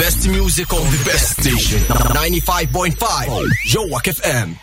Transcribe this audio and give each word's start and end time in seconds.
best 0.00 0.22
music 0.28 0.68
on 0.72 0.86
the 0.94 1.02
best 1.10 1.28
station. 1.40 1.80
95.5 1.88 3.48
جوك 3.66 4.08
FM 4.08 4.54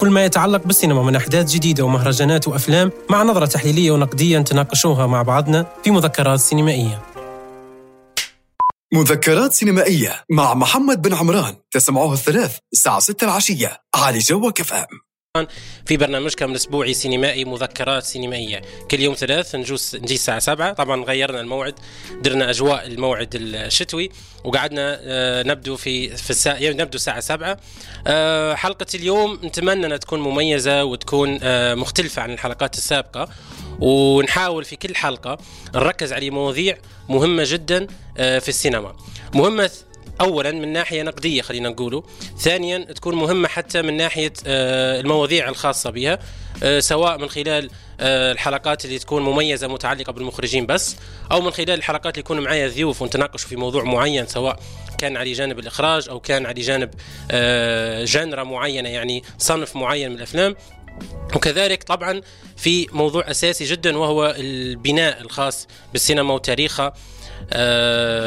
كل 0.00 0.10
ما 0.10 0.24
يتعلق 0.24 0.66
بالسينما 0.66 1.02
من 1.02 1.16
أحداث 1.16 1.52
جديدة 1.52 1.84
ومهرجانات 1.84 2.48
وأفلام 2.48 2.92
مع 3.10 3.22
نظرة 3.22 3.46
تحليلية 3.46 3.90
ونقدية 3.90 4.38
نتناقشوها 4.38 5.06
مع 5.06 5.22
بعضنا 5.22 5.66
في 5.84 5.90
مذكرات 5.90 6.40
سينمائية. 6.40 7.02
مذكرات 8.92 9.52
سينمائية 9.52 10.24
مع 10.30 10.54
محمد 10.54 11.02
بن 11.02 11.14
عمران 11.14 11.56
تسمعوه 11.70 12.12
الثلاث 12.12 12.58
الساعة 12.72 13.00
6 13.00 13.24
العشية. 13.24 13.76
على 13.94 14.18
جوك 14.18 14.60
FM 14.60 14.86
في 15.86 15.96
برنامجكم 15.96 16.50
الاسبوعي 16.50 16.94
سينمائي 16.94 17.44
مذكرات 17.44 18.04
سينمائية. 18.04 18.62
كل 18.90 19.00
يوم 19.00 19.14
ثلاث 19.14 19.54
نجوز 19.54 19.96
نجي 19.96 20.14
الساعة 20.14 20.38
7 20.38 20.72
طبعا 20.72 21.04
غيرنا 21.04 21.40
الموعد 21.40 21.74
درنا 22.22 22.50
أجواء 22.50 22.86
الموعد 22.86 23.28
الشتوي 23.34 24.10
وقعدنا 24.44 24.98
آه، 25.02 25.42
نبدو 25.42 25.76
في 25.76 26.16
في 26.16 26.30
الساعة 26.30 26.54
يعني 26.54 26.82
نبدو 26.82 26.96
الساعة 26.96 27.20
7 27.20 27.56
آه، 28.06 28.54
حلقة 28.54 28.86
اليوم 28.94 29.40
نتمنى 29.44 29.86
أنها 29.86 29.96
تكون 29.96 30.20
مميزة 30.20 30.84
وتكون 30.84 31.38
آه، 31.42 31.74
مختلفة 31.74 32.22
عن 32.22 32.32
الحلقات 32.32 32.74
السابقة. 32.74 33.28
ونحاول 33.80 34.64
في 34.64 34.76
كل 34.76 34.96
حلقة 34.96 35.38
نركز 35.74 36.12
على 36.12 36.30
مواضيع 36.30 36.78
مهمة 37.08 37.42
جدا 37.46 37.86
في 38.16 38.48
السينما. 38.48 38.96
مهمة 39.34 39.70
اولا 40.20 40.52
من 40.52 40.72
ناحية 40.72 41.02
نقدية 41.02 41.42
خلينا 41.42 41.68
نقوله. 41.68 42.02
ثانيا 42.38 42.78
تكون 42.78 43.14
مهمة 43.14 43.48
حتى 43.48 43.82
من 43.82 43.96
ناحية 43.96 44.32
آه، 44.46 45.00
المواضيع 45.00 45.48
الخاصة 45.48 45.90
بها 45.90 46.18
آه، 46.62 46.80
سواء 46.80 47.18
من 47.18 47.28
خلال 47.28 47.70
آه، 48.00 48.32
الحلقات 48.32 48.84
اللي 48.84 48.98
تكون 48.98 49.22
مميزة 49.22 49.68
متعلقة 49.68 50.12
بالمخرجين 50.12 50.66
بس 50.66 50.96
أو 51.32 51.40
من 51.40 51.50
خلال 51.50 51.70
الحلقات 51.70 52.14
اللي 52.14 52.20
يكون 52.20 52.40
معايا 52.40 52.68
ضيوف 52.68 53.02
ونتناقشوا 53.02 53.48
في 53.48 53.56
موضوع 53.56 53.84
معين 53.84 54.26
سواء 54.26 54.60
كان 54.98 55.16
على 55.16 55.32
جانب 55.32 55.58
الإخراج 55.58 56.08
أو 56.08 56.20
كان 56.20 56.46
على 56.46 56.60
جانب 56.60 56.90
جنرة 58.04 58.42
معينة 58.42 58.88
يعني 58.88 59.22
صنف 59.38 59.76
معين 59.76 60.10
من 60.10 60.16
الأفلام. 60.16 60.56
وكذلك 61.36 61.82
طبعا 61.82 62.20
في 62.56 62.86
موضوع 62.92 63.30
أساسي 63.30 63.64
جدا 63.64 63.98
وهو 63.98 64.34
البناء 64.38 65.20
الخاص 65.20 65.68
بالسينما 65.92 66.34
وتاريخها. 66.34 66.92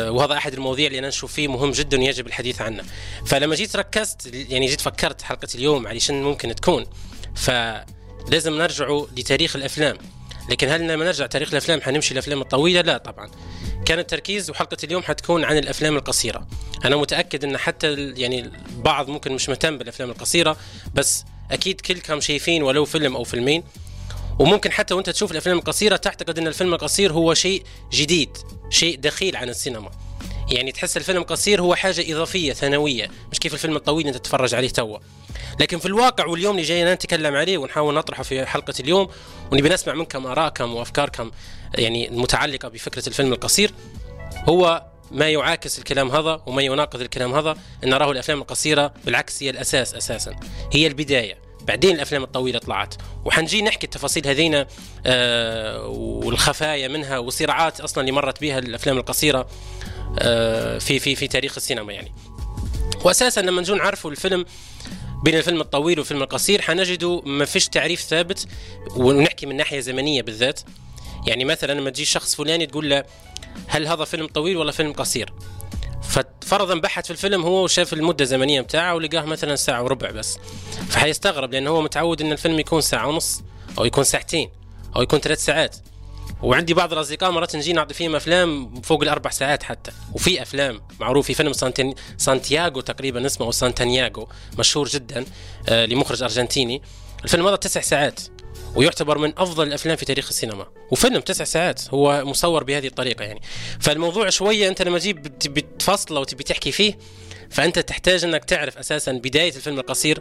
وهذا 0.10 0.34
أحد 0.34 0.54
المواضيع 0.54 0.88
اللي 0.88 1.00
أنا 1.00 1.08
نشوف 1.08 1.34
فيه 1.34 1.48
مهم 1.48 1.72
جدا 1.72 2.00
ويجب 2.00 2.28
الحديث 2.28 2.62
عنه. 2.62 2.84
فلما 3.26 3.56
جيت 3.56 3.76
ركزت 3.76 4.34
يعني 4.34 4.66
جيت 4.66 4.82
فكرت 4.82 5.22
حلقة 5.22 5.48
اليوم 5.56 5.88
على 5.88 6.00
شنو 6.00 6.30
ممكن 6.30 6.56
تكون. 6.56 6.86
فلازم 7.36 8.58
نرجعوا 8.58 9.08
لتاريخ 9.18 9.56
الأفلام. 9.56 9.98
لكن 10.50 10.70
هل 10.70 10.82
لما 10.88 11.06
نرجع 11.06 11.26
تاريخ 11.26 11.50
الأفلام 11.52 11.82
حنمشي 11.82 12.14
الأفلام 12.14 12.42
الطويلة؟ 12.42 12.82
لا 12.82 12.98
طبعا. 12.98 13.30
كان 13.86 14.00
التركيز 14.00 14.50
وحلقة 14.50 14.78
اليوم 14.84 15.04
حتكون 15.04 15.44
عن 15.44 15.58
الأفلام 15.58 15.96
القصيرة. 15.96 16.48
أنا 16.86 16.96
متأكد 16.96 17.44
إن 17.44 17.58
حتى 17.58 17.94
يعني 17.94 18.52
البعض 18.70 19.10
ممكن 19.10 19.32
مش 19.32 19.50
مهتم 19.50 19.78
بالأفلام 19.78 20.10
القصيرة 20.10 20.58
بس 20.94 21.24
أكيد 21.52 21.82
كلكم 21.82 22.22
شايفين 22.22 22.64
ولو 22.64 22.86
فيلم 22.86 23.16
أو 23.16 23.24
فيلمين 23.24 23.64
وممكن 24.40 24.72
حتى 24.72 24.94
وانت 24.94 25.10
تشوف 25.10 25.32
الأفلام 25.32 25.58
القصيرة 25.58 25.96
تعتقد 25.96 26.40
إن 26.40 26.48
الفيلم 26.48 26.74
القصير 26.74 27.14
هو 27.14 27.34
شيء 27.34 27.64
جديد 27.92 28.38
شيء 28.70 29.00
دخيل 29.00 29.36
عن 29.36 29.50
السينما. 29.50 29.92
يعني 30.52 30.72
تحس 30.72 30.98
الفيلم 30.98 31.22
القصير 31.22 31.62
هو 31.62 31.76
حاجة 31.76 32.14
إضافية 32.14 32.54
ثانوية. 32.54 33.10
مش 33.32 33.40
كيف 33.40 33.54
الفيلم 33.54 33.76
الطويل 33.76 34.08
أنت 34.08 34.18
تتفرج 34.18 34.56
عليه 34.56 34.70
توا. 34.70 34.98
لكن 35.60 35.80
في 35.80 35.86
الواقع 35.86 36.26
واليوم 36.26 36.56
اللي 36.56 36.68
جاينا 36.68 36.94
نتكلم 36.94 37.36
عليه 37.36 37.58
ونحاول 37.58 37.96
نطرحه 37.96 38.24
في 38.24 38.46
حلقة 38.46 38.74
اليوم 38.80 39.08
ونبي 39.52 39.70
نسمع 39.70 39.94
منكم 39.94 40.26
ارائكم 40.26 40.74
وافكاركم 40.74 41.32
يعني 41.76 42.10
المتعلقه 42.10 42.68
بفكرة 42.68 43.08
الفيلم 43.08 43.34
القصير 43.34 43.72
هو 44.50 44.86
ما 45.12 45.30
يعاكس 45.30 45.80
الكلام 45.80 46.12
هذا 46.12 46.42
وما 46.46 46.62
يناقض 46.62 47.02
الكلام 47.02 47.34
هذا 47.34 47.58
أن 47.84 47.90
نراه 47.90 48.12
الأفلام 48.12 48.42
القصيرة 48.42 48.94
بالعكس 49.06 49.44
هي 49.44 49.50
الأساس 49.50 49.94
أساسا. 49.96 50.36
هي 50.72 50.88
البداية. 50.88 51.38
بعدين 51.68 51.96
الأفلام 51.96 52.24
الطويلة 52.24 52.60
طلعت. 52.60 52.96
وحنجي 53.26 53.62
نحكي 53.62 53.86
التفاصيل 53.86 54.28
هذينا 54.28 54.68
آه 55.06 55.88
والخفايا 55.88 56.88
منها 56.88 57.18
والصراعات 57.18 57.82
أصلا 57.82 58.02
اللي 58.02 58.12
مرت 58.12 58.42
بها 58.42 58.60
الأفلام 58.60 58.98
القصيرة 58.98 59.48
آه 60.20 60.78
في 60.78 61.00
في 61.00 61.16
في 61.16 61.28
تاريخ 61.28 61.54
السينما 61.58 61.94
يعني. 61.94 62.12
واساسا 63.04 63.40
لما 63.42 63.62
نجون 63.62 63.78
نعرفوا 63.78 64.12
الفيلم 64.12 64.46
بين 65.24 65.38
الفيلم 65.38 65.62
الطويل 65.62 66.00
والفيلم 66.00 66.24
القصير 66.24 66.62
حنجدوا 66.62 67.22
ما 67.26 67.46
فيش 67.46 67.68
تعريف 67.68 68.02
ثابت 68.02 68.48
ونحكي 68.96 69.46
من 69.46 69.56
ناحية 69.56 69.80
زمنية 69.80 70.22
بالذات. 70.22 70.60
يعني 71.28 71.46
مثلا 71.46 71.74
لما 71.74 71.90
تجي 71.90 72.06
شخص 72.06 72.36
فلاني 72.36 72.66
تقول 72.66 72.90
له 72.90 73.04
هل 73.68 73.88
هذا 73.88 74.04
فيلم 74.04 74.28
طويل 74.28 74.58
ولا 74.58 74.72
فيلم 74.72 74.94
قصير؟ 74.94 75.34
ففرضا 76.14 76.76
بحث 76.76 77.06
في 77.06 77.12
الفيلم 77.12 77.42
هو 77.42 77.64
وشاف 77.64 77.94
المدة 77.94 78.24
الزمنيه 78.24 78.62
بتاعه 78.62 78.96
ولقاه 78.96 79.26
مثلا 79.26 79.56
ساعة 79.56 79.84
وربع 79.84 80.12
بس. 80.12 80.38
فحيستغرب 80.90 81.54
لأنه 81.54 81.70
هو 81.70 81.82
متعود 81.82 82.22
إن 82.22 82.32
الفيلم 82.32 82.60
يكون 82.60 82.82
ساعة 82.82 83.08
ونص 83.08 83.42
أو 83.78 83.86
يكون 83.86 84.04
ساعتين 84.04 84.50
أو 84.96 85.02
يكون 85.02 85.20
ثلاث 85.20 85.46
ساعات. 85.46 85.76
وعندي 86.42 86.74
بعض 86.74 86.94
الأصدقاء 86.94 87.32
مرات 87.32 87.56
نجي 87.56 87.74
نعطي 87.74 87.94
فيهم 87.94 88.16
أفلام 88.16 88.82
فوق 88.82 89.02
الأربع 89.02 89.30
ساعات 89.30 89.64
حتى. 89.64 89.92
وفي 90.14 90.42
أفلام 90.42 90.82
معروف 91.00 91.28
في 91.28 91.34
فيلم 91.34 91.54
سانتين 91.54 91.96
سانتياغو 92.18 92.82
تقريبا 92.82 93.26
اسمه 93.26 93.46
أو 93.46 93.52
سانتانياغو 93.52 94.28
مشهور 94.60 94.88
جدا 94.88 95.26
آه 95.70 95.86
لمخرج 95.86 96.24
أرجنتيني. 96.24 96.82
الفيلم 97.24 97.48
هذا 97.48 97.56
تسع 97.56 97.82
ساعات. 97.82 98.22
ويعتبر 98.76 99.18
من 99.18 99.34
أفضل 99.38 99.68
الأفلام 99.68 99.96
في 99.96 100.06
تاريخ 100.06 100.28
السينما. 100.28 100.68
وفيلم 100.92 101.20
تسع 101.20 101.44
ساعات 101.44 101.82
هو 101.90 102.26
مصور 102.26 102.64
بهذه 102.64 102.88
الطريقة 102.88 103.26
يعني. 103.26 103.42
فالموضوع 103.80 104.30
شوية 104.30 104.68
أنت 104.68 104.82
لما 104.82 105.00
تجيب 105.00 105.40
تبي 105.40 105.62
تفصله 105.62 106.20
وتبي 106.20 106.44
تحكي 106.44 106.72
فيه 106.72 106.98
فأنت 107.50 107.80
تحتاج 107.80 108.24
إنك 108.24 108.46
تعرف 108.46 108.78
أساسا 108.78 109.12
بداية 109.12 109.56
الفيلم 109.56 109.80
القصير 109.80 110.20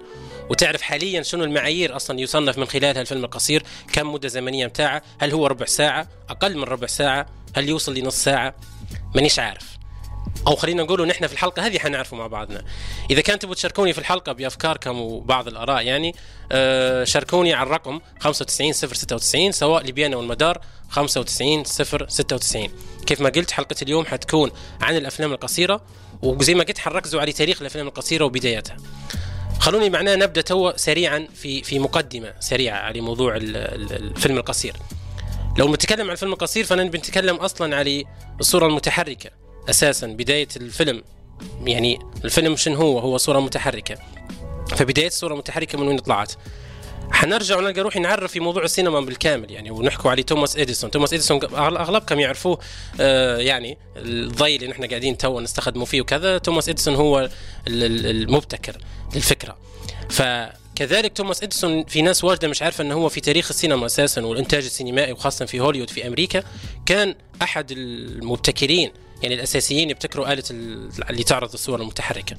وتعرف 0.50 0.82
حاليا 0.82 1.22
شنو 1.22 1.44
المعايير 1.44 1.96
أصلا 1.96 2.20
يصنف 2.20 2.58
من 2.58 2.64
خلالها 2.64 3.00
الفيلم 3.02 3.24
القصير 3.24 3.62
كم 3.92 4.12
مدة 4.12 4.28
زمنية 4.28 4.66
بتاعه 4.66 5.02
هل 5.18 5.32
هو 5.32 5.46
ربع 5.46 5.66
ساعة 5.66 6.08
أقل 6.28 6.56
من 6.56 6.64
ربع 6.64 6.86
ساعة 6.86 7.26
هل 7.56 7.68
يوصل 7.68 7.94
لنص 7.94 8.24
ساعة 8.24 8.54
مانيش 9.14 9.38
عارف. 9.38 9.81
أو 10.46 10.56
خلينا 10.56 10.82
نقول 10.82 11.06
نحن 11.06 11.26
في 11.26 11.32
الحلقة 11.32 11.66
هذه 11.66 11.78
حنعرفه 11.78 12.16
مع 12.16 12.26
بعضنا. 12.26 12.64
إذا 13.10 13.20
كانت 13.20 13.42
تبغوا 13.42 13.54
تشاركوني 13.54 13.92
في 13.92 13.98
الحلقة 13.98 14.32
بأفكاركم 14.32 15.00
وبعض 15.00 15.48
الآراء 15.48 15.82
يعني 15.82 16.14
آه 16.52 17.04
شاركوني 17.04 17.54
على 17.54 17.66
الرقم 17.66 18.00
95 18.20 18.72
096 18.72 19.52
سواء 19.52 19.86
لبيانا 19.86 20.16
والمدار 20.16 20.60
95 20.90 21.64
096 21.64 22.68
كيف 23.06 23.20
ما 23.20 23.28
قلت 23.28 23.50
حلقة 23.50 23.76
اليوم 23.82 24.06
حتكون 24.06 24.50
عن 24.80 24.96
الأفلام 24.96 25.32
القصيرة 25.32 25.80
وزي 26.22 26.54
ما 26.54 26.64
قلت 26.64 26.78
حنركزوا 26.78 27.20
على 27.20 27.32
تاريخ 27.32 27.60
الأفلام 27.60 27.86
القصيرة 27.86 28.24
وبداياتها. 28.24 28.76
خلوني 29.60 29.90
معناه 29.90 30.14
نبدأ 30.14 30.40
تو 30.40 30.72
سريعا 30.76 31.28
في 31.34 31.62
في 31.62 31.78
مقدمة 31.78 32.34
سريعة 32.40 32.78
على 32.78 33.00
موضوع 33.00 33.36
الفيلم 33.36 34.36
القصير. 34.36 34.76
لو 35.58 35.74
نتكلم 35.74 36.06
عن 36.06 36.12
الفيلم 36.12 36.32
القصير 36.32 36.64
فانا 36.64 36.84
بنتكلم 36.84 37.36
أصلا 37.36 37.76
على 37.76 38.04
الصورة 38.40 38.66
المتحركة. 38.66 39.41
أساسا 39.70 40.06
بداية 40.06 40.48
الفيلم. 40.56 41.02
يعني 41.64 41.98
الفيلم 42.24 42.56
شنو 42.56 42.76
هو؟ 42.76 42.98
هو 42.98 43.16
صورة 43.16 43.40
متحركة. 43.40 43.98
فبداية 44.76 45.06
الصورة 45.06 45.32
المتحركه 45.32 45.78
من 45.78 45.88
وين 45.88 45.98
طلعت؟ 45.98 46.32
حنرجع 47.10 47.56
ونلقى 47.56 47.80
روحي 47.80 48.00
نعرف 48.00 48.32
في 48.32 48.40
موضوع 48.40 48.64
السينما 48.64 49.00
بالكامل. 49.00 49.50
يعني 49.50 49.70
ونحكوا 49.70 50.10
على 50.10 50.22
توماس 50.22 50.56
إديسون. 50.56 50.90
توماس 50.90 51.12
إديسون 51.12 51.40
اغلبكم 51.54 52.20
يعرفوه 52.20 52.58
آه 53.00 53.38
يعني 53.38 53.78
الضي 53.96 54.56
اللي 54.56 54.68
نحن 54.68 54.84
قاعدين 54.84 55.18
تو 55.18 55.40
نستخدمه 55.40 55.84
فيه 55.84 56.00
وكذا. 56.00 56.38
توماس 56.38 56.68
إديسون 56.68 56.94
هو 56.94 57.30
المبتكر 57.68 58.76
للفكرة. 59.14 59.56
فكذلك 60.10 61.12
توماس 61.16 61.42
إديسون 61.42 61.84
في 61.84 62.02
ناس 62.02 62.24
واجدة 62.24 62.48
مش 62.48 62.62
عارفة 62.62 62.84
إنه 62.84 62.94
هو 62.94 63.08
في 63.08 63.20
تاريخ 63.20 63.48
السينما 63.50 63.86
أساسا 63.86 64.26
والإنتاج 64.26 64.64
السينمائي 64.64 65.12
وخاصة 65.12 65.44
في 65.44 65.60
هوليوود 65.60 65.90
في 65.90 66.06
أمريكا 66.06 66.42
كان 66.86 67.14
أحد 67.42 67.72
المبتكرين 67.72 68.92
يعني 69.22 69.34
الأساسيين 69.34 69.90
يبتكروا 69.90 70.32
آلة 70.32 70.44
اللي 71.10 71.22
تعرض 71.22 71.52
الصور 71.52 71.80
المتحركة. 71.80 72.36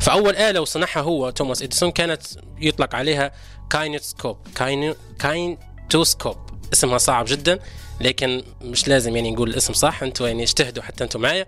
فأول 0.00 0.36
آلة 0.36 0.60
وصنعها 0.60 1.00
هو 1.00 1.30
توماس 1.30 1.62
إديسون 1.62 1.90
كانت 1.90 2.22
يطلق 2.60 2.94
عليها 2.94 3.32
kinoscope 3.70 4.36
kine 4.54 4.94
kinetoscope 5.18 6.36
اسمها 6.72 6.98
صعب 6.98 7.24
جدا 7.28 7.58
لكن 8.00 8.42
مش 8.62 8.88
لازم 8.88 9.16
يعني 9.16 9.30
نقول 9.30 9.50
الاسم 9.50 9.72
صح 9.72 10.02
أنتم 10.02 10.26
يعني 10.26 10.42
اجتهدوا 10.42 10.82
حتى 10.82 11.04
أنتم 11.04 11.20
معايا. 11.20 11.46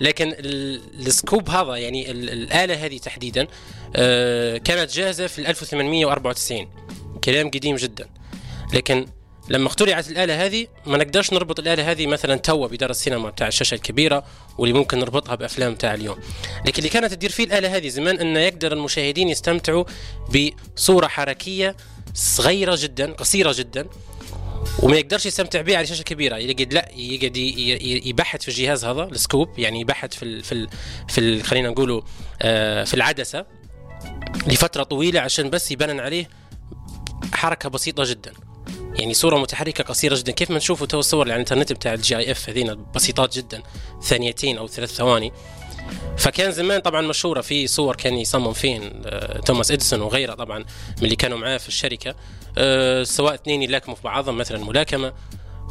لكن 0.00 0.34
ال 0.38 0.57
scope 0.57 1.50
هذا 1.50 1.76
يعني 1.76 2.10
الآلة 2.10 2.86
هذه 2.86 2.98
تحديدا 2.98 3.46
آه، 3.96 4.58
كانت 4.58 4.92
جاهزة 4.92 5.26
في 5.26 5.50
1894 5.50 6.68
كلام 7.24 7.50
قديم 7.50 7.76
جدا. 7.76 8.08
لكن 8.74 9.06
لما 9.48 9.66
اخترعت 9.66 10.10
الآلة 10.10 10.46
هذه 10.46 10.66
ما 10.86 10.98
نقدرش 10.98 11.32
نربط 11.32 11.58
الآلة 11.58 11.90
هذه 11.90 12.06
مثلا 12.06 12.36
توا 12.36 12.66
بدار 12.66 12.90
السينما 12.90 13.30
بتاع 13.30 13.48
الشاشة 13.48 13.74
الكبيرة 13.74 14.24
واللي 14.58 14.78
ممكن 14.78 14.98
نربطها 14.98 15.34
بأفلام 15.34 15.74
تاع 15.74 15.94
اليوم. 15.94 16.16
لكن 16.66 16.78
اللي 16.78 16.88
كانت 16.88 17.14
تدير 17.14 17.30
فيه 17.30 17.44
الآلة 17.44 17.76
هذه 17.76 17.88
زمان 17.88 18.20
انه 18.20 18.40
يقدر 18.40 18.72
المشاهدين 18.72 19.28
يستمتعوا 19.28 19.84
بصورة 20.76 21.06
حركية 21.06 21.76
صغيرة 22.14 22.78
جدا 22.78 23.12
قصيرة 23.12 23.54
جدا 23.58 23.86
وما 24.82 24.96
يقدرش 24.96 25.26
يستمتع 25.26 25.60
بها 25.60 25.76
على 25.76 25.86
شاشة 25.86 26.02
كبيرة. 26.02 26.36
يقعد 26.36 26.74
لا 26.74 26.88
يقعد 26.96 27.36
يبحث 28.06 28.42
في 28.42 28.48
الجهاز 28.48 28.84
هذا 28.84 29.04
السكوب 29.04 29.58
يعني 29.58 29.80
يبحث 29.80 30.14
في 30.14 30.22
ال 30.22 30.42
في 30.42 30.52
ال 30.52 30.68
في 31.08 31.18
ال 31.18 31.42
خلينا 31.42 31.68
نقولوا 31.68 32.02
آه، 32.42 32.84
في 32.84 32.94
العدسة 32.94 33.46
لفترة 34.46 34.82
طويلة 34.82 35.20
عشان 35.20 35.50
بس 35.50 35.70
يبان 35.70 36.00
عليه 36.00 36.28
حركة 37.32 37.68
بسيطة 37.68 38.04
جدا. 38.06 38.32
يعني 38.98 39.14
صورة 39.14 39.36
متحركة 39.36 39.84
قصيرة 39.84 40.16
جدا. 40.16 40.32
كيف 40.32 40.50
ما 40.50 40.56
نشوفوا 40.56 40.86
تو 40.86 40.98
الصور 40.98 41.22
اللي 41.22 41.32
على 41.32 41.42
الإنترنت 41.42 41.72
بتاع 41.72 41.94
ال 41.94 42.16
GIF 42.16 42.48
هذين 42.48 42.86
بسيطات 42.94 43.36
جدا 43.36 43.62
ثانيتين 44.02 44.58
أو 44.58 44.66
ثلاث 44.66 44.92
ثواني. 44.92 45.32
فكان 46.18 46.52
زمان 46.52 46.80
طبعا 46.80 47.00
مشهورة 47.00 47.40
في 47.40 47.66
صور 47.66 47.96
كان 47.96 48.14
يصمم 48.14 48.52
فيهن 48.52 49.02
آه، 49.06 49.40
توماس 49.40 49.70
إديسون 49.70 50.00
وغيره 50.00 50.34
طبعا 50.34 50.58
من 50.98 51.04
اللي 51.04 51.16
كانوا 51.16 51.38
معاه 51.38 51.56
في 51.56 51.68
الشركة. 51.68 52.14
آه، 52.58 53.02
سواء 53.02 53.34
اثنين 53.34 53.62
يلاكموا 53.62 53.96
في 53.96 54.02
بعضهم 54.02 54.38
مثلا 54.38 54.64
ملاكمة. 54.64 55.12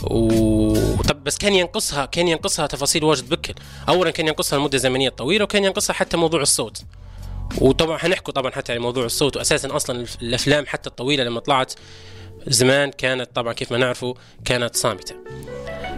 وطب 0.03 1.23
بس 1.23 1.38
كان 1.38 1.53
ينقصها 1.53 2.06
كان 2.06 2.27
ينقصها 2.27 2.68
تفاصيل 2.68 3.03
واجد 3.03 3.29
بكل. 3.29 3.53
اولا 3.89 4.12
كان 4.12 4.27
ينقصها 4.27 4.57
المده 4.57 4.75
الزمنيه 4.75 5.07
الطويله 5.07 5.44
وكان 5.44 5.63
ينقصها 5.63 5.94
حتى 5.94 6.18
موضوع 6.18 6.41
الصوت. 6.41 6.83
وطبعا 7.57 7.97
حنحكوا 7.97 8.33
طبعا 8.33 8.51
حتى 8.51 8.71
على 8.71 8.81
موضوع 8.81 9.06
الصوت 9.06 9.38
واساسا 9.38 9.75
أصلا 9.75 10.06
الأفلام 10.21 10.65
حتى 10.68 10.89
الطويلة 10.89 11.23
لما 11.23 11.39
طلعت 11.39 11.73
زمان 12.47 12.91
كانت 12.91 13.35
طبعا 13.35 13.53
كيف 13.53 13.71
ما 13.71 13.77
نعرفوا 13.77 14.13
كانت 14.45 14.75
صامتة. 14.75 15.15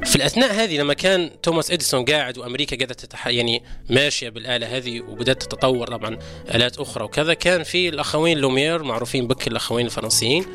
في 0.05 0.15
الأثناء 0.15 0.53
هذه 0.53 0.77
لما 0.77 0.93
كان 0.93 1.29
توماس 1.41 1.71
إديسون 1.71 2.05
قاعد 2.05 2.37
وأمريكا 2.37 2.77
قاعدة 2.77 2.93
تتح... 2.93 3.27
يعني 3.27 3.63
ماشية 3.89 4.29
بالآلة 4.29 4.77
هذه 4.77 5.01
وبدأت 5.01 5.43
تتطور 5.43 5.87
طبعا 5.87 6.17
آلات 6.55 6.77
أخرى 6.77 7.03
وكذا 7.03 7.33
كان 7.33 7.63
في 7.63 7.89
الأخوين 7.89 8.37
لومير 8.37 8.83
معروفين 8.83 9.27
بك 9.27 9.47
الأخوين 9.47 9.85
الفرنسيين 9.85 10.45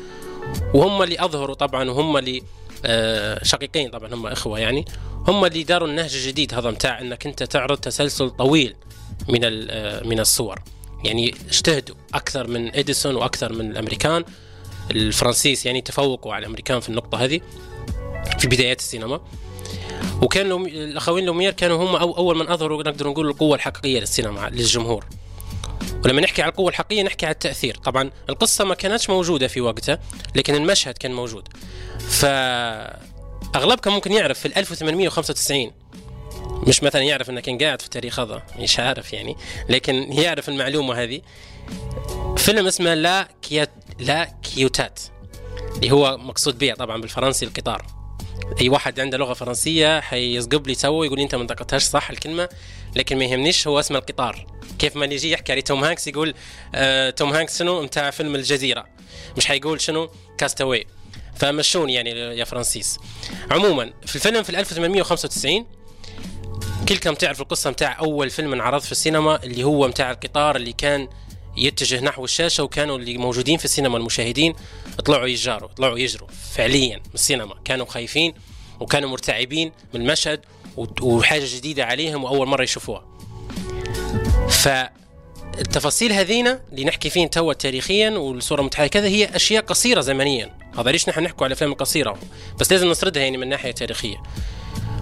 وهم 0.73 1.03
اللي 1.03 1.25
أظهروا 1.25 1.55
طبعا 1.55 1.89
وهم 1.89 2.17
اللي 2.17 2.41
آه، 2.85 3.43
شقيقين 3.43 3.89
طبعا 3.89 4.13
هم 4.13 4.27
إخوة 4.27 4.59
يعني 4.59 4.85
هم 5.27 5.45
اللي 5.45 5.63
داروا 5.63 5.87
النهج 5.87 6.15
الجديد 6.15 6.53
هذا 6.53 6.71
متاع 6.71 7.01
إنك 7.01 7.25
أنت 7.25 7.43
تعرض 7.43 7.77
تسلسل 7.77 8.29
طويل 8.29 8.75
من 9.29 9.39
آه، 9.43 10.03
من 10.03 10.19
الصور. 10.19 10.59
يعني 11.03 11.35
اجتهدوا 11.47 11.95
أكثر 12.13 12.47
من 12.47 12.75
إديسون 12.75 13.15
وأكثر 13.15 13.53
من 13.53 13.71
الأمريكان 13.71 14.23
الفرنسيس 14.91 15.65
يعني 15.65 15.81
تفوقوا 15.81 16.33
على 16.33 16.41
الأمريكان 16.41 16.79
في 16.79 16.89
النقطة 16.89 17.23
هذه 17.23 17.41
في 18.39 18.47
بدايات 18.47 18.79
السينما. 18.79 19.21
وكان. 20.21 20.51
الأخوين 20.65 21.25
لومير 21.25 21.51
كانوا 21.51 21.83
هم 21.83 21.95
أول 21.95 22.37
من 22.37 22.47
أظهروا 22.47 22.83
نقدر 22.83 23.07
نقول 23.07 23.27
القوة 23.27 23.55
الحقيقية 23.55 23.99
للسينما 23.99 24.49
للجمهور. 24.49 25.05
ولما 26.05 26.21
نحكي 26.21 26.41
على 26.41 26.49
القوة 26.51 26.69
الحقيقية 26.69 27.03
نحكي 27.03 27.25
على 27.25 27.33
التأثير. 27.33 27.75
طبعا 27.75 28.11
القصة 28.29 28.65
ما 28.65 28.75
كانتش 28.75 29.09
موجودة 29.09 29.47
في 29.47 29.61
وقتها 29.61 29.99
لكن 30.35 30.55
المشهد 30.55 30.97
كان 30.97 31.13
موجود. 31.13 31.47
ف 31.99 32.25
اغلبكم 33.55 33.93
ممكن 33.93 34.11
يعرف 34.11 34.39
في 34.39 34.45
ال 34.45 34.57
1895 34.57 35.71
مش 36.67 36.83
مثلا 36.83 37.01
يعرف 37.01 37.29
انه 37.29 37.41
كان 37.41 37.57
قاعد 37.57 37.81
في 37.81 37.85
التاريخ 37.85 38.19
هذا 38.19 38.43
مش 38.59 38.79
عارف 38.79 39.13
يعني 39.13 39.35
لكن 39.69 40.13
يعرف 40.13 40.49
المعلومة 40.49 41.03
هذه. 41.03 41.21
فيلم 42.37 42.67
اسمه 42.67 42.93
La 42.93 43.27
Ciotat 43.41 43.69
La 43.99 44.33
Ciotat 44.43 44.99
اللي 45.75 45.91
هو 45.91 46.17
مقصود 46.17 46.57
به 46.57 46.73
طبعا 46.73 47.01
بالفرنسي 47.01 47.45
القطار. 47.45 47.85
أي 48.61 48.69
واحد 48.69 48.99
عنده 48.99 49.17
لغة 49.17 49.33
فرنسية 49.33 49.99
حيسقب 49.99 50.67
لي 50.67 50.75
تو 50.75 51.03
يقول 51.03 51.17
لي 51.17 51.23
أنت 51.23 51.35
ما 51.35 51.43
نطقتهاش 51.43 51.83
صح 51.83 52.09
الكلمة 52.09 52.49
لكن 52.95 53.17
ما 53.17 53.25
يهمنيش 53.25 53.67
هو 53.67 53.79
اسم 53.79 53.95
القطار. 53.95 54.45
كيف 54.79 54.95
ما 54.95 55.05
يجي 55.05 55.31
يحكي 55.31 55.51
على 55.51 55.61
توم 55.61 55.83
هانكس 55.83 56.07
يقول 56.07 56.33
آه 56.75 57.09
توم 57.09 57.33
هانكس 57.33 57.59
شنو؟ 57.59 57.85
بتاع 57.85 58.11
فيلم 58.11 58.35
الجزيرة. 58.35 58.85
مش 59.37 59.45
حيقول 59.45 59.81
شنو؟ 59.81 60.09
Cast 60.37 60.58
Away. 60.58 60.85
فمشوني 61.35 61.93
يعني 61.93 62.09
يا 62.09 62.43
فرانسيس 62.43 62.99
عموما 63.51 63.93
في 64.05 64.15
الفيلم 64.15 64.43
في 64.43 64.59
1895 64.59 65.65
كلكم 66.89 67.13
تعرف 67.13 67.41
القصة 67.41 67.69
متاع 67.69 67.99
أول 67.99 68.29
فيلم 68.29 68.53
انعرض 68.53 68.81
في 68.81 68.91
السينما 68.91 69.43
اللي 69.43 69.63
هو 69.63 69.87
متاع 69.87 70.11
القطار 70.11 70.55
اللي 70.55 70.73
كان 70.73 71.07
يتجه 71.59 71.99
نحو 72.01 72.25
الشاشة 72.25 72.63
وكانوا 72.63 72.97
اللي 72.97 73.17
موجودين 73.17 73.57
في 73.57 73.65
السينما 73.65 73.97
المشاهدين 73.97 74.53
طلعوا 75.05 75.27
يجاروا 75.27 75.69
طلعوا 75.69 75.99
يجروا 75.99 76.27
فعليا 76.53 76.95
من 76.95 77.13
السينما. 77.13 77.55
كانوا 77.65 77.85
خايفين 77.85 78.33
وكانوا 78.79 79.09
مرتعبين 79.09 79.71
من 79.93 80.01
المشهد 80.01 80.41
وحاجة 81.01 81.45
جديدة 81.55 81.85
عليهم 81.85 82.23
وأول 82.23 82.47
مرة 82.47 82.63
يشوفوها. 82.63 83.05
فالتفاصيل 84.49 86.11
هذينا 86.11 86.61
اللي 86.71 86.83
نحكي 86.85 87.09
فين 87.09 87.29
توا 87.29 87.53
تاريخيا 87.53 88.09
والصورة 88.09 88.61
متحركه 88.61 88.89
كذا 88.89 89.07
هي 89.07 89.35
أشياء 89.35 89.63
قصيرة 89.63 90.01
زمنيا. 90.01 90.57
هذا 90.77 90.91
ليش 90.91 91.09
نحن 91.09 91.23
نحكوا 91.23 91.43
على 91.43 91.51
الافلام 91.51 91.71
القصيره 91.71 92.19
بس 92.59 92.71
لازم 92.71 92.89
نسردها 92.89 93.23
يعني 93.23 93.37
من 93.37 93.49
ناحية 93.49 93.71
تاريخية. 93.71 94.23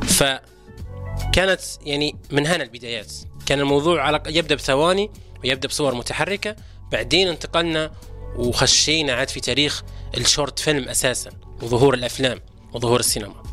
فكانت 0.01 1.61
يعني 1.85 2.15
من 2.31 2.47
هنا 2.47 2.63
البدايات. 2.63 3.11
كان 3.45 3.59
الموضوع 3.59 4.01
على 4.01 4.23
يبدأ 4.27 4.55
بثواني. 4.55 5.11
ويبدأ 5.43 5.67
بصور 5.67 5.95
متحركة. 5.95 6.55
بعدين 6.91 7.27
انتقلنا 7.27 7.91
وخشينا 8.35 9.13
عاد 9.13 9.29
في 9.29 9.39
تاريخ 9.39 9.83
الشورت 10.17 10.59
فيلم 10.59 10.89
أساسا 10.89 11.31
وظهور 11.61 11.93
الأفلام 11.93 12.41
وظهور 12.73 12.99
السينما. 12.99 13.43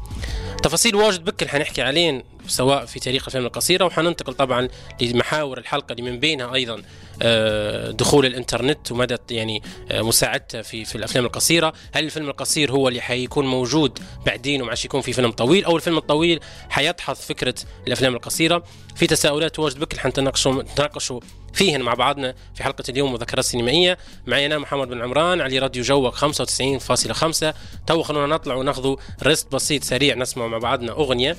تفاصيل 0.63 0.97
واجد 0.97 1.25
بكل 1.25 1.49
حنحكي 1.49 1.83
عليهم 1.83 2.23
سواء 2.47 2.87
في 2.87 3.01
تاريخ 3.01 3.23
الافلام 3.23 3.47
القصيره 3.47 3.85
وحننتقل 3.85 4.35
طبعا 4.35 4.69
لمحاور 5.01 5.59
الحلقة 5.59 5.93
اللي 5.93 6.11
من 6.11 6.21
بينها 6.21 6.55
أيضا 6.55 6.83
آه، 7.23 7.91
دخول 7.91 8.27
الإنترنت 8.27 8.93
ومدى 8.93 9.17
يعني 9.31 9.63
آه، 9.91 10.03
مساعدته 10.03 10.63
في 10.63 10.85
في 10.85 10.95
الأفلام 10.95 11.25
القصيرة، 11.25 11.73
هل 11.93 12.05
الفيلم 12.05 12.29
القصير 12.29 12.73
هو 12.73 12.89
اللي 12.89 13.01
حيكون 13.01 13.47
موجود 13.47 13.99
بعدين 14.27 14.63
وما 14.63 14.75
يكون 14.85 15.01
في 15.01 15.13
فيلم 15.13 15.31
طويل 15.31 15.65
أو 15.65 15.77
الفيلم 15.77 15.99
الطويل 15.99 16.41
حيدحض 16.69 17.15
فكرة 17.15 17.55
الأفلام 17.87 18.15
القصيرة؟ 18.15 18.65
في 18.97 19.07
تساؤلات 19.07 19.59
واجد 19.59 19.79
بكل 19.79 20.01
حنتناقشوا 20.01 20.63
نتناقشوا 20.63 21.21
فيهن 21.55 21.83
مع 21.83 21.95
بعضنا 21.95 22.35
في 22.55 22.63
حلقة 22.63 22.85
اليوم 22.89 23.13
مذكرات 23.13 23.45
سينمائية. 23.45 23.99
معي 24.27 24.47
أنا 24.47 24.59
محمد 24.59 24.89
بن 24.89 25.03
عمران 25.03 25.41
على 25.41 25.59
راديو 25.59 25.83
جوك 25.83 26.15
95.5 26.15 27.55
تو 27.87 28.03
خلونا 28.03 28.35
نطلع 28.35 28.55
وناخذوا 28.55 28.97
rest 29.23 29.53
بسيط 29.53 29.85
سريع 29.85 30.15
نسمع 30.15 30.47
مع 30.47 30.59
بعضنا 30.59 30.93
أغنية. 30.93 31.37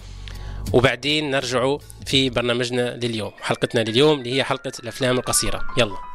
وبعدين 0.73 1.31
نرجعوا 1.31 1.79
في 2.05 2.29
برنامجنا 2.29 2.99
لليوم 3.03 3.31
حلقتنا 3.41 3.81
لليوم 3.81 4.19
اللي 4.19 4.35
هي 4.35 4.43
حلقة 4.43 4.71
الأفلام 4.79 5.17
القصيرة. 5.17 5.61
يلا. 5.77 6.14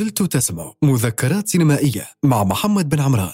زلت 0.00 0.22
تسمع 0.22 0.72
مذكرات 0.82 1.48
سينمائية 1.48 2.06
مع 2.24 2.44
محمد 2.44 2.88
بن 2.88 3.00
عمران. 3.00 3.32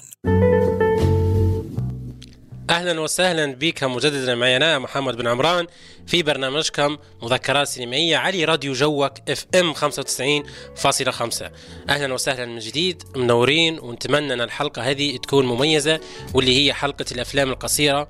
أهلا 2.71 3.01
وسهلا 3.01 3.55
بكم 3.55 3.95
مجددا 3.95 4.35
معي 4.35 4.57
أنا 4.57 4.79
محمد 4.79 5.17
بن 5.17 5.27
عمران 5.27 5.67
في 6.07 6.23
برنامجكم 6.23 6.97
مذكرات 7.23 7.69
سينمائية 7.69 8.17
على 8.17 8.45
راديو 8.45 8.73
جوك 8.73 9.13
إف 9.29 9.47
إم 9.55 9.75
95.5 9.75 11.51
أهلا 11.89 12.15
وسهلا 12.15 12.47
من 12.47 12.59
جديد 12.59 13.03
منورين 13.17 13.79
ونتمنى 13.79 14.33
أن 14.33 14.41
الحلقة 14.41 14.83
هذه 14.83 15.17
تكون 15.17 15.47
مميزة 15.47 16.01
واللي 16.35 16.67
هي 16.67 16.75
حلقة 16.75 17.05
الأفلام 17.13 17.51
القصيرة. 17.51 18.09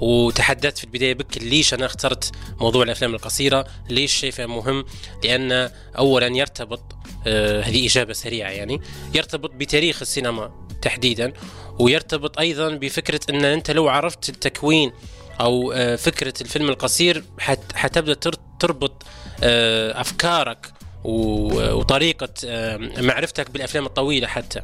وتحدثت 0.00 0.78
في 0.78 0.84
البداية 0.84 1.14
بك 1.14 1.38
ليش 1.42 1.74
أنا 1.74 1.86
اخترت 1.86 2.32
موضوع 2.60 2.82
الأفلام 2.82 3.14
القصيرة؟ 3.14 3.66
ليش 3.90 4.12
شايفها 4.12 4.46
مهم؟ 4.46 4.84
لأن 5.24 5.70
أولا 5.98 6.26
يرتبط 6.26 6.82
آه 7.26 7.60
هذه 7.62 7.86
إجابة 7.86 8.12
سريعة 8.12 8.50
يعني 8.50 8.80
يرتبط 9.14 9.50
بتاريخ 9.50 9.98
السينما 10.02 10.50
تحديدا 10.82 11.32
ويرتبط 11.78 12.38
أيضا 12.38 12.68
بفكرة 12.68 13.20
أن 13.30 13.44
أنت 13.44 13.70
لو 13.70 13.88
عرفت 13.88 14.28
التكوين 14.28 14.92
أو 15.40 15.72
آه، 15.72 15.96
فكرة 15.96 16.34
الفيلم 16.40 16.68
القصير 16.68 17.24
حت- 17.38 17.72
حتبدأ 17.74 18.14
تر- 18.14 18.34
تربط 18.60 19.02
آه، 19.42 20.00
أفكارك 20.00 20.72
و- 21.04 21.72
وطريقة 21.72 22.28
آه، 22.46 22.76
معرفتك 22.98 23.50
بالأفلام 23.50 23.86
الطويلة 23.86 24.26
حتى. 24.26 24.60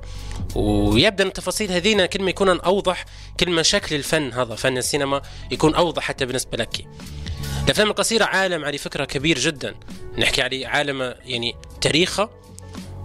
ويبدأ 0.55 1.25
التفاصيل 1.25 1.73
هذينا 1.73 2.07
كل 2.07 2.23
ما 2.23 2.31
يكون 2.31 2.61
أوضح 2.61 3.05
كل 3.41 3.51
ما 3.51 3.63
شكل 3.63 3.97
الفن 3.97 4.33
هذا 4.33 4.55
فن 4.55 4.79
السينما 4.79 5.23
يكون 5.51 5.75
أوضح 5.75 6.03
حتى 6.03 6.27
بالنسبة 6.27 6.59
لك. 6.59 6.87
الأفلام 7.65 7.89
القصيرة 7.89 8.25
عالم 8.25 8.65
على 8.65 8.79
فكرة 8.79 9.05
كبير 9.05 9.39
جدا. 9.39 9.75
نحكي 10.19 10.43
عليه 10.43 10.67
عالم 10.67 11.15
يعني 11.25 11.55
تاريخه 11.81 12.31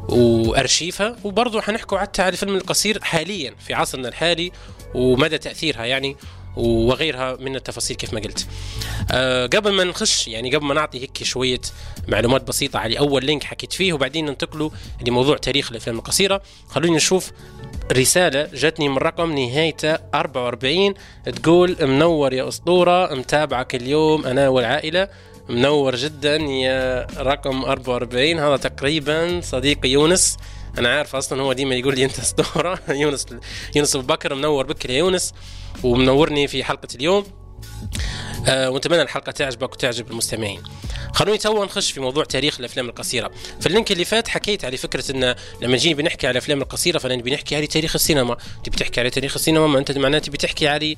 وارشيفها 0.10 1.16
وبرضه 1.24 1.62
حنحكوا 1.62 1.98
حتى 1.98 2.22
على 2.22 2.32
الفيلم 2.32 2.56
القصير 2.56 3.04
حاليا 3.04 3.56
في 3.68 3.74
عصرنا 3.74 4.08
الحالي 4.08 4.52
ومدى 4.96 5.38
تأثيرها. 5.38 5.86
يعني 5.86 6.18
وغيرها 6.56 7.38
من 7.40 7.56
التفاصيل 7.56 7.96
كيف 7.98 8.14
ما 8.14 8.20
قلت. 8.20 8.48
أه 9.12 9.46
قبل 9.46 9.72
ما 9.72 9.84
نخش 9.84 10.28
يعني 10.28 10.56
قبل 10.56 10.66
ما 10.66 10.74
نعطي 10.74 11.02
هيك 11.02 11.24
شوية 11.24 11.62
معلومات 12.08 12.48
بسيطة 12.48 12.80
على 12.80 13.00
أول 13.00 13.26
لينك 13.26 13.44
حكيت 13.44 13.74
فيه 13.74 13.94
وبعدين 13.94 14.26
ننتقلوا 14.26 14.70
لموضوع 15.08 15.38
تاريخ 15.38 15.72
الأفلام 15.72 15.98
القصيرة. 15.98 16.42
خلوني 16.68 16.96
نشوف 16.96 17.32
رسالة 17.92 18.50
جاتني 18.54 18.90
من 18.90 18.98
رقم 18.98 19.40
نهايته 19.40 19.94
44 19.94 20.94
تقول 21.26 21.78
منور 21.82 22.34
يا 22.34 22.48
أسطورة 22.48 23.16
متابعك 23.16 23.76
اليوم 23.76 24.26
أنا 24.26 24.50
والعائلة. 24.50 25.08
منور 25.50 25.96
جدا 25.96 26.36
يا 26.36 27.08
رقم 27.18 27.64
44 27.64 28.40
هذا 28.40 28.58
تقريبا 28.58 29.42
صديقي 29.44 29.90
يونس. 29.90 30.38
أنا 30.80 30.98
عارف 30.98 31.16
أصلا 31.16 31.42
هو 31.42 31.54
ديما 31.54 31.76
يقول 31.76 31.96
لي 31.96 32.06
أنت 32.06 32.20
أسطورة. 32.26 32.80
يونس 32.90 33.26
يونس 33.76 33.96
أبو 33.96 34.06
بكر 34.08 34.36
منور 34.36 34.66
بك 34.66 34.86
يا 34.86 34.98
يونس 34.98 35.34
ومنورني 35.84 36.48
في 36.48 36.64
حلقة 36.64 36.88
اليوم. 36.96 37.26
آه 38.48 38.70
ونتمنى 38.70 39.02
الحلقة 39.02 39.32
تعجبك 39.32 39.74
وتعجب 39.74 40.12
المستمعين. 40.12 40.64
خلوني 41.14 41.38
تو 41.38 41.64
نخش 41.64 41.92
في 41.92 42.00
موضوع 42.00 42.24
تاريخ 42.24 42.60
الأفلام 42.60 42.90
القصيرة. 42.90 43.32
في 43.60 43.68
ال 43.68 43.72
link 43.72 43.92
اللي 43.92 44.06
فات 44.06 44.28
حكيت 44.28 44.66
على 44.66 44.78
فكرة 44.78 45.12
إن 45.12 45.36
لما 45.62 45.74
نجي 45.74 45.94
بنحكي 45.94 46.28
على 46.28 46.32
الأفلام 46.32 46.62
القصيرة 46.62 46.98
فنبي 46.98 47.32
نحكي 47.32 47.56
على 47.56 47.68
تاريخ 47.68 47.96
السينما. 47.96 48.38
تبي 48.64 48.78
تحكي 48.78 49.00
على 49.00 49.10
تاريخ 49.10 49.34
السينما 49.36 49.68
ما 49.68 49.80
أنت 49.80 49.98
معناته 49.98 50.32
بتحكي 50.32 50.68
على 50.68 50.96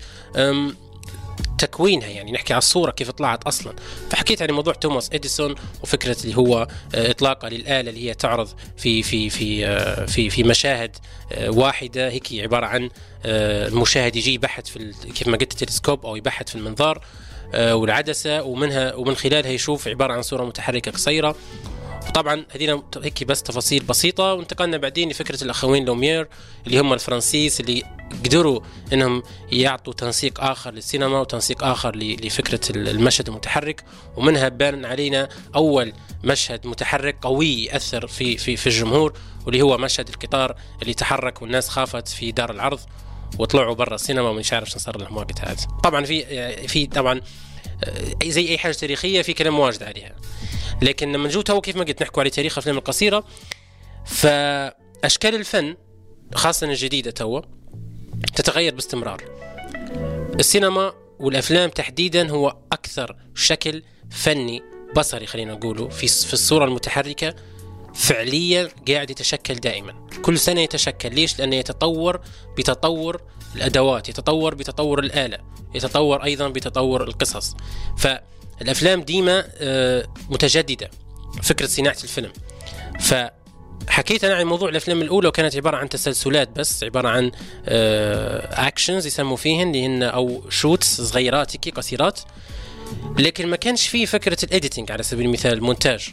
تكوينها 1.57 2.07
يعني 2.07 2.31
نحكي 2.31 2.53
على 2.53 2.57
الصورة 2.57 2.91
كيف 2.91 3.11
طلعت 3.11 3.43
أصلا. 3.43 3.73
فحكيت 4.09 4.41
عن 4.41 4.51
موضوع 4.51 4.73
توماس 4.73 5.09
إديسون 5.13 5.55
وفكرة 5.83 6.17
اللي 6.23 6.37
هو 6.37 6.67
آه، 6.95 7.11
إطلاقه 7.11 7.47
للآلة 7.47 7.89
اللي 7.89 8.09
هي 8.09 8.13
تعرض 8.13 8.49
في 8.77 9.03
في 9.03 9.29
في 9.29 9.67
آه، 9.67 10.05
في 10.05 10.29
في 10.29 10.43
مشاهد 10.43 10.95
آه، 11.31 11.49
واحدة. 11.49 12.09
هيك 12.09 12.27
عبارة 12.33 12.65
عن 12.65 12.89
المشاهد 13.25 14.15
يجي 14.15 14.33
يبحث 14.33 14.67
في 14.67 14.93
كيف 15.15 15.27
ما 15.27 15.37
قلت 15.37 15.51
التلسكوب 15.51 16.05
أو 16.05 16.15
يبحث 16.15 16.49
في 16.49 16.55
المنظار 16.55 17.01
والعدسة 17.53 18.43
ومنها 18.43 18.95
ومن 18.95 19.15
خلالها 19.15 19.51
يشوف 19.51 19.87
عبارة 19.87 20.13
عن 20.13 20.21
صورة 20.21 20.45
متحركة 20.45 20.91
قصيرة. 20.91 21.35
وطبعا 22.09 22.45
هذينا 22.55 22.83
هيك 23.03 23.23
بس 23.23 23.43
تفاصيل 23.43 23.83
بسيطة 23.83 24.33
وانتقلنا 24.33 24.77
بعدين 24.77 25.09
لفكرة 25.09 25.43
الأخوين 25.43 25.85
لومير 25.85 26.27
اللي 26.67 26.79
هم 26.79 26.93
الفرنسيس 26.93 27.59
اللي 27.59 27.83
قدروا 28.25 28.59
إنهم 28.93 29.23
يعطوا 29.51 29.93
تنسيق 29.93 30.41
آخر 30.43 30.71
للسينما 30.71 31.19
وتنسيق 31.19 31.63
آخر 31.63 31.95
لفكرة 31.95 32.59
ال- 32.77 32.89
المشهد 32.89 33.27
المتحرك. 33.27 33.83
ومنها 34.17 34.49
بان 34.49 34.85
علينا 34.85 35.29
أول 35.55 35.93
مشهد 36.23 36.67
متحرك 36.67 37.15
قوي 37.21 37.63
يأثر 37.65 38.07
في 38.07 38.37
في 38.37 38.55
في 38.57 38.67
الجمهور 38.67 39.13
واللي 39.45 39.61
هو 39.61 39.77
مشهد 39.77 40.09
القطار 40.09 40.55
اللي 40.81 40.93
تحرك 40.93 41.41
والناس 41.41 41.69
خافت 41.69 42.07
في 42.07 42.31
دار 42.31 42.51
العرض 42.51 42.79
وطلعوا 43.39 43.75
برا 43.75 43.95
السينما 43.95 44.29
ومش 44.29 44.53
عارف 44.53 44.69
شو 44.69 44.79
صار 44.79 44.97
لهم 44.97 45.17
وقتها. 45.17 45.55
طبعا 45.83 46.05
في 46.05 46.67
في 46.67 46.85
طبعا 46.87 47.21
آه، 47.83 48.15
زي 48.29 48.49
أي 48.49 48.57
حاجة 48.57 48.73
تاريخية 48.73 49.21
في 49.21 49.33
كلام 49.33 49.59
واجد 49.59 49.83
عليها. 49.83 50.15
لكن 50.81 51.11
لما 51.11 51.27
نجو 51.27 51.41
تو 51.41 51.61
كيف 51.61 51.75
ما 51.75 51.83
قلت 51.83 52.03
نحكوا 52.03 52.21
على 52.21 52.29
تاريخ 52.29 52.53
الافلام 52.53 52.77
القصيرة 52.77 53.23
فأشكال 54.05 55.35
الفن 55.35 55.75
خاصة 56.35 56.67
الجديدة 56.67 57.11
تو 57.11 57.41
تتغير 58.35 58.75
باستمرار. 58.75 59.23
السينما 60.39 60.93
والأفلام 61.19 61.69
تحديدا 61.69 62.29
هو 62.29 62.57
أكثر 62.71 63.15
شكل 63.35 63.83
فني 64.11 64.63
بصري 64.97 65.25
خلينا 65.25 65.53
نقوله 65.53 65.89
في 65.89 66.07
في 66.07 66.33
الصورة 66.33 66.65
المتحركة 66.65 67.35
فعليا 67.95 68.69
قاعد 68.87 69.09
يتشكل 69.09 69.55
دائما. 69.55 70.07
كل 70.21 70.39
سنة 70.39 70.61
يتشكل. 70.61 71.15
ليش؟ 71.15 71.39
لأنه 71.39 71.55
يتطور 71.55 72.21
بتطور 72.57 73.21
الأدوات 73.55 74.09
يتطور 74.09 74.55
بتطور 74.55 74.99
الآلة 74.99 75.37
يتطور 75.75 76.23
أيضا 76.23 76.47
بتطور 76.47 77.03
القصص. 77.03 77.55
فالافلام 78.61 79.01
ديما 79.01 79.43
آه، 79.57 80.03
متجددة 80.29 80.89
فكرة 81.43 81.65
صناعة 81.65 81.97
الفيلم. 82.03 82.31
ف 82.99 83.13
حكيت 83.87 84.23
أنا 84.23 84.35
عن 84.35 84.45
موضوع 84.45 84.69
الأفلام 84.69 85.01
الأولى 85.01 85.27
وكانت 85.27 85.55
عبارة 85.55 85.77
عن 85.77 85.89
تسلسلات 85.89 86.49
بس 86.49 86.83
عبارة 86.83 87.09
عن 87.09 87.31
actions 87.67 89.05
يسموا 89.07 89.37
فيهن 89.37 89.67
اللي 89.67 89.85
هن 89.85 90.03
أو 90.03 90.49
shots 90.49 91.01
صغيرات 91.01 91.51
هيك 91.55 91.75
قصيرات. 91.75 92.19
لكن 93.19 93.47
ما 93.47 93.55
كانش 93.55 93.87
فيه 93.87 94.05
فكرة 94.05 94.37
ال 94.43 94.49
editing 94.49 94.91
على 94.91 95.03
سبيل 95.03 95.25
المثال 95.25 95.53
المونتاج. 95.53 96.09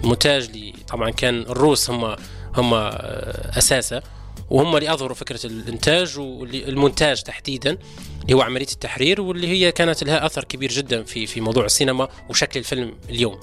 المونتاج 0.00 0.44
اللي 0.44 0.74
طبعا 0.88 1.10
كان 1.10 1.40
الروس 1.40 1.90
هم 1.90 2.16
هم 2.54 2.74
آه، 2.74 3.58
أساسه. 3.58 4.02
وهم 4.50 4.76
اللي 4.76 4.92
أظهروا 4.92 5.14
فكرة 5.14 5.46
الإنتاج 5.46 6.18
والمونتاج 6.18 7.22
تحديدا 7.22 7.78
اللي 8.22 8.34
هو 8.34 8.42
عملية 8.42 8.66
التحرير 8.72 9.20
واللي 9.20 9.48
هي 9.48 9.72
كانت 9.72 10.04
لها 10.04 10.26
أثر 10.26 10.44
كبير 10.44 10.72
جدا 10.72 11.02
في 11.02 11.26
في 11.26 11.40
موضوع 11.40 11.64
السينما 11.64 12.08
وشكل 12.28 12.60
الفيلم 12.60 12.94
اليوم. 13.10 13.40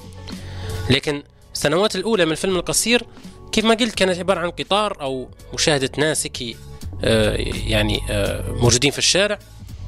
لكن 0.89 1.23
السنوات 1.53 1.95
الأولى 1.95 2.25
من 2.25 2.31
الفيلم 2.31 2.55
القصير 2.55 3.03
كيف 3.51 3.65
ما 3.65 3.73
قلت 3.73 3.95
كانت 3.95 4.19
عبارة 4.19 4.39
عن 4.39 4.49
قطار 4.49 5.01
أو 5.01 5.29
مشاهدة 5.53 5.91
ناس 5.97 6.25
هيك 6.25 6.57
آه، 7.03 7.35
يعني 7.67 7.99
آه، 8.09 8.51
موجودين 8.51 8.91
في 8.91 8.97
الشارع. 8.97 9.39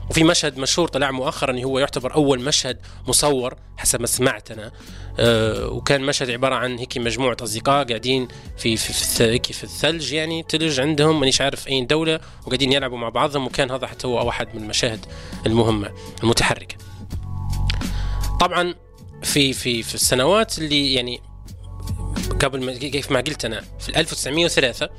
وفي 0.09 0.23
مشهد 0.23 0.57
مشهور 0.57 0.87
طلع 0.87 1.11
مؤخرا 1.11 1.59
هو 1.63 1.79
يعتبر 1.79 2.13
أول 2.15 2.39
مشهد 2.41 2.77
مصور 3.07 3.55
حسب 3.77 4.01
ما 4.01 4.07
سمعت 4.07 4.51
أنا 4.51 4.71
آه، 5.19 5.67
وكان 5.67 6.01
مشهد 6.01 6.29
عبارة 6.29 6.55
عن 6.55 6.77
هيك 6.77 6.97
مجموعة 6.97 7.37
أصدقاء 7.41 7.87
قاعدين 7.87 8.27
في 8.57 8.77
في, 8.77 8.93
في 8.93 9.53
في 9.53 9.63
الثلج 9.63 10.13
يعني 10.13 10.43
تلج 10.43 10.79
عندهم 10.79 11.19
مانيش 11.19 11.41
عارف 11.41 11.67
اي 11.67 11.85
دولة 11.85 12.19
وقاعدين 12.45 12.71
يلعبوا 12.73 12.97
مع 12.97 13.09
بعضهم 13.09 13.45
وكان 13.45 13.71
هذا 13.71 13.87
حتى 13.87 14.07
هو 14.07 14.25
واحد 14.25 14.55
من 14.55 14.63
المشاهد 14.63 15.05
المهمة 15.45 15.91
المتحركة. 16.23 16.75
طبعا 18.39 18.75
في 19.23 19.53
في 19.53 19.83
في 19.83 19.95
السنوات 19.95 20.57
اللي 20.57 20.93
يعني 20.93 21.21
قبل 22.41 22.63
ما 22.65 22.73
كيف 22.73 23.11
ما 23.11 23.19
قلت 23.19 23.45
أنا 23.45 23.63
في 23.79 23.99
1903 23.99 24.89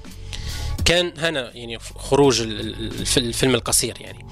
كان 0.84 1.12
هنا 1.18 1.50
يعني 1.56 1.78
خروج 1.78 2.40
ال- 2.40 2.60
ال- 2.60 3.00
الف- 3.00 3.18
الفيلم 3.18 3.54
القصير 3.54 3.94
يعني 4.00 4.26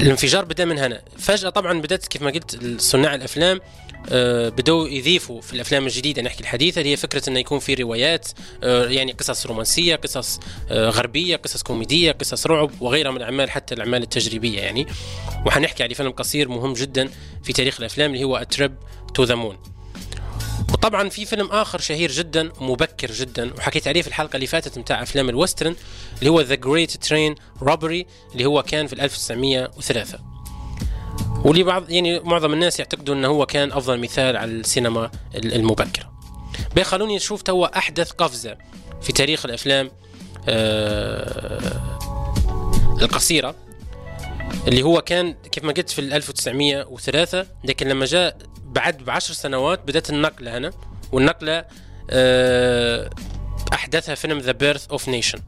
الانفجار 0.00 0.44
بدأ 0.44 0.64
من 0.64 0.78
هنا. 0.78 1.02
فجأة 1.18 1.50
طبعا 1.50 1.80
بدأت 1.80 2.06
كيف 2.06 2.22
ما 2.22 2.30
قلت 2.30 2.80
صناع 2.80 3.14
الأفلام 3.14 3.60
آه، 4.08 4.48
بدأوا 4.48 4.88
يضيفوا 4.88 5.40
في 5.40 5.52
الأفلام 5.52 5.84
الجديدة 5.86 6.22
نحكي 6.22 6.40
الحديثة 6.40 6.78
اللي 6.80 6.92
هي 6.92 6.96
فكرة 6.96 7.28
إنه 7.28 7.38
يكون 7.38 7.58
في 7.58 7.74
روايات 7.74 8.28
آه، 8.62 8.86
يعني 8.86 9.12
قصص 9.12 9.46
رومانسية 9.46 9.96
قصص 9.96 10.40
آه، 10.70 10.88
غربية 10.88 11.36
قصص 11.36 11.62
كوميدية 11.62 12.12
قصص 12.12 12.46
رعب 12.46 12.70
وغيرها 12.80 13.10
من 13.10 13.16
الأعمال 13.16 13.50
حتى 13.50 13.74
الأعمال 13.74 14.02
التجريبية 14.02 14.60
يعني. 14.60 14.86
وحنحكي 15.46 15.82
على 15.82 15.94
فيلم 15.94 16.10
قصير 16.10 16.48
مهم 16.48 16.72
جدا 16.72 17.08
في 17.44 17.52
تاريخ 17.52 17.80
الأفلام 17.80 18.14
اللي 18.14 18.24
هو 18.24 18.46
Trip 18.50 18.74
to 19.14 19.24
the 19.24 19.34
Moon 19.34 19.73
وطبعا 20.72 21.08
في 21.08 21.26
فيلم 21.26 21.46
آخر 21.46 21.80
شهير 21.80 22.10
جدا 22.12 22.52
مبكر 22.60 23.12
جدا 23.12 23.54
وحكيت 23.54 23.88
عليه 23.88 24.02
في 24.02 24.08
الحلقة 24.08 24.34
اللي 24.36 24.46
فاتت 24.46 24.78
متاع 24.78 25.02
أفلام 25.02 25.28
ال 25.28 25.34
western 25.34 25.76
اللي 26.18 26.30
هو 26.30 26.40
The 26.40 26.54
Great 26.54 26.90
Train 26.90 27.34
Robbery 27.62 28.06
اللي 28.32 28.44
هو 28.44 28.62
كان 28.62 28.86
في 28.86 28.92
1903 29.04 30.18
واللي 31.44 31.62
بعض 31.62 31.90
يعني 31.90 32.20
معظم 32.20 32.52
الناس 32.52 32.78
يعتقدوا 32.78 33.14
إنه 33.14 33.28
هو 33.28 33.46
كان 33.46 33.72
أفضل 33.72 34.00
مثال 34.00 34.36
على 34.36 34.50
السينما 34.50 35.10
المبكرة. 35.34 36.12
بي 36.74 36.84
خلوني 36.84 37.16
نشوف 37.16 37.42
توا 37.42 37.78
أحدث 37.78 38.10
قفزة 38.10 38.56
في 39.02 39.12
تاريخ 39.12 39.44
الأفلام 39.44 39.90
آه 40.48 41.90
القصيرة 43.02 43.54
اللي 44.68 44.82
هو 44.82 45.00
كان 45.00 45.32
كيف 45.52 45.64
ما 45.64 45.72
قلت 45.72 45.90
في 45.90 45.98
ال 45.98 46.12
1903 46.12 47.46
لكن 47.64 47.88
لما 47.88 48.04
جاء 48.06 48.36
بعد 48.74 48.98
بعشر 48.98 49.34
سنوات 49.34 49.80
بدأت 49.80 50.10
النقلة 50.10 50.58
هنا 50.58 50.72
والنقلة 51.12 51.64
آه، 52.10 53.10
أحدثها 53.72 54.14
فيلم 54.14 54.38
The 54.38 54.52
Birth 54.52 54.90
of 54.90 55.08
a 55.08 55.12
Nation 55.12 55.38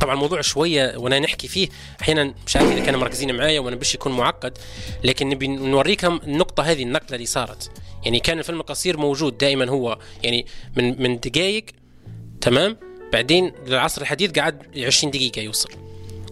طبعا 0.00 0.14
الموضوع 0.14 0.40
شوية 0.40 0.96
وأنا 0.96 1.18
نحكي 1.18 1.48
فيه 1.48 1.68
أحيانا 2.00 2.34
مش 2.46 2.56
عارف 2.56 2.72
إذا 2.72 2.84
كانوا 2.84 3.00
مركزين 3.00 3.36
معايا 3.36 3.60
وأنا 3.60 3.76
بش 3.76 3.94
يكون 3.94 4.12
معقد 4.12 4.58
لكن 5.04 5.28
نبي 5.28 5.46
نوريكم 5.46 6.20
النقطة 6.24 6.62
هذه 6.62 6.82
النقلة 6.82 7.14
اللي 7.14 7.26
صارت. 7.26 7.70
يعني 8.04 8.20
كان 8.20 8.38
الفيلم 8.38 8.60
القصير 8.60 8.96
موجود 8.96 9.38
دائما 9.38 9.70
هو 9.70 9.98
يعني 10.22 10.46
من 10.76 11.02
من 11.02 11.20
دقائق 11.20 11.64
تمام؟ 12.40 12.76
بعدين 13.12 13.52
للعصر 13.66 14.02
الحديث 14.02 14.38
قعد 14.38 14.62
20 14.76 15.10
دقيقة 15.10 15.40
يوصل. 15.40 15.70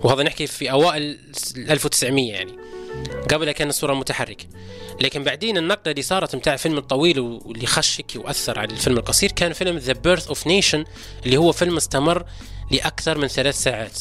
وهذا 0.05 0.23
نحكي 0.23 0.47
في 0.47 0.71
أوائل 0.71 1.19
1900 1.57 2.33
يعني. 2.33 2.66
قبلها 3.31 3.53
كان 3.53 3.69
الصورة 3.69 3.95
متحركه 3.95 4.47
لكن 5.01 5.25
بعدين 5.25 5.57
النقله 5.57 5.91
اللي 5.91 6.03
صارت 6.03 6.37
متاع 6.37 6.53
الفيلم 6.53 6.79
الطويل 6.79 7.21
واللي 7.21 7.67
خش 7.67 8.03
وأثر 8.17 8.59
على 8.59 8.73
الفيلم 8.73 8.99
القصير 8.99 9.33
كان 9.33 9.53
فيلم 9.53 9.79
The 9.79 9.93
Birth 9.93 10.29
of 10.29 10.47
a 10.47 10.52
Nation 10.52 10.85
اللي 11.27 11.37
هو 11.37 11.53
فيلم 11.53 11.77
استمر 11.77 12.25
لأكثر 12.71 13.19
من 13.19 13.29
ثلاث 13.29 13.63
ساعات. 13.63 13.99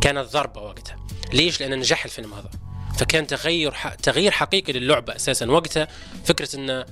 كانت 0.00 0.32
ضربه 0.32 0.60
وقتها. 0.60 0.96
ليش؟ 1.32 1.60
لأن 1.60 1.78
نجح 1.78 2.04
الفيلم 2.04 2.34
هذا. 2.34 2.50
فكان 2.98 3.26
تغير. 3.26 3.74
تغيير 4.02 4.30
حقيقي 4.30 4.72
للعبة 4.72 5.16
أساسا. 5.16 5.50
وقتها 5.50 5.88
فكرة 6.24 6.56
انه 6.56 6.86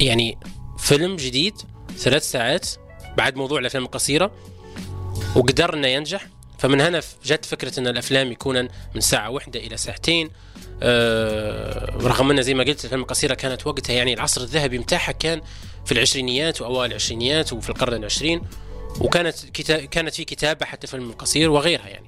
يعني 0.00 0.38
فيلم 0.78 1.16
جديد 1.16 1.54
ثلاث 1.96 2.30
ساعات 2.30 2.68
بعد 3.16 3.36
موضوع 3.36 3.58
الأفلام 3.58 3.84
القصيرة 3.84 4.32
وقدر 5.36 5.74
انه 5.74 5.88
ينجح. 5.88 6.26
فمن 6.64 6.80
هنا 6.80 7.00
جت 7.24 7.44
فكرة 7.44 7.80
إن 7.80 7.86
الأفلام 7.86 8.32
يكون 8.32 8.68
من 8.94 9.00
ساعة 9.00 9.30
واحدة 9.30 9.60
إلى 9.60 9.76
ساعتين. 9.76 10.30
آه، 10.82 11.96
رغم 11.96 12.30
أن 12.30 12.42
زي 12.42 12.54
ما 12.54 12.64
قلت 12.64 12.80
الأفلام 12.80 13.00
القصيرة 13.00 13.34
كانت 13.34 13.66
وقتها 13.66 13.92
يعني 13.92 14.14
العصر 14.14 14.40
الذهبي 14.40 14.78
متاعها 14.78 15.12
كان 15.12 15.40
في 15.86 15.92
العشرينيات 15.92 16.60
وأوائل 16.60 16.90
العشرينيات 16.90 17.52
وفي 17.52 17.70
القرن 17.70 17.94
العشرين 17.94 18.42
وكانت 19.00 19.34
كتا... 19.54 19.84
كانت 19.84 20.14
في 20.14 20.24
كتابة 20.24 20.66
حتى 20.66 20.86
فيلم 20.86 21.10
القصير 21.10 21.50
وغيرها 21.50 21.88
يعني. 21.88 22.06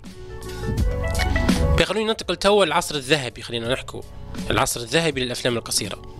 خلونا 1.84 2.10
ننتقل 2.10 2.36
تو 2.36 2.62
العصر 2.62 2.94
الذهبي 2.94 3.42
خلينا 3.42 3.72
نحكوا 3.72 4.02
العصر 4.50 4.80
الذهبي 4.80 5.20
للأفلام 5.24 5.56
القصيرة. 5.56 6.18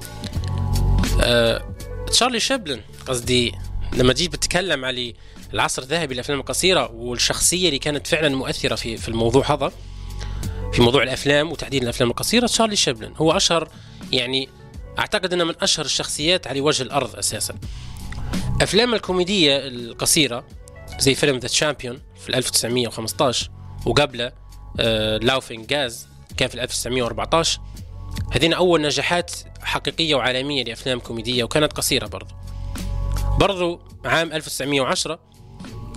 أه... 1.20 1.74
تشارلي 2.06 2.40
شابلن 2.40 2.80
قصدي 3.06 3.54
لما 3.92 4.12
جيت 4.12 4.32
بتكلم 4.32 4.84
على 4.84 5.14
العصر 5.54 5.82
الذهبي 5.82 6.14
للافلام 6.14 6.40
القصيره 6.40 6.92
والشخصية 6.92 7.66
اللي 7.68 7.78
كانت 7.78 8.06
فعلا 8.06 8.36
مؤثرة 8.36 8.74
في 8.74 8.96
في 8.96 9.08
الموضوع 9.08 9.52
هذا 9.52 9.72
في 10.72 10.82
موضوع 10.82 11.02
الأفلام 11.02 11.52
وتحديدا 11.52 11.84
الأفلام 11.84 12.10
القصيرة 12.10 12.46
تشارلي 12.46 12.76
شابلن 12.76 13.12
هو 13.16 13.32
أشهر 13.32 13.68
يعني 14.12 14.48
أعتقد 14.98 15.32
أنه 15.32 15.44
من 15.44 15.54
أشهر 15.60 15.84
الشخصيات 15.84 16.46
على 16.46 16.60
وجه 16.60 16.82
الأرض 16.82 17.16
أساسا. 17.16 17.54
أفلام 18.62 18.94
الكوميدية 18.94 19.56
القصيرة 19.58 20.44
زي 20.98 21.14
فيلم 21.14 21.38
The 21.38 21.48
Champion 21.48 22.02
في 22.24 22.38
1915 22.38 23.50
وقبله 23.86 24.32
Laughing 25.22 25.66
Gas 25.66 26.08
كان 26.36 26.48
في 26.48 26.62
1914 26.62 27.60
هذين 28.32 28.52
أول 28.52 28.82
نجاحات 28.82 29.32
حقيقية 29.62 30.14
وعالمية 30.14 30.64
لأفلام 30.64 30.98
كوميدية 30.98 31.44
وكانت 31.44 31.72
قصيرة 31.72 32.06
برضو. 32.06 32.34
برضو 33.38 33.80
عام 34.04 34.32
1910 34.32 35.18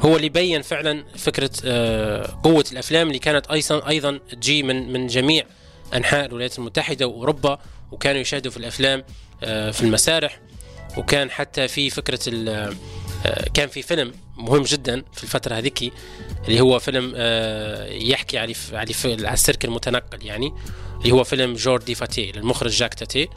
هو 0.02 0.16
اللي 0.16 0.30
بين 0.30 0.62
فعلا 0.62 1.04
فكرة 1.18 1.52
آه، 1.66 2.40
قوة 2.44 2.66
الأفلام 2.72 3.08
اللي 3.08 3.20
كانت 3.20 3.48
أيضا 3.48 3.88
أيضا 3.88 4.20
تجي 4.32 4.64
من 4.64 4.94
من 4.94 5.08
جميع 5.08 5.46
أنحاء 5.94 6.26
الولايات 6.26 6.60
المتحدة 6.60 7.08
وأوروبا 7.08 7.60
وكانوا 7.92 8.22
يشاهدوا 8.22 8.52
في 8.52 8.58
الأفلام 8.58 9.04
آه، 9.44 9.72
في 9.72 9.82
المسارح 9.82 10.40
وكان 10.98 11.32
حتى 11.32 11.68
في 11.68 11.90
فكرة 11.90 12.20
آه، 12.50 12.74
كان 13.54 13.68
في 13.68 13.82
فيلم 13.82 14.14
مهم 14.38 14.64
جدا 14.64 15.04
في 15.14 15.24
الفترة 15.24 15.56
هذيك 15.56 15.94
اللي 16.48 16.62
هو 16.62 16.80
فيلم 16.80 17.14
يحكي 18.10 18.38
على 18.38 18.54
على 18.74 19.34
السيرك 19.34 19.66
المتنقل 19.66 20.26
يعني 20.26 20.54
اللي 21.02 21.12
هو 21.12 21.24
فيلم 21.24 21.54
جوردي 21.54 21.96
فاتي 21.96 22.32
للمخرج 22.32 22.72
جاك 22.72 22.94
تاتي 22.94 23.30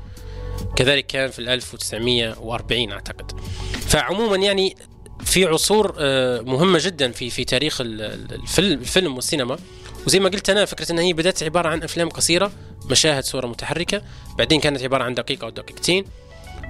كذلك 0.76 1.06
كان 1.06 1.30
في 1.30 1.38
1940 1.38 2.92
أعتقد. 2.92 3.40
فعموما 3.86 4.36
يعني 4.36 4.76
في 5.24 5.44
عصور 5.44 5.94
آه، 5.98 6.40
مهمة 6.40 6.78
جدا 6.82 7.12
في 7.12 7.30
في 7.30 7.44
تاريخ 7.44 7.80
الفيلم 7.80 8.80
الفيلم 8.80 9.14
والسينما. 9.14 9.58
وزي 10.06 10.20
ما 10.20 10.28
قلت 10.28 10.50
أنا 10.50 10.64
فكرة 10.64 10.92
انها 10.92 11.04
هي 11.04 11.12
بدأت 11.12 11.42
عبارة 11.42 11.68
عن 11.68 11.82
أفلام 11.82 12.08
قصيرة 12.08 12.52
مشاهد 12.90 13.24
صورة 13.24 13.46
متحركة 13.46 14.02
بعدين 14.38 14.60
كانت 14.60 14.82
عبارة 14.82 15.04
عن 15.04 15.14
دقيقة 15.14 15.44
أو 15.44 15.50
دقيقتين. 15.50 16.04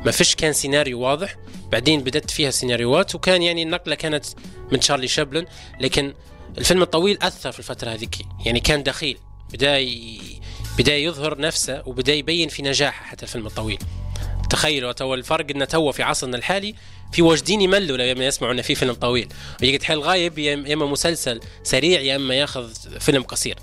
ما 0.04 0.10
فيش 0.10 0.34
كان 0.34 0.52
سيناريو 0.52 1.00
واضح 1.00 1.36
بعدين 1.72 2.00
بدت 2.00 2.30
فيها 2.30 2.50
سيناريوهات 2.50 3.14
وكان 3.14 3.42
يعني 3.42 3.62
النقلة 3.62 3.94
كانت 3.94 4.24
من 4.72 4.80
تشارلي 4.80 5.08
شابلن. 5.08 5.46
لكن 5.80 6.14
الفيلم 6.58 6.82
الطويل 6.82 7.18
أثر 7.22 7.52
في 7.52 7.58
الفترة 7.58 7.90
هذيك 7.90 8.14
يعني 8.44 8.60
كان 8.60 8.82
دخيل 8.82 9.18
بدأ 9.52 9.86
بدأ 10.78 10.96
يظهر 10.96 11.40
نفسه 11.40 11.82
وبدأ 11.86 12.12
يبين 12.12 12.48
في 12.48 12.62
نجاحه 12.62 13.04
حتى 13.04 13.22
الفيلم 13.22 13.46
الطويل. 13.46 13.78
تخيلوا 14.50 14.92
تو 14.92 15.14
الفرق 15.14 15.46
إنه 15.50 15.64
تو 15.64 15.92
في 15.92 16.02
عصرنا 16.02 16.36
الحالي 16.36 16.74
في 17.12 17.22
واجدين 17.22 17.60
يملوا 17.60 17.96
لما 17.96 18.26
يسمعوا 18.26 18.52
إنه 18.52 18.62
في 18.62 18.74
فيلم 18.74 18.92
طويل. 18.92 19.28
ويقعد 19.62 19.82
حيل 19.82 19.98
غايب 19.98 20.38
يا 20.38 20.74
اما 20.74 20.86
مسلسل 20.86 21.40
سريع 21.62 22.00
يا 22.00 22.16
إما 22.16 22.34
ياخذ 22.34 22.72
فيلم 23.00 23.22
قصير. 23.22 23.58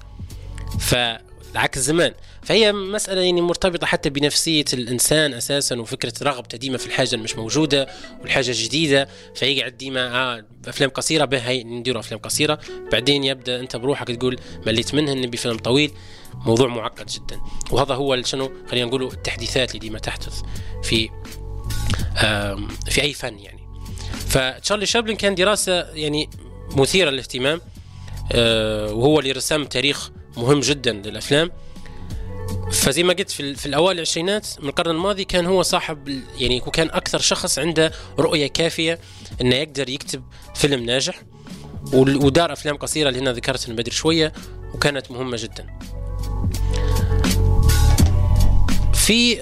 فعكس 0.80 1.80
زمان. 1.80 2.14
فهي 2.44 2.74
مسألة 2.74 3.22
يعني 3.22 3.42
مرتبطة 3.42 3.88
حتى 3.88 4.10
بنفسية 4.10 4.66
الإنسان 4.74 5.34
أساسا 5.34 5.80
وفكرة 5.80 6.14
رغبته 6.22 6.58
ديما 6.58 6.78
في 6.78 6.88
الحاجة 6.88 7.16
المش 7.16 7.36
موجودة 7.36 7.88
والحاجة 8.22 8.50
الجديدة. 8.50 9.10
فيقعد 9.36 9.78
ديما 9.78 10.16
آه 10.16 10.46
أفلام 10.68 10.90
قصيرة 10.90 11.26
به 11.26 11.64
نديروا 11.64 12.00
أفلام 12.00 12.20
قصيرة. 12.20 12.60
بعدين 12.92 13.24
يبدأ 13.24 13.60
أنت 13.60 13.76
بروحك 13.76 14.08
تقول 14.08 14.40
مليت 14.68 14.96
منها 14.96 15.14
نبي 15.14 15.38
فيلم 15.38 15.58
طويل. 15.58 15.92
موضوع 16.34 16.68
معقد 16.68 17.06
جدا. 17.06 17.42
وهذا 17.72 17.94
هو 17.94 18.22
شنو؟ 18.24 18.52
خلينا 18.72 18.86
نقول 18.86 19.04
التحديثات 19.04 19.70
اللي 19.70 19.80
ديما 19.80 20.00
تحدث 20.00 20.42
في 20.84 21.10
في 22.90 23.02
أي 23.02 23.14
فن 23.14 23.40
يعني. 23.40 23.60
فتشارلي 24.28 24.86
شابلن 24.86 25.16
كان 25.16 25.36
دراسة 25.36 25.74
يعني 25.74 26.30
مثيرة 26.76 27.10
للاهتمام 27.10 27.62
آه، 28.32 28.94
وهو 28.94 29.20
اللي 29.20 29.32
رسم 29.32 29.64
تاريخ 29.64 30.12
مهم 30.38 30.60
جدا 30.60 30.92
للأفلام. 30.92 31.52
فزي 32.72 33.04
ما 33.04 33.14
قلت 33.14 33.32
في, 33.32 33.56
في 33.56 33.66
الأوائل 33.66 33.98
العشرينات 33.98 34.48
من 34.60 34.70
القرن 34.70 34.92
الماضي 34.92 35.26
كان 35.26 35.46
هو 35.46 35.62
صاحب 35.62 36.22
يعني 36.38 36.62
وكان 36.68 36.90
أكثر 36.90 37.20
شخص 37.20 37.60
عنده 37.60 37.92
رؤية 38.20 38.48
كافية 38.48 39.00
إنه 39.42 39.56
يقدر 39.56 39.90
يكتب 39.90 40.24
فيلم 40.56 40.86
ناجح 40.86 41.22
ودار 41.94 42.54
أفلام 42.54 42.78
قصيرة 42.78 43.10
اللي 43.10 43.20
هنا 43.20 43.34
ذكرتها 43.34 43.74
بدري 43.74 43.92
شوية 43.92 44.34
وكانت 44.74 45.12
مهمة 45.12 45.38
جدا. 45.38 45.80
في 48.94 49.42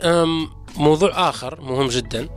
موضوع 0.77 1.29
آخر 1.29 1.61
مهم 1.61 1.87
جدا. 1.87 2.29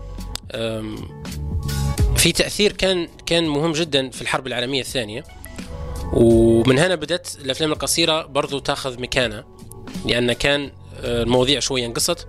في 2.17 2.33
تأثير 2.33 2.73
كان 2.73 3.09
كان 3.27 3.49
مهم 3.49 3.73
جدا 3.73 4.11
في 4.11 4.23
الحرب 4.23 4.47
العالمية 4.47 4.81
الثانية. 4.81 5.25
ومن 6.13 6.79
هنا 6.79 6.95
بدأت 6.95 7.29
الأفلام 7.45 7.73
القصيرة 7.73 8.27
برضو 8.27 8.59
تأخذ 8.59 9.01
مكانها 9.01 9.45
لأن 10.07 10.33
كان 10.33 10.71
آه، 11.05 11.23
المواضيع 11.23 11.61
شوية 11.61 11.87
انقصت. 11.87 12.27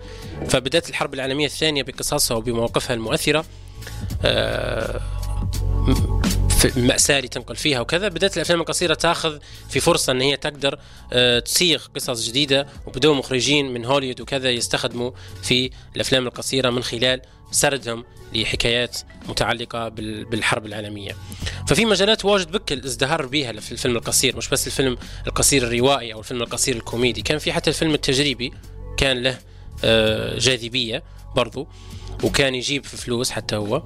فبدأت 0.48 0.90
الحرب 0.90 1.14
العالمية 1.14 1.46
الثانية 1.46 1.84
بقصصها 1.84 2.38
وبمواقفها 2.38 2.94
المؤثرة 2.94 3.46
آه، 4.26 5.02
في 6.50 6.78
المأساة 6.78 7.18
اللي 7.18 7.28
تنقل 7.28 7.56
فيها 7.56 7.80
وكذا. 7.80 8.08
بدأت 8.08 8.38
الأفلام 8.38 8.60
القصيرة 8.60 8.94
تأخذ 8.94 9.40
في 9.70 9.80
فرصة 9.80 10.12
أن 10.12 10.22
هي 10.22 10.38
تقدر 10.38 10.80
آه، 11.14 11.40
تصيغ 11.40 11.86
قصص 11.96 12.28
جديدة 12.28 12.68
وبدأوا 12.88 13.16
مخرجين 13.16 13.74
من 13.74 13.86
هوليوود 13.86 14.22
وكذا 14.22 14.52
يستخدموا 14.52 15.12
في 15.44 15.70
الأفلام 15.96 16.28
القصيرة 16.28 16.70
من 16.70 16.84
خلال 16.84 17.22
سردهم 17.52 18.04
لحكايات 18.34 18.98
متعلقة 19.30 19.90
بالحرب 19.90 20.66
العالمية. 20.66 21.16
ففي 21.68 21.86
مجالات 21.86 22.26
واجد 22.26 22.52
بك 22.52 22.72
الازدهار 22.72 23.26
بها 23.26 23.52
في 23.52 23.72
الفيلم 23.72 23.96
القصير 23.96 24.38
مش 24.38 24.50
بس 24.50 24.68
الفيلم 24.68 24.98
القصير 25.28 25.64
الروائي 25.64 26.14
أو 26.14 26.20
الفيلم 26.20 26.42
القصير 26.42 26.76
الكوميدي. 26.76 27.22
كان 27.22 27.38
في 27.38 27.54
حتى 27.54 27.70
الفيلم 27.70 27.94
التجريبي 27.94 28.54
كان 28.98 29.18
له 29.18 29.40
آه، 29.84 30.40
جاذبية 30.40 31.04
برضو 31.36 31.68
وكان 32.24 32.56
يجيب 32.56 32.84
في 32.86 32.98
فلوس 32.98 33.32
حتى 33.32 33.56
هو. 33.56 33.84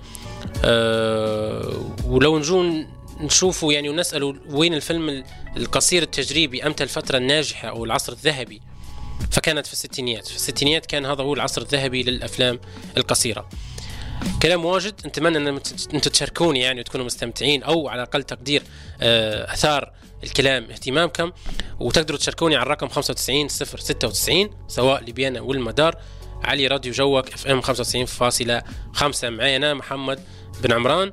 أه 0.66 1.92
ولو 2.06 2.40
نجون 2.40 2.88
نشوفوا 3.22 3.74
يعني 3.74 3.90
ونسألوا 3.90 4.34
وين 4.50 4.74
الفيلم 4.74 5.24
القصير 5.58 6.04
التجريبي 6.04 6.64
أمتى 6.64 6.84
الفترة 6.84 7.18
الناجحة 7.18 7.70
أو 7.70 7.86
العصر 7.86 8.14
الذهبي 8.14 8.62
فكانت 9.32 9.68
في 9.68 9.74
الستينيات. 9.74 10.28
في 10.28 10.36
الستينيات 10.36 10.86
كان 10.86 11.06
هذا 11.06 11.24
هو 11.24 11.34
العصر 11.34 11.62
الذهبي 11.62 12.04
للأفلام 12.04 12.60
القصيرة. 12.98 13.50
كلام 14.42 14.66
واجد. 14.66 14.94
نتمنى 15.06 15.38
أن 15.38 15.48
أنتم 15.94 16.00
تشاركوني 16.00 16.60
يعني 16.60 16.80
وتكونوا 16.80 17.06
مستمتعين 17.06 17.64
أو 17.64 17.88
على 17.90 18.02
أقل 18.02 18.24
تقدير 18.24 18.64
آه، 19.02 19.54
أثار 19.54 19.94
الكلام 20.24 20.64
اهتمامكم. 20.72 21.32
وتقدروا 21.80 22.20
تشاركوني 22.20 22.56
على 22.56 22.64
الرقم 22.64 22.88
95 22.88 23.48
096 23.50 24.50
سواء 24.68 25.04
لبيانا 25.04 25.42
والمدار. 25.42 25.96
على 26.44 26.68
راديو 26.68 26.94
جوك 26.94 27.34
FM 27.34 27.62
95.5 27.62 29.30
معي 29.30 29.56
أنا 29.56 29.74
محمد 29.74 30.20
بن 30.64 30.74
عمران. 30.74 31.12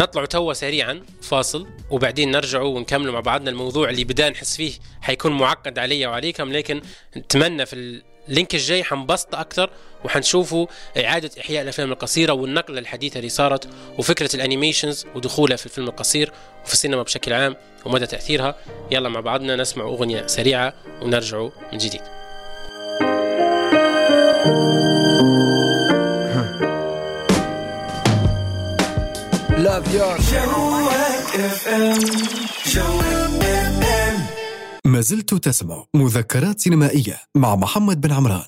نطلعوا 0.00 0.26
توا 0.26 0.52
سريعا 0.52 1.02
فاصل 1.22 1.66
وبعدين 1.90 2.30
نرجعوا 2.30 2.76
ونكملوا 2.76 3.12
مع 3.12 3.20
بعضنا 3.20 3.50
الموضوع 3.50 3.90
اللي 3.90 4.04
بدا 4.04 4.30
نحس 4.30 4.56
فيه 4.56 4.72
حيكون 5.00 5.32
معقد 5.32 5.78
علي 5.78 6.06
وعليكم 6.06 6.52
لكن 6.52 6.82
نتمنى 7.16 7.66
في 7.66 8.02
ال 8.28 8.33
link 8.33 8.54
الجاي 8.54 8.84
حنبسط 8.84 9.34
أكثر 9.34 9.70
وحنشوفوا 10.04 10.66
إعادة 10.98 11.30
إحياء 11.40 11.62
الأفلام 11.62 11.92
القصيرة 11.92 12.32
والنقلة 12.32 12.78
الحديثة 12.78 13.18
اللي 13.18 13.28
صارت 13.28 13.68
وفكرة 13.98 14.36
ال 14.36 14.42
animations 14.42 15.06
ودخولها 15.14 15.56
في 15.56 15.66
الفيلم 15.66 15.88
القصير 15.88 16.32
وفي 16.64 16.72
السينما 16.72 17.02
بشكل 17.02 17.32
عام 17.32 17.56
ومدى 17.84 18.06
تأثيرها. 18.06 18.56
يلا 18.90 19.08
مع 19.08 19.20
بعضنا 19.20 19.56
نسمع 19.56 19.84
أغنية 19.84 20.26
سريعة 20.26 20.74
ونرجعوا 21.02 21.50
من 21.72 21.78
جديد. 21.78 22.15
Love 29.66 29.88
your 29.94 30.14
ما 34.84 35.00
زلت 35.00 35.34
تسمع 35.34 35.84
مذكرات 35.94 36.60
سينمائية 36.60 37.20
مع 37.34 37.56
محمد 37.56 38.00
بن 38.00 38.12
عمران. 38.12 38.44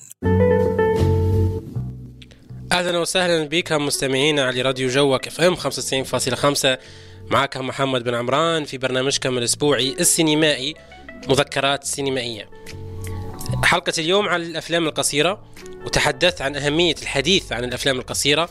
أهلا 2.71 2.97
وسهلا 2.97 3.43
بكم 3.43 3.85
مستمعينا 3.85 4.43
على 4.43 4.61
راديو 4.61 4.89
جوك 4.89 5.27
اف 5.27 5.41
إم 5.41 5.55
95.5 5.55 6.77
معكم 7.31 7.67
محمد 7.67 8.03
بن 8.03 8.15
عمران 8.15 8.65
في 8.65 8.77
برنامجكم 8.77 9.37
الأسبوعي 9.37 9.95
السينمائي 9.99 10.73
مذكرات 11.29 11.83
سينمائية. 11.83 12.49
حلقة 13.63 13.93
اليوم 13.97 14.29
عن 14.29 14.41
الأفلام 14.41 14.87
القصيرة 14.87 15.43
وتحدثت 15.85 16.41
عن 16.41 16.55
أهمية 16.55 16.95
الحديث 17.01 17.51
عن 17.51 17.63
الأفلام 17.63 17.99
القصيرة 17.99 18.49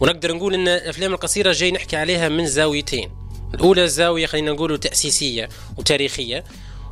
ونقدر 0.00 0.34
نقول 0.34 0.54
أن 0.54 0.68
الأفلام 0.68 1.14
القصيرة 1.14 1.52
جاي 1.52 1.70
نحكي 1.70 1.96
عليها 1.96 2.28
من 2.28 2.46
زاويتين. 2.46 3.10
الأولى 3.54 3.88
زاوية 3.88 4.26
خلينا 4.26 4.52
نقول 4.52 4.78
تأسيسية 4.78 5.48
وتاريخية 5.76 6.44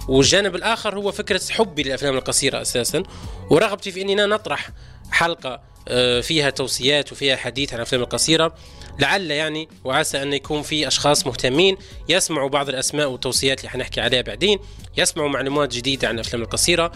والجانب 0.09 0.57
الآخر 0.57 0.99
هو 0.99 1.13
فكرة 1.13 1.41
حبي 1.51 1.83
للأفلام 1.83 2.17
القصيرة 2.17 2.63
أساسا. 2.63 3.03
ورغبتي 3.51 3.93
في 3.93 4.03
أننا 4.03 4.27
نطرح 4.27 4.71
حلقة 5.11 5.61
آه، 5.89 6.21
فيها 6.21 6.51
توصيات 6.51 7.13
وفيها 7.13 7.37
حديث 7.37 7.73
عن 7.73 7.77
الأفلام 7.77 8.03
القصيرة. 8.03 8.55
لعل 8.99 9.31
يعني 9.31 9.69
وعسى 9.85 10.23
أن 10.23 10.33
يكون 10.33 10.63
في 10.63 10.87
أشخاص 10.89 11.27
مهتمين 11.27 11.77
يسمعوا 12.09 12.49
بعض 12.49 12.69
الأسماء 12.69 13.11
والتوصيات 13.11 13.61
اللي 13.61 13.71
حنحكي 13.71 14.01
عليها 14.01 14.23
بعدين 14.23 14.59
يسمعوا 14.97 15.29
معلومات 15.29 15.75
جديدة 15.75 16.09
عن 16.09 16.15
الأفلام 16.15 16.43
القصيرة. 16.43 16.93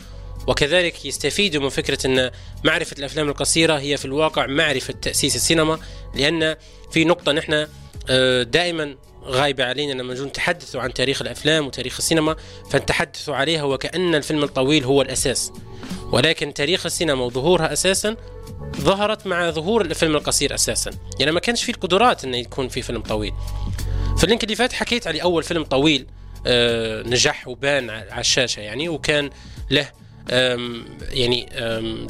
وكذلك 0.50 1.04
يستفيدوا 1.04 1.62
من 1.62 1.68
فكرة 1.68 2.06
أن 2.06 2.30
معرفة 2.64 2.96
الأفلام 2.98 3.28
القصيرة 3.28 3.78
هي 3.78 3.96
في 3.96 4.04
الواقع 4.04 4.46
معرفة 4.46 4.94
تأسيس 5.02 5.36
السينما 5.36 5.78
لأن 6.14 6.56
في 6.90 7.04
نقطة 7.04 7.32
نحن 7.32 7.66
آه، 8.10 8.42
دائما 8.42 8.96
غايبة 9.24 9.64
علينا 9.64 9.92
لما 10.02 10.14
نتحدثوا 10.14 10.80
عن 10.80 10.94
تاريخ 10.94 11.22
الأفلام 11.22 11.66
وتاريخ 11.66 11.96
السينما 11.98 12.36
فنتحدثوا 12.70 13.34
عليها 13.34 13.62
وكأن 13.62 14.14
الفيلم 14.14 14.44
الطويل 14.44 14.84
هو 14.84 15.02
الأساس. 15.02 15.52
ولكن 16.12 16.54
تاريخ 16.54 16.86
السينما 16.86 17.24
وظهورها 17.24 17.72
أساسا 17.72 18.16
ظهرت 18.76 19.26
مع 19.26 19.50
ظهور 19.50 19.80
الفيلم 19.80 20.16
القصير 20.16 20.54
أساسا. 20.54 20.90
يعني 21.18 21.32
ما 21.32 21.40
كانش 21.40 21.64
في 21.64 21.72
القدرات 21.72 22.24
أنه 22.24 22.36
يكون 22.36 22.68
في 22.68 22.82
فيلم 22.82 23.00
طويل. 23.00 23.32
في 24.16 24.24
اللينك 24.24 24.44
اللي 24.44 24.56
فات 24.56 24.72
حكيت 24.72 25.06
على 25.06 25.22
أول 25.22 25.42
فيلم 25.42 25.64
طويل 25.64 26.06
آه، 26.46 27.02
نجح 27.02 27.48
وبان 27.48 27.90
على 27.90 28.20
الشاشة 28.20 28.60
يعني 28.60 28.88
وكان 28.88 29.30
له 29.70 29.99
يعني 31.12 31.48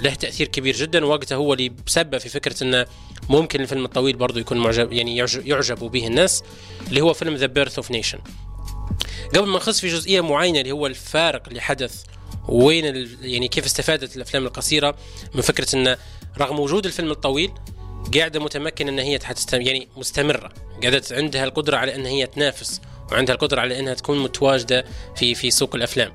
له 0.01 0.15
تأثير 0.15 0.47
كبير 0.49 0.77
جدا 0.77 1.05
وقتها 1.05 1.37
هو 1.37 1.53
اللي 1.53 1.73
سبب 1.87 2.19
في 2.19 2.29
فكرة 2.29 2.65
إنه 2.65 2.87
ممكن 3.29 3.61
الفيلم 3.61 3.85
الطويل 3.85 4.17
برضه 4.17 4.41
يكون 4.41 4.59
معجب 4.59 4.93
يعني 4.93 5.17
يعجب 5.17 5.47
يعجبوا 5.47 5.89
به 5.89 6.07
الناس 6.07 6.43
اللي 6.89 7.01
هو 7.01 7.13
فيلم 7.13 7.35
The 7.35 7.47
Birth 7.47 7.77
of 7.77 7.91
a 7.91 7.95
Nation 7.95 8.19
قبل 9.35 9.47
ما 9.47 9.57
نخش 9.57 9.81
في 9.81 9.89
جزئية 9.89 10.21
معينة 10.21 10.61
اللي 10.61 10.73
هو 10.73 10.87
الفارق 10.87 11.49
اللي 11.49 11.61
حدث 11.61 12.03
وين. 12.49 13.09
يعني 13.23 13.49
كيف 13.49 13.65
استفادت 13.65 14.17
الأفلام 14.17 14.47
القصيرة 14.47 14.97
من 15.35 15.41
فكرة 15.41 15.77
إنه 15.77 15.97
رغم 16.39 16.61
وجود 16.61 16.87
الفيلم 16.87 17.11
الطويل 17.11 17.51
قاعدة 18.15 18.41
متمكنه 18.41 18.91
إن 18.91 18.99
هي. 18.99 19.19
يعني 19.53 19.89
مستمرة 19.97 20.53
قاعدة 20.83 21.03
عندها 21.11 21.45
القدرة 21.45 21.77
على 21.77 21.95
إن 21.95 22.07
هي 22.07 22.27
تنافس 22.27 22.81
وعندها 23.13 23.35
القدرة 23.35 23.61
على 23.61 23.79
إنها 23.79 23.95
تكون 23.95 24.19
متواجدة 24.19 24.85
في 25.17 25.35
في 25.35 25.51
سوق 25.51 25.75
الأفلام 25.75 26.13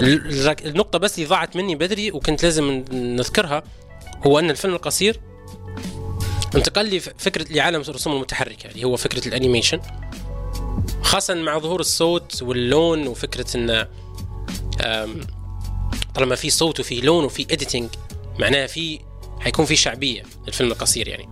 النقطة 0.00 0.98
بس 0.98 1.14
اللي 1.18 1.28
ضاعت 1.28 1.56
مني 1.56 1.74
بدري 1.74 2.10
وكنت 2.10 2.42
لازم 2.42 2.84
نذكرها 2.92 3.62
هو 4.26 4.38
أن 4.38 4.50
الفيلم 4.50 4.74
القصير 4.74 5.20
انتقل 6.54 6.86
لي 6.90 7.00
ف- 7.00 7.10
فكرة 7.18 7.52
لعالم 7.52 7.80
الرسوم 7.80 8.12
المتحركة 8.12 8.70
اللي 8.70 8.84
هو 8.84 8.96
فكرة 8.96 9.28
ال 9.28 9.33
animation. 9.33 9.80
خاصة 11.02 11.34
مع 11.34 11.58
ظهور 11.58 11.80
الصوت 11.80 12.42
واللون 12.42 13.06
وفكرة 13.06 13.56
أن 13.56 13.86
طالما 16.14 16.34
في 16.34 16.50
صوت 16.50 16.80
وفي 16.80 17.00
لون 17.00 17.24
وفي 17.24 17.42
editing 17.42 17.88
معناها 18.38 18.66
في 18.66 19.00
حيكون 19.40 19.64
في 19.64 19.76
شعبية 19.76 20.22
للفيلم 20.46 20.72
القصير 20.72 21.08
يعني. 21.08 21.28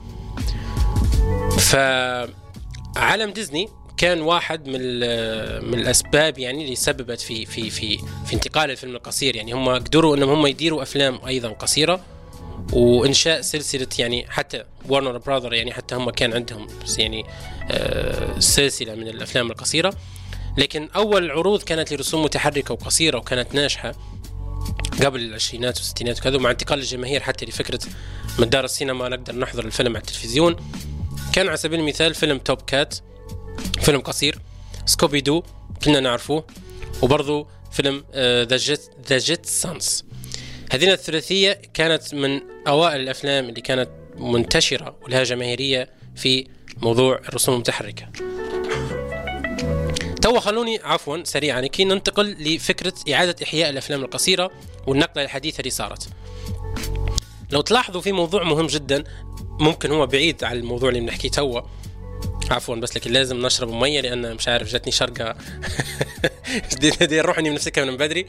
فعالم 1.58 3.30
ديزني 3.30 3.68
كان 3.98 4.20
واحد 4.20 4.68
من 4.68 4.80
من 5.70 5.78
الأسباب 5.78 6.38
يعني 6.38 6.64
اللي 6.64 6.76
سببت 6.76 7.20
في 7.20 7.46
في 7.46 7.70
في 7.70 7.98
في 8.26 8.34
انتقال 8.34 8.70
الفيلم 8.70 8.96
القصير. 8.96 9.36
يعني 9.36 9.52
هم 9.52 9.68
قدروا 9.68 10.16
إنهم 10.16 10.30
هم 10.30 10.46
يديروا 10.46 10.82
أفلام 10.82 11.18
أيضا 11.26 11.48
قصيرة 11.48 12.00
وإنشاء 12.72 13.40
سلسلة 13.40 13.86
يعني 13.98 14.26
حتى 14.30 14.64
وارنر 14.88 15.18
براذر 15.18 15.54
يعني 15.54 15.72
حتى 15.72 15.94
هم 15.94 16.10
كان 16.10 16.32
عندهم 16.32 16.66
يعني 16.98 17.24
آه، 17.70 18.38
سلسلة 18.38 18.94
من 18.94 19.08
الأفلام 19.08 19.50
القصيرة. 19.50 19.94
لكن 20.58 20.88
أول 20.96 21.30
عروض 21.30 21.62
كانت 21.62 21.92
لرسوم 21.92 22.22
متحركة 22.22 22.74
وقصيرة 22.74 23.18
وكانت 23.18 23.54
ناجحة 23.54 23.94
قبل 25.04 25.20
العشرينات 25.20 25.76
والستينات 25.76 26.18
وكذا 26.18 26.36
ومع 26.36 26.50
انتقال 26.50 26.78
الجماهير 26.78 27.20
حتى 27.20 27.46
لفكرة 27.46 27.80
من 28.38 28.48
دار 28.48 28.64
السينما 28.64 29.08
نقدر 29.08 29.34
نحضر 29.34 29.64
الفيلم 29.64 29.90
على 29.96 29.98
التلفزيون. 29.98 30.56
كان 31.32 31.48
على 31.48 31.56
سبيل 31.56 31.80
المثال 31.80 32.14
فيلم 32.14 32.38
Top 32.38 32.62
Cat 32.62 32.98
فيلم 33.82 34.00
قصير 34.00 34.38
Scooby-Doo 34.86 35.42
كلنا 35.84 36.00
نعرفوه 36.00 36.44
وبرضو 37.02 37.46
فيلم 37.72 38.04
The 38.16 38.56
Jet 38.56 38.80
The 39.08 39.18
Jetsons 39.18 40.04
هذه 40.72 40.92
الثلاثية 40.92 41.62
كانت 41.74 42.14
من 42.14 42.40
أوائل 42.68 43.00
الأفلام 43.00 43.48
اللي 43.48 43.60
كانت 43.60 43.88
منتشرة 44.16 44.96
ولها 45.02 45.24
جماهيرية 45.24 45.90
في 46.16 46.46
موضوع 46.76 47.16
الرسوم 47.28 47.54
المتحركة. 47.54 48.08
توا 50.22 50.40
خلوني 50.40 50.80
عفوا 50.84 51.24
سريعا 51.24 51.60
كي 51.60 51.84
ننتقل 51.84 52.36
لفكرة 52.54 52.92
إعادة 53.12 53.36
إحياء 53.42 53.70
الأفلام 53.70 54.04
القصيرة 54.04 54.50
والنقلة 54.86 55.24
الحديثة 55.24 55.58
اللي 55.58 55.70
صارت. 55.70 56.08
لو 57.50 57.60
تلاحظوا 57.60 58.00
في 58.00 58.12
موضوع 58.12 58.42
مهم 58.42 58.66
جدا 58.66 59.04
ممكن 59.60 59.90
هو 59.90 60.06
بعيد 60.06 60.44
عن 60.44 60.56
الموضوع 60.56 60.88
اللي 60.88 61.00
بنحكيه 61.00 61.30
توا 61.30 61.60
عفوا 62.50 62.76
بس 62.76 62.96
لكن 62.96 63.12
لازم 63.12 63.46
نشرب 63.46 63.68
مية 63.68 64.00
لأن 64.00 64.34
مش 64.34 64.48
عارف 64.48 64.68
جاتني 64.68 64.92
شرقة. 64.92 65.36
دي, 66.80 66.90
دي 66.90 67.20
روحني 67.20 67.50
بنفسك 67.50 67.78
من 67.78 67.96
بدري. 67.96 68.26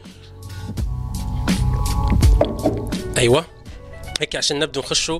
أيوة. 3.17 3.45
هيك 4.19 4.35
عشان 4.35 4.59
نبدو 4.59 4.79
نخشوا 4.79 5.19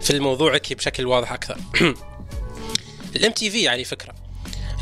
في 0.00 0.10
الموضوع 0.10 0.54
هيك 0.54 0.72
بشكل 0.72 1.06
واضح 1.06 1.32
أكثر. 1.32 1.58
ال 3.16 3.32
MTV 3.32 3.68
على 3.68 3.84
فكرة. 3.84 4.14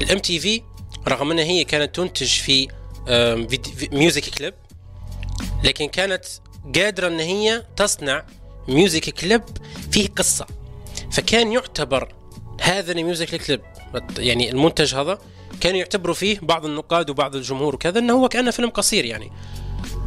ال 0.01 0.19
MTV 0.19 0.63
رغم 1.09 1.31
إنها 1.31 1.45
هي 1.45 1.65
كانت 1.65 1.97
تنتج 1.97 2.27
في 2.27 2.69
music 3.93 4.31
clip 4.31 4.55
لكن 5.65 5.89
كانت 5.89 6.25
قادرة 6.75 7.07
إن 7.09 7.21
هي 7.21 7.67
تصنع 7.77 8.27
music 8.69 9.11
clip 9.11 9.43
فيه 9.93 10.09
قصة. 10.09 10.47
فكان 11.13 11.53
يعتبر 11.53 12.15
هذا 12.61 12.93
ال 12.93 13.00
music 13.00 13.35
clip 13.35 13.61
يعني 14.19 14.51
المنتج 14.51 14.95
هذا 14.95 15.19
كانوا 15.61 15.79
يعتبروا 15.79 16.15
فيه 16.15 16.39
بعض 16.43 16.65
النقاد 16.65 17.11
وبعض 17.11 17.37
الجمهور 17.37 17.75
وكذا 17.75 17.99
إنه 17.99 18.13
هو 18.13 18.29
كأنه 18.29 18.51
فيلم 18.51 18.71
قصير 18.71 19.05
يعني. 19.05 19.33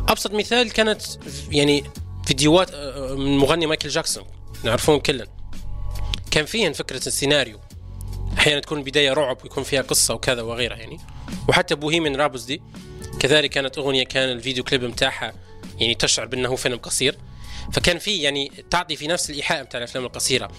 أبسط 0.09 0.33
مثال 0.33 0.71
كانت 0.71 1.01
يعني 1.51 1.83
فيديوهات 2.25 2.71
آه، 2.73 3.15
من 3.15 3.37
مغني 3.37 3.65
مايكل 3.65 3.89
جاكسون 3.89 4.23
نعرفهم 4.63 4.99
كلنا. 4.99 5.27
كان 6.31 6.45
فيهن 6.45 6.73
فكرة 6.73 7.07
السيناريو. 7.07 7.59
أحيانا 8.37 8.59
تكون 8.59 8.77
البدايه 8.77 9.13
رعب 9.13 9.37
ويكون 9.43 9.63
فيها 9.63 9.81
قصة 9.81 10.13
وكذا 10.13 10.41
وغيرها 10.41 10.77
يعني. 10.77 10.99
وحتى 11.49 11.75
Bohemian 11.75 12.15
Rhapsody 12.15 12.62
كذلك 13.19 13.49
كانت 13.49 13.77
أغنية 13.77 14.03
كان 14.03 14.29
الفيديو 14.29 14.63
كليب 14.63 14.83
متاعها 14.83 15.33
يعني 15.79 15.95
تشعر 15.95 16.25
بأنه 16.25 16.55
فيلم 16.55 16.77
قصير. 16.77 17.17
فكان 17.73 17.97
في 17.97 18.17
يعني 18.17 18.51
تعطي 18.69 18.95
في 18.95 19.07
نفس 19.07 19.29
الإيحاء 19.29 19.63
بتاع 19.63 19.77
الأفلام 19.77 20.05
القصيرة. 20.05 20.51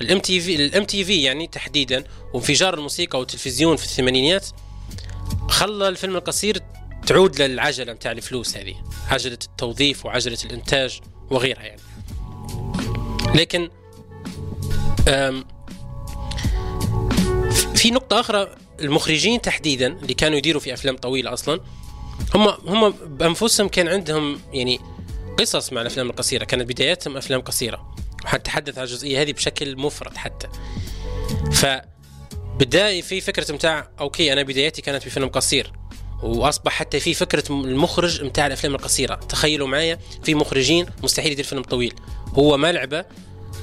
فال 0.00 0.18
MTV 0.18 0.56
ال 0.56 0.84
MTV 0.84 1.22
يعني 1.22 1.46
تحديدا 1.46 2.04
وانفجار 2.34 2.74
الموسيقى 2.74 3.18
والتلفزيون 3.18 3.76
في 3.76 3.84
الثمانينيات 3.84 4.46
خلى 5.48 5.88
الفيلم 5.88 6.16
القصير 6.16 6.58
تعود 7.06 7.42
للعجلة 7.42 7.92
بتاع 7.92 8.12
الفلوس 8.12 8.56
هذه 8.56 8.74
عجلة 9.08 9.38
التوظيف 9.44 10.06
وعجلة 10.06 10.38
الإنتاج 10.44 11.00
وغيرها 11.30 11.62
يعني. 11.62 11.80
لكن 13.34 13.70
في 17.74 17.90
نقطة 17.90 18.20
أخرى 18.20 18.54
المخرجين 18.80 19.40
تحديدا 19.40 19.86
اللي 19.86 20.14
كانوا 20.14 20.38
يديروا 20.38 20.60
في 20.60 20.72
أفلام 20.72 20.96
طويلة 20.96 21.32
أصلا 21.32 21.60
هم 22.34 22.48
هم 22.48 22.90
بأنفسهم 22.90 23.68
كان 23.68 23.88
عندهم 23.88 24.40
يعني 24.52 24.80
قصص 25.38 25.72
مع 25.72 25.80
الأفلام 25.80 26.10
القصيرة 26.10 26.44
كانت 26.44 26.68
بداياتهم 26.68 27.16
أفلام 27.16 27.40
قصيرة. 27.40 27.91
وحنتحدث 28.24 28.78
عن 28.78 28.84
الجزئية 28.84 29.22
هذه 29.22 29.32
بشكل 29.32 29.76
مفرد 29.76 30.16
حتى. 30.16 30.48
ف 31.52 31.66
بداية 32.58 33.02
في 33.02 33.20
فكرة 33.20 33.52
متاع 33.52 33.88
أوكي 34.00 34.32
أنا 34.32 34.42
بداياتي 34.42 34.82
كانت 34.82 35.06
بفيلم 35.06 35.28
قصير 35.28 35.72
وأصبح 36.22 36.72
حتى 36.72 37.00
في 37.00 37.14
فكرة 37.14 37.44
المخرج 37.50 38.24
متاع 38.24 38.46
الأفلام 38.46 38.74
القصيرة. 38.74 39.14
تخيلوا 39.14 39.68
معايا 39.68 39.98
في 40.22 40.34
مخرجين 40.34 40.86
مستحيل 41.02 41.32
يدير 41.32 41.44
فيلم 41.44 41.62
طويل. 41.62 41.94
هو 42.34 42.56
ما 42.56 42.72
لعبه 42.72 43.04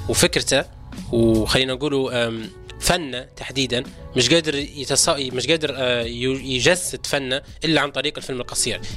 وفكرته 0.10 0.66
وخلينا 1.12 1.74
نقولوا 1.74 2.32
فنه 2.80 3.24
تحديدا 3.24 3.84
مش 4.16 4.30
قادر 4.30 4.56
يتص... 4.56 5.10
مش 5.10 5.48
قادر 5.48 5.74
آه، 5.78 6.04
يجسد 6.04 7.06
فنه 7.06 7.42
إلا 7.64 7.82
عن 7.82 7.92
طريق 7.92 8.14
الفيلم 8.18 8.44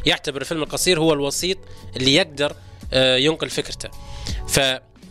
يعتبر 0.06 0.40
الفيلم 0.40 0.62
القصير 0.62 1.00
هو 1.00 1.12
الوسيط 1.12 1.58
اللي 1.96 2.14
يقدر 2.14 2.56
آه، 2.92 3.16
ينقل 3.16 3.50
فكرته. 3.50 3.88
ف 4.48 4.60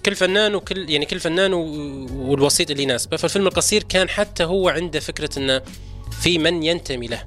كل 0.06 0.16
فنان 0.16 0.56
وكل 0.56 0.90
يعني 0.90 1.06
كل 1.06 1.20
فنان 1.20 1.54
والوسيط 1.54 2.72
اللي 2.72 2.84
يناسبه. 2.84 3.18
فالفيلم 3.18 3.48
القصير 3.48 3.84
كان 3.84 4.10
حتى 4.10 4.44
هو 4.44 4.70
عنده 4.70 5.00
فكرة 5.00 5.40
إنه 5.40 5.62
في 6.22 6.38
من 6.38 6.64
ينتمي 6.64 7.08
له. 7.08 7.24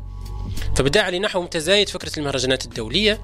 فبدأ 0.77 1.19
نحو 1.19 1.43
متزايد 1.43 1.89
فكرة 1.89 2.19
المهرجانات 2.19 2.65
الدولية 2.65 3.21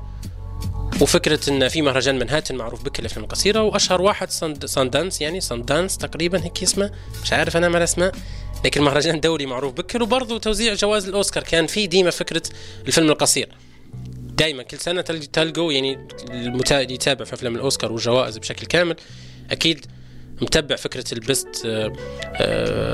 وفكرة 1.00 1.50
ان 1.50 1.68
في 1.68 1.82
مهرجان 1.82 2.18
منهاتن 2.18 2.56
معروف 2.56 2.82
بكل 2.82 3.00
الافلام 3.00 3.24
القصيرة 3.24 3.62
وأشهر 3.62 4.02
واحد 4.02 4.30
ساند 4.30 4.66
ساندانس 4.66 5.20
يعني 5.20 5.40
ساندانس 5.40 5.98
تقريبا 5.98 6.44
هيك 6.44 6.62
اسمه. 6.62 6.92
مش 7.22 7.32
عارف 7.32 7.56
أنا 7.56 7.68
ما 7.68 7.78
الاسماء 7.78 8.14
لكن 8.64 8.82
مهرجان 8.82 9.20
دولي 9.20 9.46
معروف 9.46 9.72
بكل. 9.72 10.02
وبرضه 10.02 10.38
توزيع 10.38 10.74
جوائز 10.74 11.08
الأوسكار. 11.08 11.42
كان 11.42 11.66
في 11.66 11.86
ديما 11.86 12.10
فكرة 12.10 12.42
الفيلم 12.86 13.10
القصير. 13.10 13.48
دائما 14.34 14.62
كل 14.62 14.78
سنة 14.78 15.00
تلقوا 15.00 15.72
يعني. 15.72 16.08
اللي 16.30 16.94
يتابع 16.94 17.24
في 17.24 17.34
أفلام 17.34 17.56
الأوسكار 17.56 17.92
والجوائز 17.92 18.38
بشكل 18.38 18.66
كامل. 18.66 18.96
أكيد 19.50 19.86
متبع 20.42 20.76
فكرة 20.76 21.04
ال 21.14 21.21
best 21.21 21.48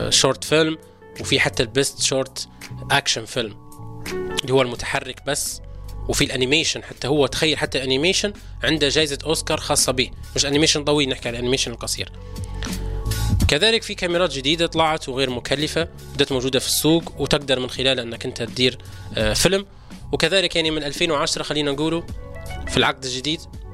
short 0.09 0.45
film 0.45 0.79
وفي 1.21 1.41
حتى 1.41 1.63
ال 1.63 1.71
best 1.71 2.03
short 2.03 2.49
action 2.91 3.25
film 3.25 3.57
اللي 4.43 4.53
هو 4.53 4.63
المتحرك 4.63 5.27
بس 5.27 5.61
وفي 6.09 6.25
ال 6.25 6.31
animation 6.31 6.83
حتى 6.83 7.09
هو 7.09 7.27
تخيل 7.27 7.59
حتى 7.59 7.79
ال 7.79 7.84
animation 7.84 8.33
عنده 8.65 8.89
جائزه 8.89 9.19
أوسكار 9.25 9.59
خاصة 9.59 9.93
به. 9.93 10.11
مش 10.37 10.47
animation 10.47 10.85
طويل 10.85 11.09
نحكي 11.09 11.29
عن 11.29 11.35
ال 11.35 11.38
animation 11.38 11.71
القصير. 11.71 12.13
كذلك 13.49 13.83
في 13.83 13.95
كاميرات 13.95 14.33
جديدة 14.33 14.67
طلعت 14.67 15.09
وغير 15.09 15.31
مكلفة 15.31 15.89
بدأت 16.15 16.33
موجودة 16.33 16.59
في 16.59 16.67
السوق 16.67 17.21
وتقدر 17.21 17.61
من 17.61 17.71
خلالها 17.71 18.05
أنك 18.05 18.27
أنت 18.27 18.43
تدير 18.43 18.79
آه، 19.15 19.33
فيلم. 19.33 19.67
وكذلك 20.13 20.57
يعني 20.57 20.71
من 20.71 20.83
2010 20.83 21.43
خلينا 21.43 21.73
نقوله 21.73 22.07
في 22.69 22.77
العقد 22.77 23.05
الجديد 23.05 23.41
آه، 23.41 23.66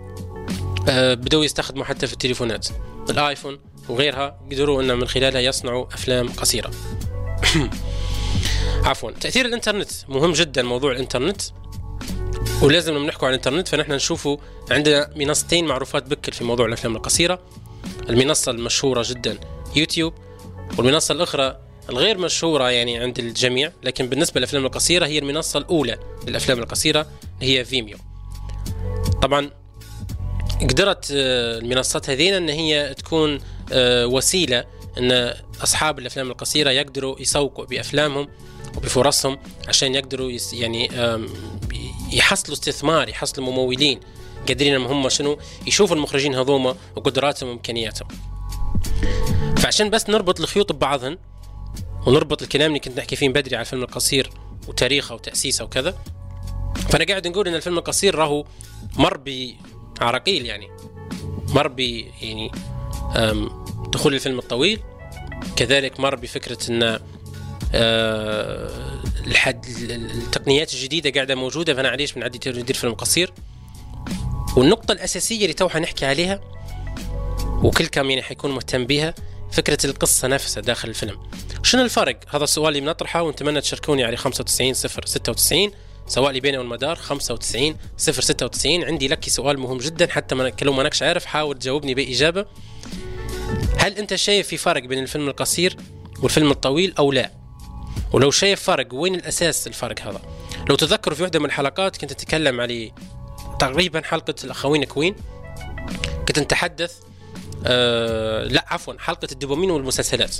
بدأوا 0.88 1.44
يستخدموا 1.44 1.84
حتى 1.84 2.06
في 2.06 2.12
التليفونات. 2.12 2.68
الآيفون 3.10 3.58
وغيرها 3.88 4.38
قدروا 4.50 4.82
أن 4.82 4.98
من 4.98 5.08
خلالها 5.08 5.40
يصنعوا 5.40 5.86
أفلام 5.94 6.28
قصيرة. 6.28 6.70
عفوا. 8.84 9.10
تأثير 9.10 9.46
الإنترنت 9.46 9.90
مهم 10.08 10.32
جدا 10.32 10.62
موضوع 10.62 10.92
الإنترنت. 10.92 11.42
ولازم 12.62 12.94
لما 12.94 13.06
نحكوا 13.06 13.28
عن 13.28 13.34
الإنترنت 13.34 13.68
فنحن 13.68 13.92
نشوفوا 13.92 14.36
عندنا 14.70 15.10
منصتين 15.16 15.66
معروفات 15.66 16.06
بكل 16.06 16.32
في 16.32 16.44
موضوع 16.44 16.66
الأفلام 16.66 16.96
القصيرة. 16.96 17.40
المنصة 18.08 18.52
المشهورة 18.52 19.04
جدا 19.06 19.38
يوتيوب 19.76 20.14
والمنصة 20.78 21.12
الأخرى 21.12 21.58
الغير 21.90 22.18
مشهورة 22.18 22.70
يعني 22.70 22.98
عند 22.98 23.18
الجميع 23.18 23.72
لكن 23.82 24.06
بالنسبة 24.06 24.40
للأفلام 24.40 24.66
القصيرة 24.66 25.06
هي 25.06 25.18
المنصة 25.18 25.58
الأولى 25.58 25.98
للأفلام 26.26 26.58
القصيرة 26.58 27.06
هي 27.40 27.64
فيميو 27.64 27.98
طبعا 29.22 29.50
قدرت 30.68 31.12
آه، 31.16 31.59
المنصات 31.59 32.11
هذين 32.11 32.35
إن 32.35 32.48
هي 32.48 32.94
تكون 32.94 33.40
آه، 33.72 34.07
وسيلة 34.07 34.64
إن 34.98 35.35
أصحاب 35.62 35.98
الأفلام 35.98 36.31
القصيرة 36.31 36.70
يقدروا 36.70 37.20
يسوقوا 37.20 37.64
بأفلامهم 37.64 38.29
وبفرصهم 38.77 39.38
عشان 39.68 39.94
يقدروا 39.94 40.31
يعني 40.53 40.90
يحصلوا 42.12 42.57
استثمار 42.57 43.09
يحصلوا 43.09 43.46
ممولين 43.46 44.01
قادرين 44.48 44.75
ان 44.75 44.87
هم 44.87 45.09
شنو 45.09 45.38
يشوفوا 45.66 45.96
المخرجين 45.96 46.35
هذوما 46.35 46.77
وقدراتهم 46.96 47.48
وإمكانياتهم. 47.48 48.09
فعشان 49.57 49.90
بس 49.90 50.11
نربط 50.11 50.40
الخيوط 50.40 50.72
ببعضهن 50.72 51.18
ونربط 52.07 52.42
الكلام 52.42 52.68
اللي 52.68 52.81
كنت 52.81 52.98
نحكي 52.98 53.16
فيه 53.16 53.29
بدري 53.29 53.57
على 53.57 53.64
الفيلم 53.64 53.83
القصير 53.83 54.31
وتاريخه 54.68 55.14
وتأسيسه 55.14 55.64
وكذا 55.64 55.98
فأنا 56.90 57.05
قاعد 57.05 57.29
نقول 57.29 57.48
إن 57.48 57.55
الفيلم 57.55 57.79
القصير 57.79 58.14
راهو 58.14 58.44
مر 58.96 59.16
بعراقيل 60.00 60.46
يعني. 60.46 60.68
مر 61.48 61.68
ب 61.68 61.81
يعني 62.22 62.50
دخول 63.92 64.14
الفيلم 64.14 64.38
الطويل. 64.38 64.81
كذلك 65.57 66.00
مر 66.00 66.14
بفكرة 66.14 66.70
إن 66.70 66.98
آه، 67.74 69.00
الحد 69.26 69.66
التقنيات 69.90 70.74
الجديدة 70.74 71.11
قاعدة 71.11 71.35
موجودة 71.35 71.74
فأنا 71.74 71.88
علاش 71.88 72.12
بنعدي 72.12 72.40
ندير 72.50 72.76
فيلم 72.76 72.94
قصير. 72.94 73.33
والنقطة 74.57 74.92
الأساسية 74.92 75.42
اللي 75.42 75.55
تو 75.55 75.68
حنحكي 75.68 76.07
عليها 76.07 76.40
وكل 77.62 77.87
كم 77.87 78.11
يعني 78.11 78.22
حيكون 78.22 78.50
مهتم 78.50 78.85
بها 78.87 79.14
فكرة 79.52 79.78
القصة 79.87 80.28
نفسها 80.28 80.61
داخل 80.61 80.88
الفيلم. 80.88 81.20
شنو 81.62 81.83
الفرق؟ 81.83 82.16
هذا 82.28 82.44
السؤال 82.44 82.68
اللي 82.68 82.81
بنطرحه 82.81 83.22
ونتمنى 83.22 83.61
تشاركوني 83.61 84.05
على 84.05 84.16
95 84.16 84.74
0 84.74 85.07
96 85.07 85.70
سواء 86.12 86.33
ليبيانا 86.32 86.54
أو 86.55 86.62
المدار 86.62 86.96
95 86.96 87.77
0 87.96 88.22
96 88.22 88.85
عندي 88.85 89.09
لك 89.09 89.29
سؤال 89.29 89.59
مهم 89.59 89.79
جدا 89.79 90.07
حتى 90.11 90.35
ما 90.35 90.53
لو 90.62 90.72
مانكش 90.72 91.03
عارف 91.03 91.25
حاول 91.25 91.59
تجاوبني 91.59 91.94
بإجابة. 91.94 92.46
هل 93.79 93.98
أنت 93.98 94.14
شايف 94.14 94.48
في 94.48 94.57
فرق 94.57 94.83
بين 94.83 94.98
الفيلم 94.98 95.29
القصير 95.29 95.77
والفيلم 96.22 96.51
الطويل 96.51 96.94
أو 96.98 97.12
لا؟ 97.12 97.31
ولو 98.12 98.31
شايف 98.31 98.62
فرق 98.62 98.94
وين 98.94 99.14
الأساس 99.14 99.66
الفرق 99.66 100.01
هذا؟ 100.01 100.22
لو 100.68 100.77
تذكروا 100.77 101.16
في 101.16 101.22
واحدة 101.22 101.38
من 101.38 101.44
الحلقات 101.44 101.96
كنت 101.96 102.12
أتكلم 102.12 102.61
على 102.61 102.92
تقريبا 103.59 104.03
حلقة 104.05 104.35
الأخوين 104.44 104.85
كوين. 104.85 105.14
كنت 106.29 106.38
نتحدث 106.38 106.94
آه 107.66 108.44
لا 108.44 108.64
عفوا 108.68 108.94
حلقة 108.98 109.29
الدوبامين 109.33 109.70
والمسلسلات 109.70 110.37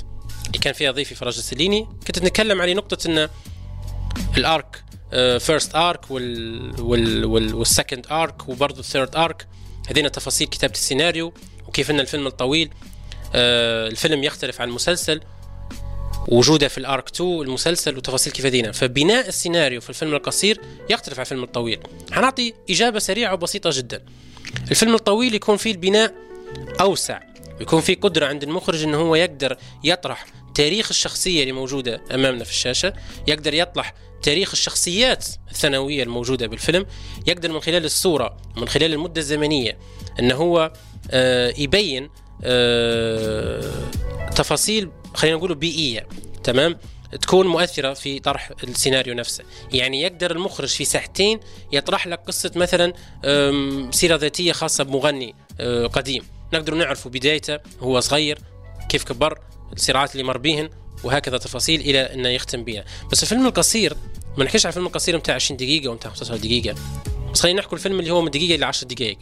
اللي 0.47 0.59
كان 0.59 0.73
فيها 0.73 0.91
ضيفي 0.91 1.15
فراج 1.15 1.37
السليني 1.37 1.87
كنت 2.07 2.19
نتكلم 2.19 2.61
على 2.61 2.73
نقطة 2.73 3.07
إن 3.07 3.29
ال 4.37 4.48
arc 4.48 4.82
first 5.39 5.75
arc 5.75 6.11
وال 6.11 6.81
وال 6.81 7.25
وال 7.25 7.55
وال 7.55 7.68
second 7.68 8.07
arc 8.11 8.49
وبرضه 8.49 8.79
ال 8.79 8.85
third 8.85 9.15
arc 9.15 9.47
هذين 9.89 10.11
تفاصيل 10.11 10.47
كتابة 10.47 10.73
السيناريو 10.73 11.33
وكيف 11.67 11.91
إن 11.91 11.99
الفيلم 11.99 12.27
الطويل 12.27 12.69
آه 13.35 13.87
الفيلم 13.87 14.23
يختلف 14.23 14.61
عن 14.61 14.69
المسلسل. 14.69 15.21
وجوده 16.27 16.67
في 16.67 16.77
ال 16.77 16.85
arc 16.85 17.09
2 17.09 17.41
المسلسل 17.41 17.97
وتفاصيل 17.97 18.33
كيف 18.33 18.45
هذينا 18.45 18.71
فبناء 18.71 19.27
السيناريو 19.27 19.81
في 19.81 19.89
الفيلم 19.89 20.13
القصير 20.15 20.61
يختلف 20.89 21.19
عن 21.19 21.21
الفيلم 21.21 21.43
الطويل. 21.43 21.79
حنعطي 22.11 22.53
إجابة 22.69 22.99
سريعة 22.99 23.33
وبسيطة 23.33 23.69
جدا. 23.73 24.05
الفيلم 24.71 24.95
الطويل 24.95 25.35
يكون 25.35 25.57
فيه 25.57 25.71
البناء 25.71 26.13
أوسع. 26.81 27.19
ويكون 27.59 27.81
في 27.81 27.95
قدرة 27.95 28.25
عند 28.25 28.43
المخرج 28.43 28.83
انه 28.83 28.97
هو 28.97 29.15
يقدر 29.15 29.57
يطرح 29.83 30.25
تاريخ 30.55 30.87
الشخصية 30.89 31.41
اللي 31.41 31.53
موجودة 31.53 32.01
أمامنا 32.11 32.43
في 32.43 32.51
الشاشة. 32.51 32.93
يقدر 33.27 33.53
يطرح 33.53 33.93
تاريخ 34.23 34.51
الشخصيات 34.51 35.25
الثانوية 35.51 36.03
الموجودة 36.03 36.47
بالفيلم 36.47 36.85
يقدر 37.27 37.51
من 37.51 37.59
خلال 37.59 37.85
الصورة 37.85 38.37
من 38.57 38.67
خلال 38.67 38.93
المدة 38.93 39.21
الزمنية 39.21 39.77
انه 40.19 40.35
هو 40.35 40.73
آه 41.11 41.53
يبين 41.57 42.09
آه 42.43 43.63
تفاصيل 44.35 44.89
خلينا 45.13 45.37
نقول 45.37 45.55
بيئية 45.55 46.07
تمام؟ 46.43 46.77
تكون 47.21 47.47
مؤثرة 47.47 47.93
في 47.93 48.19
طرح 48.19 48.51
السيناريو 48.63 49.13
نفسه. 49.13 49.43
يعني 49.71 50.01
يقدر 50.01 50.31
المخرج 50.31 50.67
في 50.67 50.85
ساعتين 50.85 51.39
يطرح 51.71 52.07
لك 52.07 52.19
قصة 52.27 52.51
مثلا 52.55 52.93
أم، 53.25 53.91
سيرة 53.91 54.15
ذاتية 54.15 54.51
خاصة 54.51 54.83
بمغني 54.83 55.35
أه، 55.59 55.87
قديم. 55.87 56.23
نقدر 56.53 56.73
نعرفه 56.73 57.09
بدايته 57.09 57.59
هو 57.79 57.99
صغير 57.99 58.37
كيف 58.89 59.03
كبر 59.03 59.39
الصراعات 59.73 60.11
اللي 60.11 60.23
مر 60.23 60.37
بيهن. 60.37 60.69
وهكذا 61.03 61.37
تفاصيل 61.37 61.81
إلى 61.81 61.99
أنه 61.99 62.29
يختم 62.29 62.63
بها 62.63 62.85
بس 63.11 63.23
الفيلم 63.23 63.47
القصير 63.47 63.97
ما 64.37 64.43
نحكيش 64.43 64.65
على 64.65 64.69
الفيلم 64.71 64.87
القصير 64.87 65.17
بتاع 65.17 65.35
20 65.35 65.57
دقيقة 65.57 65.89
وبتاع 65.91 66.11
15 66.11 66.37
دقيقه 66.37 66.75
بس 67.33 67.41
خلينا 67.41 67.59
نحكي 67.59 67.75
الفيلم 67.75 67.99
اللي 67.99 68.11
هو 68.11 68.21
من 68.21 68.31
دقيقة 68.31 68.55
إلى 68.55 68.65
10 68.65 68.87
دقائق. 68.87 69.17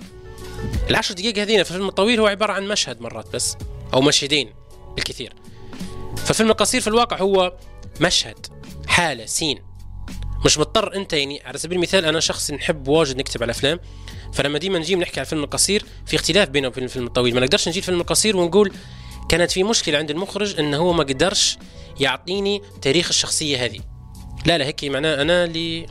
العشر 0.89 1.13
دقائق 1.13 1.37
هذين 1.37 1.63
في 1.63 1.71
الفيلم 1.71 1.87
الطويل 1.87 2.19
هو 2.19 2.27
عبارة 2.27 2.53
عن 2.53 2.67
مشهد 2.67 3.01
مرات 3.01 3.33
بس 3.33 3.57
أو 3.93 4.01
مشهدين 4.01 4.49
بالكثير. 4.95 5.33
فالفيلم 6.17 6.49
القصير 6.51 6.81
في 6.81 6.87
الواقع 6.87 7.17
هو 7.17 7.57
مشهد 8.01 8.47
حالة 8.87 9.25
سين. 9.25 9.59
مش 10.45 10.57
مضطر 10.57 10.95
أنت 10.95 11.13
يعني 11.13 11.41
على 11.45 11.57
سبيل 11.57 11.77
المثال 11.77 12.05
أنا 12.05 12.19
شخص 12.19 12.51
نحب 12.51 12.87
واجد 12.87 13.17
نكتب 13.17 13.43
على 13.43 13.51
أفلام 13.51 13.79
فلما 14.33 14.57
ديما 14.57 14.79
نجي 14.79 14.95
نحكي 14.95 15.19
على 15.19 15.25
الفيلم 15.25 15.43
القصير 15.43 15.85
في 16.05 16.15
اختلاف 16.15 16.49
بينه 16.49 16.67
وبين 16.67 16.83
الفيلم 16.83 17.07
الطويل. 17.07 17.33
ما 17.35 17.41
نقدرش 17.41 17.67
نجي 17.67 17.79
الفيلم 17.79 18.01
القصير 18.01 18.37
ونقول 18.37 18.71
كانت 19.31 19.51
في 19.51 19.63
مشكلة 19.63 19.97
عند 19.97 20.11
المخرج 20.11 20.59
انه 20.59 20.77
هو 20.77 20.93
ما 20.93 21.03
قدرش 21.03 21.57
يعطيني 21.99 22.61
تاريخ 22.81 23.07
الشخصية 23.07 23.65
هذه. 23.65 23.79
لا 24.45 24.57
لا 24.57 24.65
هيك 24.65 24.83
معناه 24.83 25.21
أنا 25.21 25.43
اللي 25.43 25.85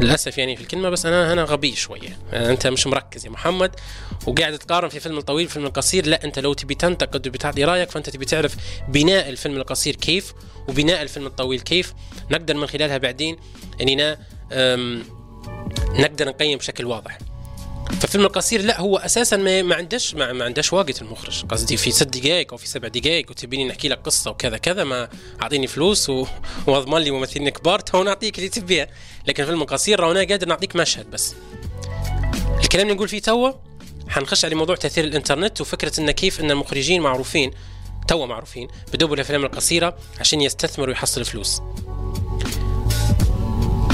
للأسف 0.00 0.38
يعني 0.38 0.56
في 0.56 0.62
الكلمة 0.62 0.90
بس 0.90 1.06
أنا 1.06 1.32
أنا 1.32 1.44
غبي 1.44 1.74
شوية. 1.76 2.18
أنت 2.32 2.66
مش 2.66 2.86
مركز 2.86 3.26
يا 3.26 3.30
محمد 3.30 3.76
وقاعد 4.26 4.58
تقارن 4.58 4.88
في 4.88 5.00
فيلم 5.00 5.18
الطويل 5.18 5.48
فيلم 5.48 5.66
القصير 5.66 6.06
لا 6.06 6.24
أنت 6.24 6.38
لو 6.38 6.52
تبي 6.52 6.74
تنتقد 6.74 7.28
وبتعطي 7.28 7.64
رأيك 7.64 7.90
فأنت 7.90 8.10
تبي 8.10 8.24
تعرف 8.24 8.56
بناء 8.88 9.28
الفيلم 9.28 9.56
القصير 9.56 9.96
كيف 9.96 10.32
وبناء 10.68 11.02
الفيلم 11.02 11.26
الطويل 11.26 11.60
كيف. 11.60 11.94
نقدر 12.30 12.54
من 12.56 12.66
خلالها 12.66 12.98
بعدين 12.98 13.36
اننا 13.80 14.18
أم، 14.52 15.04
نقدر 15.98 16.28
نقيم 16.28 16.58
بشكل 16.58 16.84
واضح. 16.84 17.18
فالفيلم 18.00 18.24
القصير 18.24 18.62
لا 18.62 18.80
هو 18.80 18.96
أساسا 18.96 19.36
ما, 19.36 19.62
ما 19.62 19.74
عندش 19.74 20.14
ما, 20.14 20.32
ما 20.32 20.44
عندش 20.44 20.72
وقت 20.72 21.02
المخرج. 21.02 21.44
قصدي 21.44 21.76
في 21.76 21.90
ست 21.90 22.18
دقائق 22.18 22.52
أو 22.52 22.56
في 22.56 22.68
سبع 22.68 22.88
دقائق 22.88 23.30
وتبيني 23.30 23.64
نحكي 23.64 23.88
لك 23.88 23.98
قصة 23.98 24.30
وكذا 24.30 24.56
كذا 24.56 24.84
ما 24.84 25.08
أعطيني 25.42 25.66
فلوس. 25.66 26.08
وأضمن 26.66 26.98
لي 26.98 27.10
ممثلين 27.10 27.48
كبار 27.48 27.80
تو 27.80 28.02
نعطيك 28.02 28.38
اللي 28.38 28.48
تبيه. 28.48 28.90
لكن 29.26 29.42
الفيلم 29.42 29.62
القصير 29.62 30.00
رانا 30.00 30.20
قادر 30.20 30.48
نعطيك 30.48 30.76
مشهد 30.76 31.10
بس. 31.10 31.34
الكلام 32.62 32.86
اللي 32.86 32.94
نقول 32.94 33.08
فيه 33.08 33.20
توا 33.20 33.52
حنخش 34.08 34.44
على 34.44 34.54
موضوع 34.54 34.76
تأثير 34.76 35.04
الإنترنت 35.04 35.60
وفكرة 35.60 36.00
إن 36.00 36.10
كيف 36.10 36.40
إن 36.40 36.50
المخرجين 36.50 37.00
معروفين 37.02 37.50
توا 38.08 38.26
معروفين 38.26 38.68
بدوا 38.92 39.14
الأفلام 39.14 39.44
القصيرة 39.44 39.96
عشان 40.20 40.40
يستثمروا 40.40 40.88
ويحصلوا 40.88 41.26
فلوس. 41.26 41.60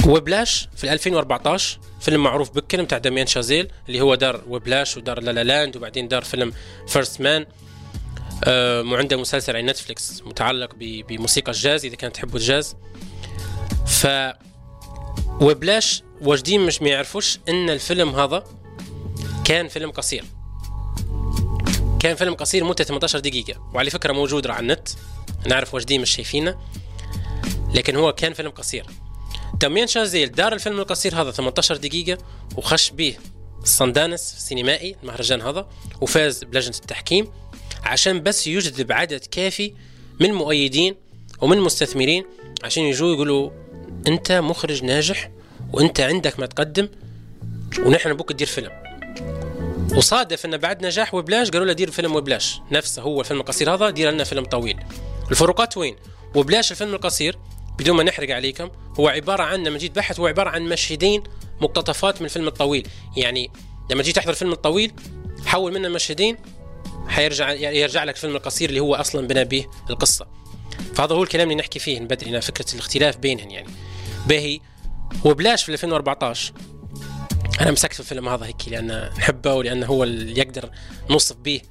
Whiplash 0.09 0.69
في 0.75 0.93
2014 0.93 1.79
فيلم 2.01 2.23
معروف 2.23 2.51
بكل 2.51 2.83
بتاع 2.83 2.97
داميان 2.97 3.27
شازيل 3.27 3.71
اللي 3.87 4.01
هو 4.01 4.15
دار 4.15 4.43
Whiplash 4.47 4.97
ودار 4.97 5.19
La 5.19 5.31
La 5.31 5.43
Land 5.43 5.77
وبعدين 5.77 6.07
دار 6.07 6.23
فيلم 6.23 6.53
First 6.87 7.21
Man 7.21 7.45
آه 8.43 8.81
وعنده 8.81 9.17
مسلسل 9.17 9.55
على 9.55 9.65
نتفليكس 9.65 10.21
متعلق 10.25 10.75
بموسيقى 10.79 11.51
الجاز 11.51 11.85
إذا 11.85 11.95
كانت 11.95 12.15
تحبوا 12.15 12.39
الجاز. 12.39 12.75
ف 13.87 14.07
Whiplash 15.41 16.03
واجدين 16.21 16.65
مش 16.65 16.81
ما 16.81 16.89
يعرفوش 16.89 17.39
إن 17.49 17.69
الفيلم 17.69 18.09
هذا 18.15 18.43
كان 19.45 19.67
فيلم 19.67 19.91
قصير. 19.91 20.23
كان 21.99 22.15
فيلم 22.15 22.33
قصير 22.33 22.63
مدته 22.63 22.83
18 22.83 23.19
دقيقة. 23.19 23.69
وعلى 23.73 23.89
فكرة 23.89 24.13
موجود 24.13 24.47
على 24.47 24.59
النت. 24.59 24.89
نعرف 25.45 25.73
واجدين 25.73 26.01
مش 26.01 26.09
شايفينه. 26.09 26.57
لكن 27.73 27.95
هو 27.95 28.13
كان 28.13 28.33
فيلم 28.33 28.49
قصير. 28.49 28.85
داميان 29.59 29.87
شازيل 29.87 30.31
دار 30.31 30.53
الفيلم 30.53 30.79
القصير 30.79 31.21
هذا 31.21 31.31
18 31.31 31.77
دقيقة 31.77 32.17
وخش 32.57 32.89
به 32.89 33.15
الساندانس 33.63 34.33
السينمائي 34.37 34.95
المهرجان 35.03 35.41
هذا 35.41 35.67
وفاز 36.01 36.43
بلجنة 36.43 36.75
التحكيم 36.75 37.31
عشان 37.83 38.23
بس 38.23 38.47
يجذب 38.47 38.91
عدد 38.91 39.25
كافي 39.31 39.73
من 40.19 40.33
مؤيدين 40.33 40.95
ومن 41.41 41.59
مستثمرين 41.59 42.25
عشان 42.63 42.83
يجوا 42.83 43.13
يقولوا 43.13 43.49
أنت 44.07 44.31
مخرج 44.31 44.83
ناجح 44.83 45.31
وأنت 45.73 45.99
عندك 45.99 46.39
ما 46.39 46.45
تقدم 46.45 46.89
ونحن 47.79 48.13
نبوك 48.13 48.31
تدير 48.31 48.47
فيلم. 48.47 48.71
وصادف 49.95 50.45
ان 50.45 50.57
بعد 50.57 50.85
نجاح 50.85 51.13
Whiplash 51.13 51.49
قالوا 51.49 51.65
له 51.65 51.73
دير 51.73 51.91
فيلم 51.91 52.15
Whiplash. 52.15 52.59
نفسه 52.71 53.01
هو 53.01 53.21
الفيلم 53.21 53.39
القصير 53.39 53.73
هذا 53.73 53.89
دير 53.89 54.11
لنا 54.11 54.23
فيلم 54.23 54.45
طويل. 54.45 54.79
الفروقات 55.31 55.77
وين؟ 55.77 55.95
وبلاش 56.35 56.71
الفيلم 56.71 56.93
القصير 56.93 57.37
بدون 57.79 57.97
ما 57.97 58.03
نحرق 58.03 58.35
عليكم 58.35 58.69
هو 58.99 59.07
عبارة 59.07 59.43
عن 59.43 59.63
لما 59.63 59.77
جيت 59.77 59.95
بحث 59.95 60.19
هو 60.19 60.27
عبارة 60.27 60.49
عن 60.49 60.61
مشهدين 60.63 61.23
مقتطفات 61.61 62.21
من 62.21 62.25
الفيلم 62.25 62.47
الطويل. 62.47 62.87
يعني 63.17 63.51
لما 63.91 64.03
جيت 64.03 64.15
تحضر 64.15 64.29
الفيلم 64.29 64.51
الطويل 64.51 64.93
حول 65.45 65.73
منه 65.73 65.89
مشهدين 65.89 66.37
حيرجع 67.07 67.51
يرجع 67.51 68.03
لك 68.03 68.15
الفيلم 68.15 68.35
القصير 68.35 68.69
اللي 68.69 68.79
هو 68.79 68.95
أصلا 68.95 69.27
بنى 69.27 69.45
به 69.45 69.65
القصة. 69.89 70.27
فهذا 70.95 71.15
هو 71.15 71.23
الكلام 71.23 71.51
اللي 71.51 71.59
نحكي 71.59 71.79
فيه 71.79 71.99
من 71.99 72.07
بدري 72.07 72.41
فكرة 72.41 72.73
الاختلاف 72.73 73.17
بينهم 73.17 73.49
يعني. 73.49 73.69
باهي 74.27 74.59
وبلاش 75.25 75.63
في 75.63 75.71
2014 75.71 76.53
أنا 77.61 77.71
مسكت 77.71 77.93
في 77.93 77.99
الفيلم 77.99 78.29
هذا 78.29 78.45
هيك 78.45 78.67
لأن 78.67 79.09
نحبه 79.17 79.53
ولأنه 79.53 79.85
هو 79.85 80.03
اللي 80.03 80.39
يقدر 80.39 80.69
نوصف 81.09 81.35
به 81.35 81.61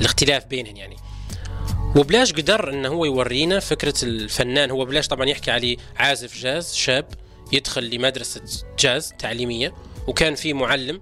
الاختلاف 0.00 0.46
بينهم 0.46 0.76
يعني. 0.76 0.96
Whiplash 1.96 2.32
قدر 2.32 2.70
انه 2.70 2.88
هو 2.88 3.04
يورينا 3.04 3.60
فكرة 3.60 3.94
الفنان. 4.02 4.70
Whiplash 4.70 5.08
طبعا 5.08 5.26
يحكي 5.26 5.50
عليه 5.50 5.76
عازف 5.96 6.38
جاز 6.38 6.74
شاب 6.74 7.06
يدخل 7.52 7.90
لمدرسة 7.90 8.42
جاز 8.78 9.12
تعليمية 9.18 9.74
وكان 10.06 10.34
في 10.34 10.52
معلم 10.52 11.00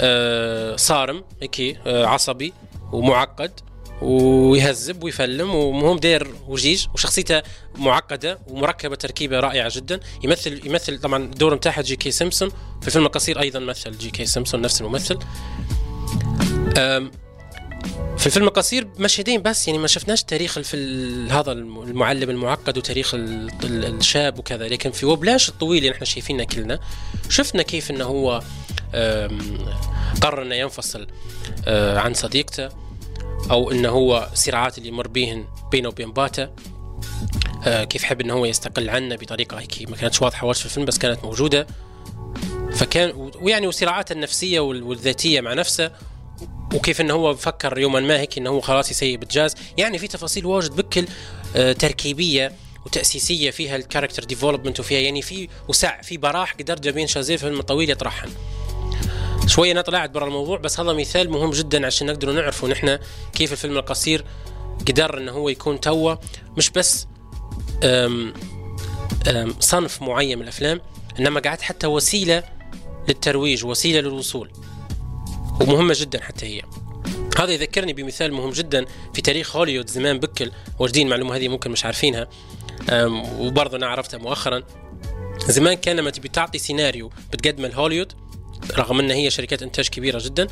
آه، 0.00 0.76
صارم 0.76 1.24
هيك 1.42 1.60
آه، 1.86 2.06
عصبي 2.06 2.52
ومعقد 2.92 3.60
ويهذب 4.02 5.04
ويفلم 5.04 5.54
ومهم 5.54 5.98
داير 5.98 6.34
وجيج 6.48 6.86
وشخصيته 6.94 7.42
معقدة 7.74 8.38
ومركبة 8.46 8.96
تركيبة 8.96 9.40
رائعة 9.40 9.70
جدا. 9.74 10.00
يمثل 10.24 10.66
يمثل 10.66 11.00
طبعا 11.00 11.24
الدور 11.24 11.54
بتاعها 11.54 11.82
جي 11.82 11.96
كي 11.96 12.10
سيمونز 12.10 12.50
في 12.80 12.86
الفيلم 12.88 13.06
القصير 13.06 13.40
أيضا 13.40 13.58
مثل 13.58 13.98
جي 13.98 14.10
كي 14.10 14.26
سيمونز 14.26 14.60
نفس 14.60 14.80
الممثل. 14.80 15.18
في 18.18 18.26
الفيلم 18.26 18.46
القصير 18.46 18.88
مشهدين 18.98 19.42
بس 19.42 19.68
يعني 19.68 19.78
ما 19.80 19.86
شفناش 19.88 20.22
تاريخ 20.24 20.58
الف... 20.58 20.74
هذا 21.32 21.52
الم- 21.52 21.82
المعلم 21.82 22.30
المعقد 22.30 22.78
وتاريخ 22.78 23.14
ال... 23.14 23.50
ال- 23.64 23.84
الشاب 23.98 24.38
وكذا 24.38 24.68
لكن 24.68 24.90
في 24.90 25.06
Whiplash 25.06 25.48
الطويل 25.48 25.78
اللي 25.84 25.94
إحنا 25.94 26.04
شايفينه 26.04 26.44
كلنا 26.44 26.80
شفنا 27.28 27.62
كيف 27.62 27.90
إنه 27.90 28.04
هو 28.04 28.42
قرر 30.22 30.42
إنه 30.42 30.54
ينفصل 30.54 31.06
أه، 31.66 31.98
عن 31.98 32.14
صديقته 32.14 32.68
أو 33.50 33.70
إنه 33.70 33.88
هو 33.88 34.28
صراعات 34.34 34.78
اللي 34.78 34.88
يمر 34.88 35.08
بيهن 35.08 35.44
بينه 35.72 35.88
وبين 35.88 36.12
باته 36.12 36.50
أه، 37.64 37.84
كيف 37.84 38.04
حب 38.04 38.20
إنه 38.20 38.34
هو 38.34 38.44
يستقل 38.44 38.90
عنا 38.90 39.16
بطريقة 39.16 39.60
هيك 39.60 39.90
ما 39.90 39.96
كانتش 39.96 40.22
واضحة 40.22 40.46
واش 40.46 40.58
في 40.60 40.66
الفيلم 40.66 40.86
بس 40.86 40.98
كانت 40.98 41.24
موجودة. 41.24 41.66
فكان 42.72 43.30
ويعني 43.40 43.66
وصراعاته 43.66 44.12
النفسية 44.12 44.60
وال- 44.60 44.82
والذاتية 44.82 45.40
مع 45.40 45.54
نفسه 45.54 45.90
وكيف 46.74 47.00
إنه 47.00 47.14
هو 47.14 47.34
فكر 47.34 47.78
يوما 47.78 48.00
ما 48.00 48.20
هيك 48.20 48.38
إنه 48.38 48.50
هو 48.50 48.60
خلاص 48.60 48.90
يسيب 48.90 49.22
الجاز. 49.22 49.54
يعني 49.78 49.98
في 49.98 50.08
تفاصيل 50.08 50.46
واجد 50.46 50.76
بكل 50.76 51.04
آه، 51.56 51.72
تركيبية 51.72 52.52
وتأسيسية 52.86 53.50
فيها 53.50 53.76
ال 53.76 53.81
character 53.81 54.24
development 54.24 54.80
وفيها 54.80 55.00
يعني 55.00 55.22
في 55.22 55.48
وسع 55.68 56.00
في 56.00 56.16
براح 56.16 56.54
قدر 56.54 56.78
داميان 56.78 57.06
شازيل 57.06 57.38
في 57.38 57.44
الفيلم 57.44 57.60
الطويل 57.60 57.90
يطرحهن 57.90 58.30
شوية 59.46 59.72
أنا 59.72 59.80
طلعت 59.80 60.10
برا 60.10 60.26
الموضوع 60.26 60.58
بس 60.58 60.80
هذا 60.80 60.92
مثال 60.92 61.30
مهم 61.30 61.50
جدا 61.50 61.86
عشان 61.86 62.06
نقدر 62.06 62.32
نعرفوا 62.32 62.68
نحن 62.68 62.98
كيف 63.32 63.52
الفيلم 63.52 63.76
القصير 63.76 64.24
قدر 64.88 65.18
إنه 65.18 65.32
هو 65.32 65.48
يكون 65.48 65.80
توا 65.80 66.14
مش 66.56 66.70
بس 66.70 67.06
أم 67.84 68.34
أم 69.28 69.54
صنف 69.60 70.02
معين 70.02 70.38
من 70.38 70.42
الأفلام 70.42 70.80
إنما 71.18 71.40
قاعد 71.40 71.60
حتى 71.60 71.86
وسيلة 71.86 72.42
للترويج 73.08 73.64
وسيلة 73.64 74.00
للوصول. 74.00 74.50
ومهمة 75.60 75.96
جدا 75.96 76.22
حتى 76.22 76.46
هي. 76.46 76.62
هذا 77.38 77.52
يذكرني 77.52 77.92
بمثال 77.92 78.32
مهم 78.32 78.50
جدا 78.50 78.84
في 79.14 79.22
تاريخ 79.22 79.56
هوليوود 79.56 79.90
زمان 79.90 80.18
بكل. 80.18 80.50
واجدين 80.78 81.06
المعلومه 81.06 81.36
هذه 81.36 81.48
ممكن 81.48 81.70
مش 81.70 81.84
عارفينها. 81.84 82.28
وبرضه 83.38 83.76
أنا 83.76 83.86
عرفتها 83.86 84.18
مؤخرا. 84.18 84.62
زمان 85.48 85.74
كان 85.74 85.96
لما 85.96 86.10
تبي 86.10 86.28
تعطي 86.28 86.58
سيناريو 86.58 87.10
بتقدمه 87.32 87.68
لهوليوود 87.68 88.12
رغم 88.76 89.00
ان 89.00 89.10
هي 89.10 89.30
شركات 89.30 89.62
إنتاج 89.62 89.88
كبيرة 89.88 90.20
جدا 90.24 90.46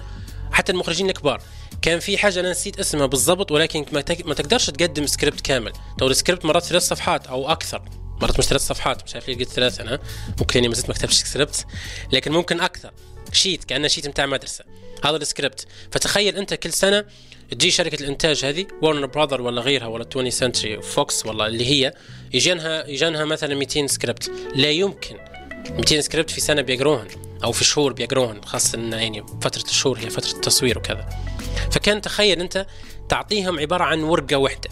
حتى 0.52 0.72
المخرجين 0.72 1.08
الكبار. 1.08 1.42
كان 1.82 2.00
في 2.00 2.18
حاجة 2.18 2.40
أنا 2.40 2.50
نسيت 2.50 2.80
اسمها 2.80 3.06
بالضبط 3.06 3.52
ولكن 3.52 3.86
ما, 3.92 4.00
تقدرش 4.34 4.70
تقدم 4.70 5.06
سكريبت 5.06 5.40
كامل. 5.40 5.72
تو 5.98 6.06
السكريبت 6.06 6.44
مرات 6.44 6.64
ثلاث 6.64 6.82
صفحات 6.82 7.26
أو 7.26 7.50
أكثر. 7.50 7.82
مرات 8.22 8.38
مش 8.38 8.44
ثلاث 8.44 8.60
صفحات 8.60 9.04
مش 9.04 9.14
عارف 9.14 9.28
ليه 9.28 9.38
قلت 9.38 9.48
ثلاث 9.48 9.80
أنا 9.80 9.98
ممكن 10.40 10.58
إني 10.58 10.68
ما 10.68 10.74
زلت 10.74 10.88
ما 10.88 10.94
كتبتش 10.94 11.14
سكريبت 11.14 11.66
لكن 12.12 12.32
ممكن 12.32 12.60
أكثر. 12.60 12.92
sheet 13.32 13.64
كانه 13.64 13.88
sheet 13.88 14.08
بتاع 14.08 14.26
مدرسة. 14.26 14.64
هذا 15.04 15.16
السكريبت. 15.16 15.66
فتخيل 15.90 16.36
أنت 16.36 16.54
كل 16.54 16.72
سنة 16.72 17.04
تجي 17.50 17.70
شركة 17.70 18.02
الإنتاج 18.02 18.44
هذه 18.44 18.66
Warner 18.82 19.06
Brother 19.06 19.42
ولا 19.42 19.60
غيرها 19.60 19.86
ولا 19.86 20.06
20 20.10 20.30
Century 20.30 20.82
Fox 20.82 21.26
ولا 21.26 21.46
اللي 21.46 21.66
هي 21.66 21.94
يجينها 22.32 22.86
يجينها 22.86 23.24
مثلا 23.24 23.54
200 23.54 23.86
سكريبت. 23.86 24.30
لا 24.54 24.70
يمكن. 24.70 25.16
200 25.70 26.00
سكريبت 26.00 26.30
في 26.30 26.40
سنة 26.40 26.62
بيقروهن 26.62 27.06
أو 27.44 27.52
في 27.52 27.64
شهور 27.64 27.92
بيقروهن 27.92 28.44
خاصة 28.44 28.78
إن 28.78 28.92
يعني 28.92 29.26
فترة 29.42 29.62
الشهور 29.62 29.98
هي 29.98 30.10
فترة 30.10 30.30
التصوير 30.30 30.78
وكذا. 30.78 31.08
فكان 31.72 32.00
تخيل 32.00 32.40
أنت 32.40 32.66
تعطيهم 33.08 33.58
عبارة 33.58 33.84
عن 33.84 34.02
ورقة 34.02 34.36
واحدة. 34.36 34.70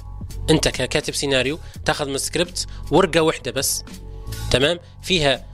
أنت 0.51 0.69
ككاتب 0.69 1.15
سيناريو 1.15 1.59
تاخذ 1.85 2.09
من 2.09 2.15
السكريبت 2.15 2.67
ورقة 2.91 3.21
واحدة 3.21 3.51
بس. 3.51 3.85
تمام؟ 4.51 4.79
فيها 5.03 5.47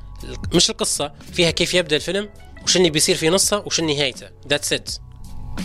مش 0.55 0.71
القصة 0.71 1.13
فيها 1.33 1.51
كيف 1.51 1.75
يبدأ 1.75 1.97
الفيلم 1.97 2.29
وش 2.65 2.77
اللي 2.77 2.91
بيصير 2.91 3.17
في 3.17 3.29
نصه 3.29 3.63
وش 3.67 3.81
نهايته 3.81 4.29
that's 4.49 4.73
it 4.73 4.91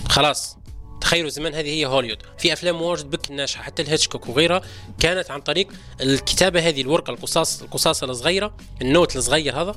خلاص. 0.10 0.58
تخيلوا 1.02 1.30
زمان 1.30 1.56
هذه 1.56 1.70
هي 1.70 1.86
هوليوود 1.86 2.18
في 2.38 2.54
أفلام 2.54 2.82
واجد 2.82 3.10
بكل 3.10 3.32
ناجحة 3.32 3.64
حتى 3.64 3.82
الهيتشكوك 3.82 4.30
وغيرها 4.30 4.62
كانت 5.00 5.32
عن 5.32 5.42
طريق 5.42 5.68
الكتابة 6.02 6.68
هذه 6.68 6.82
الورقة 6.82 7.12
القصاص 7.12 7.62
القصاصة 7.62 8.06
الصغيرة 8.06 8.58
ال 8.82 8.88
note 8.88 9.16
الصغير 9.16 9.62
هذا. 9.62 9.76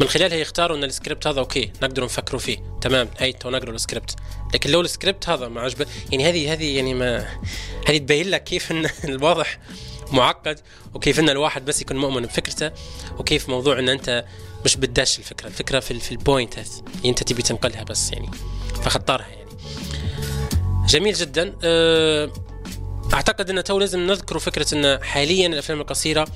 من 0.00 0.08
خلالها 0.08 0.36
يختاروا 0.36 0.76
إن 0.76 0.84
السكريبت 0.84 1.26
هذا 1.26 1.40
okay 1.40 1.72
نقدر 1.82 2.04
نفكروا 2.04 2.40
فيه. 2.40 2.58
تمام 2.80 3.08
هاي 3.18 3.32
تو 3.32 3.50
نقرا 3.50 3.70
السكريبت. 3.70 4.16
لكن 4.54 4.70
لو 4.70 4.80
السكريبت 4.80 5.28
هذا 5.28 5.48
ما 5.48 5.60
عجبه 5.60 5.86
يعني 6.12 6.28
هذه 6.28 6.52
هذه 6.52 6.76
يعني 6.76 6.94
ما 6.94 7.38
هذه 7.88 7.98
تبين 7.98 8.30
لك 8.30 8.44
كيف 8.44 8.70
إن 8.70 8.86
الواضح 9.04 9.58
معقد 10.12 10.60
وكيف 10.94 11.20
إن 11.20 11.28
الواحد 11.28 11.64
بس 11.64 11.82
يكون 11.82 11.96
مؤمن 11.96 12.22
بفكرته 12.22 12.70
وكيف 13.18 13.48
موضوع 13.48 13.78
إن 13.78 13.88
أنت 13.88 14.24
مش 14.64 14.76
بتدش 14.76 15.18
الفكرة. 15.18 15.46
الفكرة 15.46 15.80
في, 15.80 16.00
في 16.00 16.12
ال 16.12 16.20
point 16.20 16.58
اللي 16.58 16.66
أنت 17.04 17.22
تبي 17.22 17.42
تنقلها 17.42 17.84
بس 17.84 18.12
يعني. 18.12 18.30
فخطرها 18.82 19.26
يعني. 19.28 19.50
جميل 20.88 21.14
جدا. 21.14 21.56
أه، 21.62 22.32
أعتقد 23.14 23.50
إن 23.50 23.64
تو 23.64 23.78
لازم 23.78 24.00
نذكر 24.06 24.38
فكرة 24.38 24.74
إن 24.74 25.04
حاليا 25.04 25.46
الأفلام 25.46 25.80
القصيرة 25.80 26.28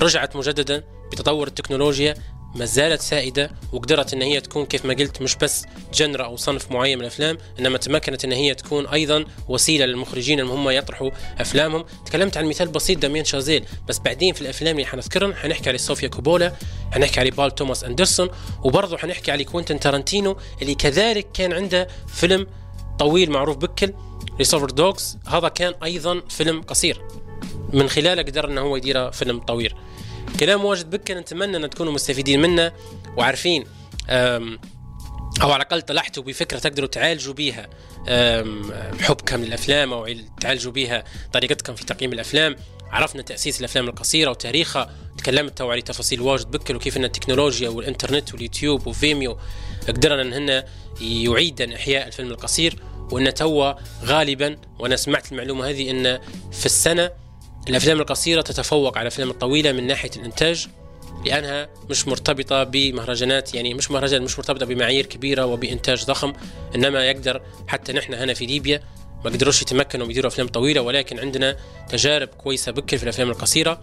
رجعت 0.00 0.36
مجددا 0.36 0.84
بتطور 1.12 1.46
التكنولوجيا 1.46 2.14
ما 2.54 2.64
زالت 2.64 3.00
سائدة 3.00 3.50
وقدرت 3.72 4.12
إن 4.12 4.22
هي 4.22 4.40
تكون 4.40 4.66
كيف 4.66 4.84
ما 4.84 4.94
قلت 4.94 5.22
مش 5.22 5.36
بس 5.36 5.64
genre 5.94 6.24
أو 6.24 6.36
صنف 6.36 6.70
معين 6.70 6.98
من 6.98 7.04
الأفلام 7.04 7.38
إنما 7.58 7.78
تمكنت 7.78 8.24
إن 8.24 8.32
هي 8.32 8.54
تكون 8.54 8.86
أيضا 8.86 9.24
وسيلة 9.48 9.86
للمخرجين 9.86 10.40
إن 10.40 10.46
هم 10.46 10.70
يطرحوا 10.70 11.10
أفلامهم. 11.38 11.84
تكلمت 12.06 12.36
عن 12.36 12.44
مثال 12.44 12.68
بسيط 12.68 12.98
داميان 12.98 13.24
شازيل. 13.24 13.64
بس 13.88 13.98
بعدين 13.98 14.34
في 14.34 14.40
الأفلام 14.40 14.76
اللي 14.76 14.86
حنذكرهم 14.86 15.34
حنحكي 15.34 15.68
على 15.68 15.78
صوفيا 15.78 16.08
كوبولا 16.08 16.52
حنحكي 16.92 17.20
على 17.20 17.30
بول 17.30 17.54
توماس 17.54 17.84
أندرسون 17.84 18.30
وبرضه 18.64 18.96
حنحكي 18.96 19.30
على 19.32 19.44
كوينتن 19.44 19.80
تارانتينو 19.80 20.36
اللي 20.62 20.74
كذلك 20.74 21.26
كان 21.34 21.52
عنده 21.52 21.88
فيلم 22.14 22.46
طويل 22.98 23.30
معروف 23.30 23.56
بكل 23.56 23.92
Reservoir 24.38 24.70
Dogs 24.70 25.18
هذا 25.26 25.48
كان 25.48 25.74
أيضا 25.84 26.22
فيلم 26.28 26.62
قصير. 26.62 27.02
من 27.72 27.88
خلاله 27.88 28.22
قدر 28.22 28.48
انه 28.48 28.60
هو 28.60 28.76
يدير 28.76 29.12
فيلم 29.12 29.40
طويل. 29.40 29.74
كلام 30.40 30.64
واجد 30.64 30.90
بكل 30.90 31.18
نتمنى 31.18 31.56
إن 31.56 31.70
تكونوا 31.70 31.92
مستفيدين 31.92 32.40
منه 32.42 32.72
وعارفين 33.16 33.64
أو 35.42 35.50
على 35.52 35.56
الأقل 35.56 35.82
طلعتوا 35.82 36.22
بفكرة 36.22 36.58
تقدروا 36.58 36.88
تعالجوا 36.88 37.34
بيها 37.34 37.68
حبكم 39.00 39.44
للأفلام 39.44 39.92
أو 39.92 40.08
تعالجوا 40.40 40.72
بيها 40.72 41.04
طريقتكم 41.32 41.74
في 41.74 41.84
تقييم 41.84 42.12
الأفلام. 42.12 42.56
عرفنا 42.90 43.22
تأسيس 43.22 43.60
الأفلام 43.60 43.88
القصيرة 43.88 44.30
وتاريخها 44.30 44.90
تكلمت 45.18 45.58
تو 45.58 45.70
على 45.70 45.82
تفاصيل 45.82 46.20
واجد 46.20 46.50
بكر 46.50 46.76
وكيف 46.76 46.96
إن 46.96 47.04
التكنولوجيا 47.04 47.68
والإنترنت 47.68 48.34
واليوتيوب 48.34 48.86
وفيميو 48.86 49.38
قدرنا 49.88 50.22
إن 50.22 50.32
هن 50.32 50.62
يعيدن 51.00 51.72
إحياء 51.72 52.06
الفيلم 52.06 52.30
القصير 52.30 52.82
وإن 53.10 53.34
توا 53.34 53.72
غالبا 54.04 54.56
وأنا 54.78 54.96
سمعت 54.96 55.32
المعلومة 55.32 55.68
هذه 55.68 55.90
إن 55.90 56.20
في 56.52 56.66
السنة 56.66 57.10
الافلام 57.68 58.00
القصيرة 58.00 58.40
تتفوق 58.40 58.98
على 58.98 59.02
الافلام 59.02 59.30
الطويلة 59.30 59.72
من 59.72 59.86
ناحية 59.86 60.10
الإنتاج 60.16 60.68
لأنها 61.26 61.68
مش 61.90 62.08
مرتبطة 62.08 62.64
بمهرجانات 62.64 63.54
يعني 63.54 63.74
مش 63.74 63.90
مهرجان 63.90 64.22
مش 64.22 64.38
مرتبطة 64.38 64.66
بمعايير 64.66 65.06
كبيرة 65.06 65.46
وبإنتاج 65.46 66.04
ضخم 66.04 66.32
إنما 66.74 67.04
يقدر 67.04 67.42
حتى 67.68 67.92
نحن 67.92 68.14
هنا 68.14 68.34
في 68.34 68.46
ليبيا 68.46 68.82
ما 69.24 69.30
قدروش 69.30 69.62
يتمكنوا 69.62 70.10
يديروا 70.10 70.28
أفلام 70.28 70.48
طويلة 70.48 70.80
ولكن 70.80 71.18
عندنا 71.18 71.56
تجارب 71.88 72.28
كويسة 72.28 72.72
بكل 72.72 72.98
في 72.98 73.04
الأفلام 73.04 73.30
القصيرة 73.30 73.80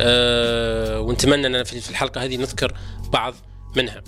أه 0.00 1.00
ونتمنى 1.00 1.46
أن 1.46 1.64
في 1.64 1.90
الحلقة 1.90 2.24
هذه 2.24 2.36
نذكر 2.36 2.74
بعض 3.12 3.34
منها. 3.76 4.02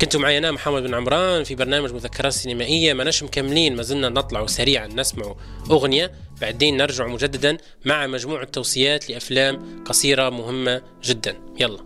كنتوا 0.00 0.20
معي 0.20 0.38
أنا 0.38 0.50
محمد 0.50 0.82
بن 0.82 0.94
عمران 0.94 1.44
في 1.44 1.54
برنامج 1.54 1.92
مذكرات 1.92 2.32
سينمائية. 2.32 2.92
ما 2.92 3.04
نش 3.04 3.22
مكملين 3.22 3.76
ما 3.76 3.82
زلنا 3.82 4.08
نطلع 4.08 4.46
سريعا 4.46 4.86
نسمع 4.86 5.34
أغنية. 5.70 6.12
بعدين 6.40 6.76
نرجع 6.76 7.06
مجددا 7.06 7.56
مع 7.84 8.06
مجموعة 8.06 8.44
توصيات 8.44 9.10
لأفلام 9.10 9.84
قصيرة 9.84 10.30
مهمة 10.30 10.82
جدا. 11.04 11.36
يلا. 11.60 11.78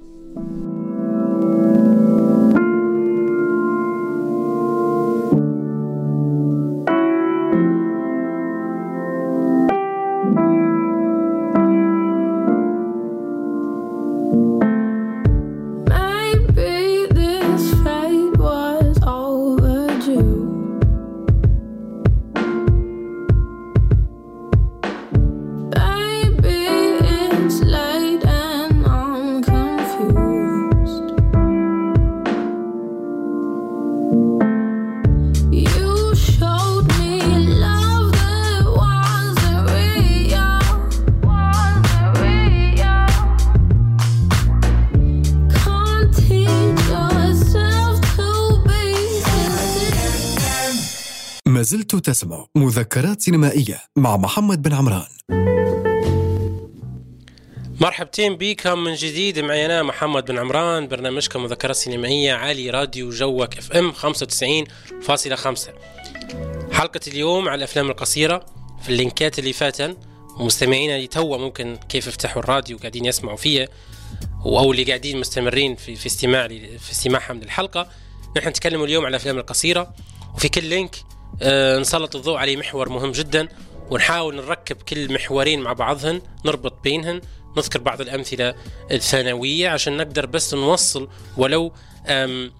تسمع 52.09 52.47
مذكرات 52.55 53.21
سينمائية 53.21 53.81
مع 53.97 54.17
محمد 54.17 54.63
بن 54.63 54.73
عمران. 54.73 55.07
مرحبتين 57.81 58.37
بكم 58.37 58.79
من 58.79 58.95
جديد. 58.95 59.39
معي 59.39 59.67
أنا 59.67 59.83
محمد 59.83 60.25
بن 60.25 60.39
عمران 60.39 60.89
برنامجكم 60.89 61.43
مذكرات 61.43 61.77
سينمائية 61.77 62.33
علي 62.33 62.71
راديو 62.71 63.11
جوك 63.11 63.59
FM 63.59 63.93
95.5 63.93 65.71
حلقة 66.73 67.01
اليوم 67.07 67.49
على 67.49 67.59
الأفلام 67.59 67.91
القصيرة 67.91 68.47
في 68.83 68.89
اللينكات 68.89 69.39
اللي 69.39 69.53
فاتن. 69.53 69.97
ومستمعينا 70.39 70.97
اللي 70.97 71.07
توا 71.07 71.39
ممكن 71.39 71.77
كيف 71.89 72.07
يفتحوا 72.07 72.43
الراديو 72.43 72.77
وقاعدين 72.77 73.05
يسمعوا 73.05 73.37
فيا 73.37 73.69
أو 74.45 74.73
اللي 74.73 74.85
قاعدين 74.85 75.21
مستمرين 75.21 75.77
في 75.77 75.97
في 75.97 76.07
استماع 76.07 76.49
في 76.79 76.93
استماعهم 76.93 77.41
للحلقة. 77.41 77.89
نحن 78.37 78.49
نتكلم 78.49 78.85
اليوم 78.85 79.05
على 79.05 79.11
الأفلام 79.11 79.39
القصيرة 79.39 79.95
وفي 80.35 80.49
كل 80.49 80.65
لينك 80.65 80.97
نسلط 81.81 82.17
الضوء 82.17 82.37
على 82.37 82.57
محور 82.57 82.89
مهم 82.89 83.13
جدا 83.13 83.49
ونحاول 83.91 84.37
نركب 84.37 84.77
كل 84.77 85.13
محورين 85.13 85.61
مع 85.61 85.73
بعضهن 85.73 86.21
نربط 86.45 86.81
بينهن 86.85 87.21
نذكر 87.57 87.81
بعض 87.81 88.01
الأمثلة 88.01 88.55
الثانوية 88.91 89.69
عشان 89.69 89.97
نقدر 89.97 90.27
بس 90.27 90.55
نوصل 90.55 91.09
ولو 91.37 91.73
آم، 92.07 92.53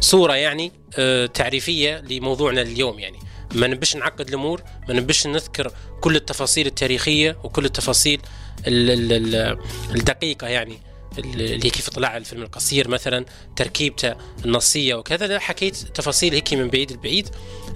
صورة 0.00 0.34
يعني 0.34 0.72
آه، 0.98 1.26
تعريفية 1.26 2.00
لموضوعنا 2.00 2.62
اليوم 2.62 2.98
يعني. 2.98 3.18
ما 3.54 3.66
نبش 3.66 3.96
نعقد 3.96 4.28
الأمور 4.28 4.62
ما 4.88 4.94
نبش 4.94 5.26
نذكر 5.26 5.72
كل 6.00 6.16
التفاصيل 6.16 6.66
التاريخية 6.66 7.36
وكل 7.44 7.64
التفاصيل 7.64 8.20
ال- 8.66 8.90
ال- 8.90 9.34
ال- 9.34 9.58
الدقيقة 9.94 10.46
يعني. 10.48 10.78
اللي 11.20 11.70
كيف 11.70 11.90
طلع 11.90 12.16
الفيلم 12.16 12.42
القصير 12.42 12.88
مثلا 12.88 13.24
تركيبته 13.56 14.14
النصية 14.44 14.94
وكذا 14.94 15.26
لا 15.26 15.38
حكيت 15.38 15.76
تفاصيل 15.76 16.34
هيك 16.34 16.54
من 16.54 16.68
بعيد 16.68 16.92
لبعيد 16.92 17.28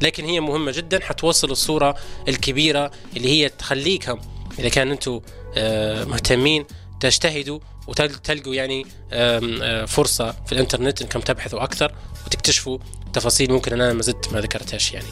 لكن 0.03 0.25
هي 0.25 0.41
مهمة 0.41 0.73
جدا 0.73 1.05
حتوصل 1.05 1.51
الصورة 1.51 1.97
الكبيرة 2.29 2.91
اللي 3.17 3.29
هي 3.29 3.49
تخليكم 3.49 4.21
إذا 4.59 4.69
كان 4.69 4.91
أنتم 4.91 5.21
آه، 5.57 6.05
مهتمين 6.05 6.65
تجتهدوا 7.01 7.61
وتلقوا 7.87 8.55
يعني 8.55 8.87
آه، 9.13 9.85
فرصة 9.85 10.33
في 10.47 10.53
الإنترنت 10.53 11.03
إنكم 11.03 11.21
تبحثوا 11.21 11.65
أكثر 11.65 11.95
وتكتشفوا 12.27 12.79
تفاصيل 13.13 13.53
ممكن 13.53 13.73
أنا 13.73 13.93
ما 13.93 14.03
زلت 14.03 14.33
ما 14.33 14.41
ذكرتهاش 14.41 14.93
يعني. 14.93 15.07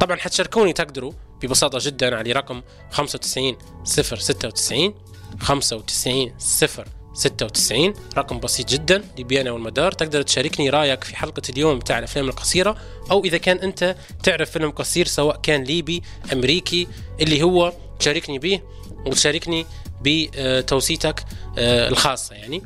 طبعا 0.00 0.16
حتشاركوني 0.16 0.72
تقدروا 0.72 1.12
ببساطة 1.42 1.78
جدا 1.82 2.16
على 2.16 2.32
رقم 2.32 2.62
95 2.90 3.56
096 3.84 4.94
95 5.40 6.32
0 6.38 6.88
96 7.16 7.94
رقم 8.16 8.40
بسيط 8.40 8.68
جدا. 8.68 9.04
لبيانا 9.18 9.50
والمدار. 9.50 9.92
تقدر 9.92 10.22
تشاركني 10.22 10.70
رأيك 10.70 11.04
في 11.04 11.16
حلقة 11.16 11.42
اليوم 11.50 11.78
بتاع 11.78 11.98
الأفلام 11.98 12.28
القصيرة؟ 12.28 12.76
أو 13.10 13.24
إذا 13.24 13.38
كان 13.38 13.58
أنت 13.58 13.96
تعرف 14.22 14.50
فيلم 14.50 14.70
قصير 14.70 15.06
سواء 15.06 15.40
كان 15.42 15.64
ليبي 15.64 16.02
أمريكي 16.32 16.88
اللي 17.20 17.42
هو 17.42 17.72
تشاركني 17.98 18.38
به 18.38 18.60
وتشاركني 19.06 19.66
بتوصيتك 20.02 21.24
آه، 21.58 21.88
الخاصة 21.88 22.34
يعني. 22.34 22.62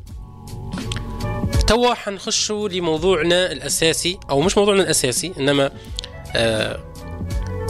توا 1.66 1.94
حنخشوا 1.94 2.68
لموضوعنا 2.68 3.52
الأساسي 3.52 4.18
أو 4.30 4.40
مش 4.40 4.58
موضوعنا 4.58 4.82
الأساسي 4.82 5.32
إنما 5.38 5.70
آه، 6.36 6.92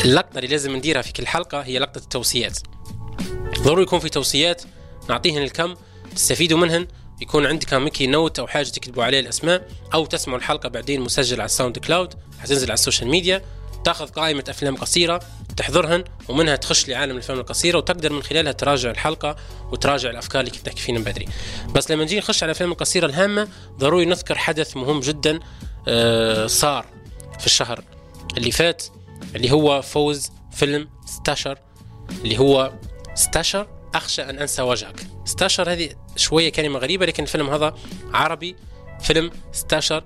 اللقطة 0.05 0.39
اللي 0.39 0.49
لازم 0.49 0.76
نديرها 0.76 1.03
في 1.03 1.12
كل 1.12 1.26
حلقة 1.26 1.61
هي 1.61 1.78
لقطة 1.78 1.99
التوصيات 1.99 2.59
ضروري 3.59 3.83
يكون 3.83 3.99
في 3.99 4.09
توصيات 4.09 4.62
نعطيهن 5.09 5.43
الكم. 5.43 5.74
تستفيدوا 6.15 6.59
منهن 6.59 6.87
يكون 7.21 7.47
عندك 7.47 7.75
sticky 7.75 8.07
note 8.07 8.39
أو 8.39 8.47
حاجة 8.47 8.69
تكتبوا 8.69 9.05
عليه 9.05 9.21
الأسماء 9.21 9.69
أو 9.95 10.07
تسمعوا 10.07 10.39
الحلقة 10.39 10.69
بعدين 10.69 11.01
مسجل 11.01 11.41
على 11.41 11.47
ال 11.47 11.79
SoundCloud 11.79 12.14
حتنزل 12.39 12.67
على 12.67 12.75
ال 12.75 12.79
social 12.79 13.09
media 13.09 13.43
تاخذ 13.85 14.09
قائمة 14.09 14.45
أفلام 14.49 14.77
قصيرة 14.77 15.21
تحضرهن 15.57 16.05
ومنها 16.29 16.57
تخش 16.57 16.89
لعالم 16.89 17.13
الأفلام 17.13 17.39
القصيرة 17.39 17.79
وتقدر 17.79 18.13
من 18.13 18.23
خلالها 18.23 18.53
تراجع 18.53 18.91
الحلقة 18.91 19.37
وتراجع 19.73 20.11
الأفكار 20.11 20.41
اللي 20.41 20.51
كنت 20.51 20.69
نحكي 20.69 20.81
فيها 20.81 20.95
من 20.95 21.05
بدري. 21.05 21.29
بس 21.75 21.91
لما 21.91 22.05
نجي 22.05 22.19
نخش 22.19 22.43
على 22.43 22.51
الأفلام 22.51 22.73
القصيرة 22.73 23.07
الهامة 23.07 23.49
ضروري 23.79 24.05
نذكر 24.05 24.39
حدث 24.39 24.77
مهم 24.77 25.01
جدا 25.01 25.41
آه، 25.89 26.47
صار 26.47 26.87
في 27.39 27.47
الشهر 27.47 27.85
اللي 28.37 28.51
فات 28.51 28.85
اللي 29.37 29.51
هو 29.51 29.83
فوز 29.83 30.31
فيلم 30.53 30.89
ستاشر 31.07 31.59
اللي 32.25 32.39
هو 32.39 32.73
ستاشر 33.15 33.67
أخشى 33.95 34.23
أن 34.23 34.39
أنسى 34.39 34.63
وجهك. 34.63 35.07
ستاشر 35.31 35.72
هذه 35.72 35.91
شوية 36.16 36.53
كلمة 36.53 36.78
غريبة 36.78 37.07
لكن 37.07 37.22
الفيلم 37.22 37.51
هذا 37.51 37.74
عربي. 38.12 38.57
فيلم 39.01 39.31
ستاشر 39.53 40.05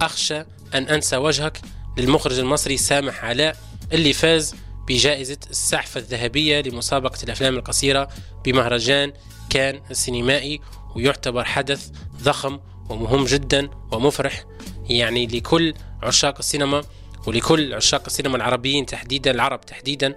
أخشى 0.00 0.40
أن 0.74 0.88
أنسى 0.88 1.16
وجهك. 1.16 1.60
للمخرج 1.98 2.38
المصري 2.38 2.76
سامح 2.76 3.24
علاء 3.24 3.56
اللي 3.92 4.12
فاز 4.12 4.54
بجائزة 4.88 5.38
السعفة 5.50 6.00
الذهبية 6.00 6.60
لمسابقة 6.60 7.18
الأفلام 7.24 7.56
القصيرة 7.56 8.08
بمهرجان 8.44 9.12
كان 9.50 9.80
السينمائي 9.90 10.60
ويعتبر 10.96 11.44
حدث 11.44 11.90
ضخم 12.22 12.60
ومهم 12.90 13.24
جدا 13.24 13.70
ومفرح 13.92 14.44
يعني 14.88 15.26
لكل 15.26 15.74
عشاق 16.02 16.38
السينما 16.38 16.82
ولكل 17.26 17.74
عشاق 17.74 18.02
السينما 18.06 18.36
العربيين 18.36 18.86
تحديدا 18.86 19.30
العرب 19.30 19.60
تحديدا 19.60 20.14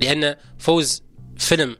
لأن 0.00 0.36
فوز 0.58 1.02
فيلم 1.38 1.76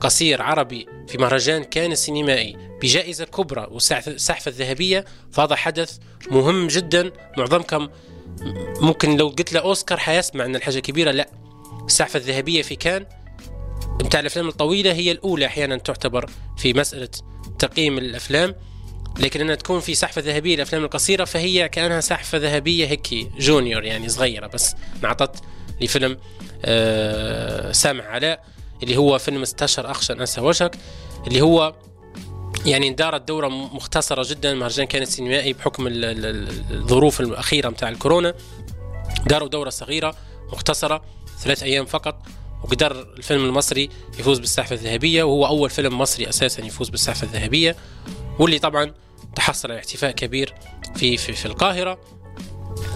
قصير 0.00 0.42
عربي 0.42 0.86
في 1.08 1.18
مهرجان 1.18 1.64
كان 1.64 1.92
السينمائي 1.92 2.56
بجائزة 2.82 3.24
كبرى 3.24 3.66
والسحفة 3.70 4.48
الذهبية 4.48 5.04
فهذا 5.32 5.56
حدث 5.56 5.98
مهم 6.30 6.66
جدا. 6.66 7.12
معظمكم 7.38 7.88
ممكن 8.80 9.16
لو 9.16 9.28
قلت 9.28 9.52
له 9.52 9.60
أوسكار 9.60 9.98
حيسمع 9.98 10.44
أن 10.44 10.56
الحاجة 10.56 10.78
كبيرة. 10.78 11.10
لا 11.10 11.28
السحفة 11.86 12.16
الذهبية 12.16 12.62
في 12.62 12.76
كان 12.76 13.06
بتاع 14.00 14.20
الأفلام 14.20 14.48
الطويلة 14.48 14.92
هي 14.92 15.12
الأولى 15.12 15.46
أحيانا 15.46 15.76
تعتبر 15.76 16.30
في 16.58 16.72
مسألة 16.72 17.08
تقييم 17.58 17.98
الأفلام. 17.98 18.54
لكن 19.18 19.40
إنها 19.40 19.54
تكون 19.54 19.80
في 19.80 19.94
سحفه 19.94 20.20
ذهبيه 20.20 20.54
للافلام 20.54 20.84
القصيرة 20.84 21.24
فهي 21.24 21.68
كأنها 21.68 22.00
سحفه 22.00 22.38
ذهبية 22.38 22.86
هيك 22.86 23.08
جونيور 23.38 23.84
يعني 23.84 24.08
صغيرة 24.08 24.46
بس 24.46 24.74
انعطت 25.04 25.42
لفيلم 25.80 26.18
آه 26.64 27.72
سامع 27.72 28.04
علاء 28.04 28.44
اللي 28.82 28.96
هو 28.96 29.18
فيلم 29.18 29.42
استشهر 29.42 29.90
اخشى 29.90 30.12
ان 30.12 30.20
أنسى 30.20 30.40
وجهك 30.40 30.76
اللي 31.26 31.40
هو 31.40 31.74
يعني 32.66 32.88
اندارت 32.88 33.22
دورة 33.28 33.48
مختصرة 33.48 34.26
جدا. 34.28 34.52
المهرجان 34.52 34.86
كان 34.86 35.04
سينمائي 35.04 35.52
بحكم 35.52 35.86
ال- 35.86 36.04
ال- 36.04 36.26
ال- 36.26 36.74
الظروف 36.76 37.20
الأخيرة 37.20 37.68
متاع 37.68 37.88
الكورونا. 37.88 38.34
داروا 39.26 39.48
دورة 39.48 39.70
صغيرة 39.70 40.14
مختصرة 40.52 41.02
ثلاث 41.38 41.62
أيام 41.62 41.86
فقط 41.86 42.22
وقدر 42.64 42.92
الفيلم 43.16 43.44
المصري 43.44 43.88
يفوز 44.18 44.38
بالسحفة 44.38 44.74
الذهبية 44.74 45.22
وهو 45.22 45.46
أول 45.46 45.70
فيلم 45.70 45.98
مصري 45.98 46.28
أساسا 46.28 46.64
يفوز 46.64 46.88
بالسحفة 46.88 47.24
الذهبية 47.26 47.76
واللي 48.38 48.58
طبعا 48.58 48.92
تحصل 49.36 49.70
على 49.70 49.80
احتفاء 49.80 50.10
كبير 50.10 50.54
في 50.96 51.16
في, 51.16 51.32
في 51.32 51.46
القاهرة. 51.46 51.98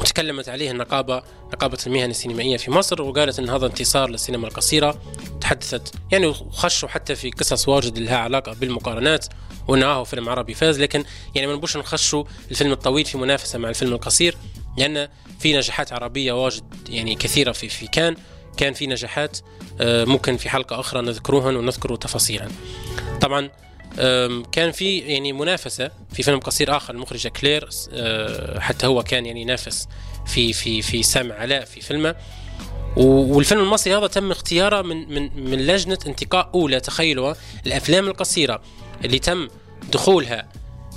وتكلمت 0.00 0.48
عليه 0.48 0.70
النقابة 0.70 1.22
نقابة 1.52 1.78
المهن 1.86 2.10
السينمائية 2.10 2.56
في 2.56 2.70
مصر 2.70 3.02
وقالت 3.02 3.38
أن 3.38 3.50
هذا 3.50 3.66
انتصار 3.66 4.10
للسينما 4.10 4.48
القصيرة 4.48 4.98
تحدثت 5.40 5.94
يعني 6.12 6.26
وخشوا 6.26 6.88
حتى 6.88 7.14
في 7.14 7.30
قصص 7.30 7.68
واجد 7.68 7.98
لها 7.98 8.16
علاقة 8.16 8.52
بالمقارنات 8.52 9.26
وأنه 9.68 10.04
فيلم 10.04 10.28
عربي 10.28 10.54
فاز 10.54 10.80
لكن 10.80 11.04
يعني 11.34 11.46
ما 11.46 11.54
نبوش 11.54 11.76
نخشوا 11.76 12.24
الفيلم 12.50 12.72
الطويل 12.72 13.04
في 13.04 13.18
منافسة 13.18 13.58
مع 13.58 13.68
الفيلم 13.68 13.92
القصير 13.92 14.36
لأن 14.78 15.08
في 15.38 15.56
نجاحات 15.56 15.92
عربية 15.92 16.32
واجد 16.32 16.64
يعني 16.88 17.14
كثيرة 17.14 17.52
في 17.52 17.68
في 17.68 17.86
كان 17.86 18.16
كان 18.56 18.72
في 18.72 18.86
نجاحات 18.86 19.38
آه، 19.80 20.04
ممكن 20.04 20.36
في 20.36 20.48
حلقة 20.48 20.80
أخرى 20.80 21.02
نذكروهن 21.02 21.56
ونذكر 21.56 21.96
تفاصيلا. 21.96 22.48
طبعا 23.20 23.50
كان 24.52 24.72
في 24.72 24.98
يعني 24.98 25.32
منافسة 25.32 25.90
في 26.12 26.22
فيلم 26.22 26.38
قصير 26.38 26.76
آخر 26.76 26.94
المخرجة 26.94 27.28
كلير 27.28 27.68
أه، 27.92 28.58
حتى 28.58 28.86
هو 28.86 29.02
كان 29.02 29.26
يعني 29.26 29.40
ينافس 29.40 29.88
في 30.26 30.52
في 30.52 30.82
في 30.82 31.02
سامع 31.02 31.34
علاء 31.34 31.64
في 31.64 31.80
فيلمه. 31.80 32.14
والفيلم 32.96 33.60
المصري 33.60 33.96
هذا 33.96 34.06
تم 34.06 34.30
اختياره 34.30 34.82
من 34.82 35.14
من 35.14 35.50
من 35.50 35.66
لجنة 35.66 35.98
انتقاء 36.06 36.50
أولى 36.54 36.80
تخيلوا 36.80 37.34
الأفلام 37.66 38.06
القصيرة 38.06 38.62
اللي 39.04 39.18
تم 39.18 39.48
دخولها 39.92 40.48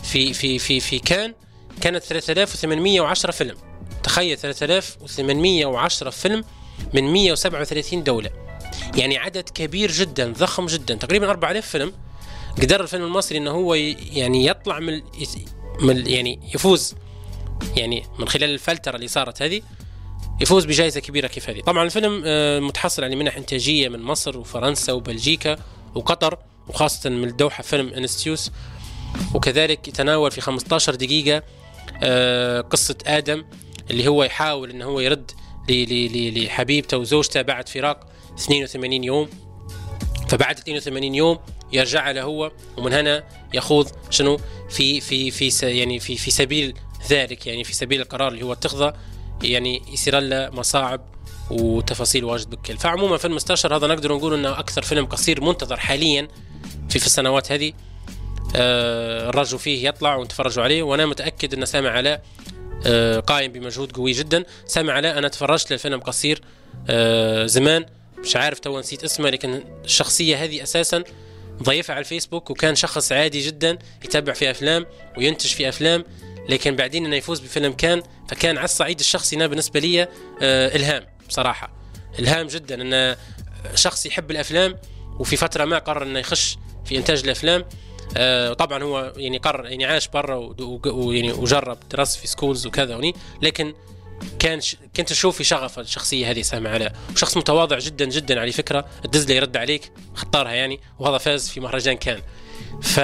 في 0.04 0.34
في 0.34 0.60
في 0.60 0.80
في 0.80 1.00
كان 1.00 1.34
كانت 1.82 2.04
3810 2.04 3.32
فيلم. 3.32 3.58
تخيل 4.04 4.38
3810 4.38 6.10
فيلم 6.10 6.44
من 6.94 7.04
137 7.14 8.04
دولة. 8.04 8.30
يعني 8.96 9.18
عدد 9.18 9.50
كبير 9.50 9.92
جدا 9.92 10.34
ضخم 10.34 10.66
جدا. 10.66 10.96
تقريبا 10.96 11.30
4000 11.30 11.68
فيلم 11.68 11.94
قدر 12.62 12.82
الفيلم 12.82 13.04
المصري 13.04 13.38
إنه 13.38 13.52
هو 13.52 13.74
يعني 13.74 14.46
يطلع 14.46 14.80
من 14.80 15.02
من 15.82 16.08
يعني 16.08 16.40
يفوز. 16.56 16.96
يعني 17.76 18.04
من 18.20 18.28
خلال 18.28 18.50
الفلترة 18.50 18.96
اللي 18.96 19.08
صارت 19.08 19.42
هذه 19.42 19.62
يفوز 20.42 20.66
بجائزة 20.66 21.00
كبيرة 21.00 21.28
كيف 21.28 21.50
هذه. 21.50 21.62
طبعا 21.62 21.84
الفيلم 21.84 22.24
آه، 22.26 22.60
متحصل 22.60 23.04
على 23.04 23.16
منح 23.16 23.38
إنتاجية 23.38 23.90
من 23.90 24.02
مصر 24.02 24.38
وفرنسا 24.38 24.94
وبلجيكا 24.94 25.58
وقطر 25.96 26.38
وخاصة 26.68 27.10
من 27.10 27.28
الدوحة 27.28 27.64
فيلم 27.64 27.94
إنستيوس. 27.94 28.52
وكذلك 29.34 29.88
يتناول 29.88 30.32
في 30.32 30.42
15 30.42 30.96
دقيقة 30.96 31.44
آه، 32.04 32.62
قصة 32.62 32.98
آدم 33.06 33.46
اللي 33.92 34.08
هو 34.08 34.24
يحاول 34.24 34.70
ان 34.70 34.82
هو 34.82 35.00
يرد 35.00 35.32
لحبيبته 35.70 36.98
وزوجته 36.98 37.42
بعد 37.42 37.70
فراق 37.70 38.00
82 38.38 39.04
يوم. 39.04 39.30
فبعد 40.30 40.58
82 40.60 41.16
يوم 41.16 41.38
يرجع 41.74 42.12
له 42.12 42.22
هو 42.22 42.52
ومن 42.78 42.94
هنا 42.94 43.24
يخوض 43.54 43.88
شنو؟ 44.10 44.40
في 44.70 45.02
في 45.02 45.32
في 45.32 45.78
يعني 45.78 46.00
في 46.00 46.18
في 46.18 46.32
سبيل 46.32 46.74
ذلك 47.10 47.48
يعني 47.48 47.64
في 47.64 47.74
سبيل 47.74 48.02
القرار 48.02 48.28
اللي 48.28 48.46
هو 48.46 48.54
اتخذه 48.54 48.94
يعني 49.44 49.82
يصير 49.94 50.20
له 50.20 50.50
مصاعب 50.50 51.02
وتفاصيل 51.52 52.26
واجد 52.26 52.50
بكل 52.50 52.78
فعموما 52.78 53.18
فيلم 53.18 53.36
مستشر 53.36 53.76
هذا 53.76 53.88
نقدر 53.88 54.16
نقول 54.16 54.34
إنه 54.34 54.60
أكثر 54.60 54.82
فيلم 54.82 55.06
قصير 55.06 55.42
منتظر 55.42 55.78
حاليا 55.78 56.28
في 56.90 57.00
في 57.00 57.06
السنوات 57.06 57.52
هذه 57.52 57.74
آه 58.56 59.30
الرجل 59.30 59.60
فيه 59.60 59.88
يطلع 59.88 60.16
ونتفرجوا 60.16 60.64
عليه. 60.64 60.84
وأنا 60.84 61.06
متأكد 61.06 61.54
ان 61.54 61.66
سامع 61.66 61.90
علاء 61.90 62.24
آه 62.86 63.20
قايم 63.20 63.52
بمجهود 63.52 63.92
قوي 63.92 64.12
جدا. 64.12 64.44
سامع 64.66 64.94
علاء 64.94 65.18
أنا 65.18 65.28
تفرجت 65.28 65.72
للفيلم 65.72 66.00
قصير 66.00 66.42
آه 66.90 67.46
زمان. 67.46 67.86
مش 68.20 68.36
عارف 68.36 68.60
تو 68.60 68.80
نسيت 68.80 69.04
اسمه 69.04 69.30
لكن 69.30 69.64
الشخصية 69.86 70.44
هذه 70.44 70.64
أساسا 70.64 71.04
ضيفها 71.64 71.94
على 71.96 72.04
الفيسبوك 72.04 72.50
وكان 72.50 72.76
شخص 72.76 73.12
عادي 73.12 73.42
جدا 73.42 73.78
يتابع 74.06 74.34
في 74.34 74.52
أفلام 74.52 74.86
وينتج 75.18 75.50
في 75.50 75.70
أفلام 75.70 76.04
لكن 76.50 76.76
بعدين 76.76 77.06
إنه 77.06 77.16
يفوز 77.16 77.40
بفيلم 77.40 77.74
كان 77.74 78.04
فكان 78.28 78.58
على 78.58 78.66
الصعيد 78.66 79.00
الشخصي 79.00 79.36
أنا 79.36 79.48
بالنسبة 79.48 79.80
لي 79.80 80.02
آه 80.42 80.76
إلهام 80.76 81.06
بصراحة. 81.30 81.74
إلهام 82.20 82.48
جدا 82.48 82.82
انه 82.82 83.18
شخص 83.76 84.06
يحب 84.06 84.32
الأفلام 84.32 84.78
وفي 85.20 85.36
فترة 85.36 85.66
ما 85.66 85.78
قرر 85.78 86.04
إنه 86.04 86.20
يخش 86.20 86.58
في 86.86 86.98
إنتاج 86.98 87.24
الأفلام 87.24 87.66
آه 88.18 88.54
طبعا 88.54 88.84
هو 88.84 89.14
يعني 89.18 89.38
قرر 89.38 89.66
يعني 89.66 89.86
عاش 89.86 90.08
برا 90.08 90.36
ويعني 90.86 91.32
وجرب 91.32 91.78
درس 91.90 92.16
في 92.18 92.28
schools 92.28 92.68
وكذا 92.68 92.96
وني 92.96 93.14
لكن 93.42 93.74
كان 94.40 94.62
ش... 94.62 94.76
كنت 94.96 95.12
أشوف 95.12 95.38
في 95.38 95.44
شغف 95.44 95.80
الشخصية 95.80 96.32
هذه 96.32 96.42
سامح 96.42 96.70
علاء 96.70 96.94
وشخص 97.14 97.38
متواضع 97.38 97.80
جدا 97.80 98.06
جدا 98.06 98.40
على 98.40 98.52
فكرة. 98.52 98.86
تدز 99.06 99.28
له 99.28 99.36
يرد 99.36 99.58
عليك 99.58 99.92
اختارها 100.16 100.52
يعني. 100.52 100.80
وهذا 101.00 101.18
فاز 101.18 101.50
في 101.50 101.60
مهرجان 101.60 101.98
كان. 101.98 102.22
ف 102.82 103.00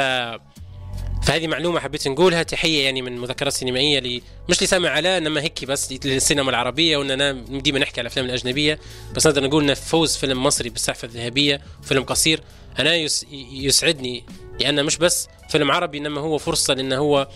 فهذه 1.24 1.48
معلومة 1.48 1.80
حبيت 1.80 2.08
نقولها. 2.08 2.44
تحية 2.44 2.84
يعني 2.86 3.02
من 3.02 3.18
مذكرات 3.18 3.54
سينمائية 3.54 4.00
لي 4.00 4.22
مش 4.50 4.64
لسامح 4.64 4.90
علاء 4.90 5.18
إنما 5.18 5.42
هيك 5.42 5.66
بس 5.66 5.94
للسينما 6.06 6.50
العربية. 6.50 6.98
واننا 6.98 7.32
ديما 7.32 7.80
نحكي 7.80 8.02
على 8.02 8.08
الأفلام 8.08 8.26
الأجنبية. 8.26 8.80
بس 9.16 9.28
نقدر 9.28 9.44
نقول 9.44 9.64
ان 9.64 9.74
فوز 9.74 10.16
فيلم 10.16 10.44
مصري 10.44 10.70
بالسعفه 10.70 11.06
الذهبية. 11.06 11.62
فيلم 11.84 12.04
قصير. 12.04 12.42
أنا 12.80 12.96
يس... 12.96 13.26
يسعدني 13.52 14.24
لأن 14.60 14.86
مش 14.86 14.98
بس 14.98 15.28
فيلم 15.50 15.72
عربي 15.72 15.98
إنما 15.98 16.22
هو 16.22 16.38
فرصة 16.38 16.74
لأنه 16.74 16.98
هو 16.98 17.28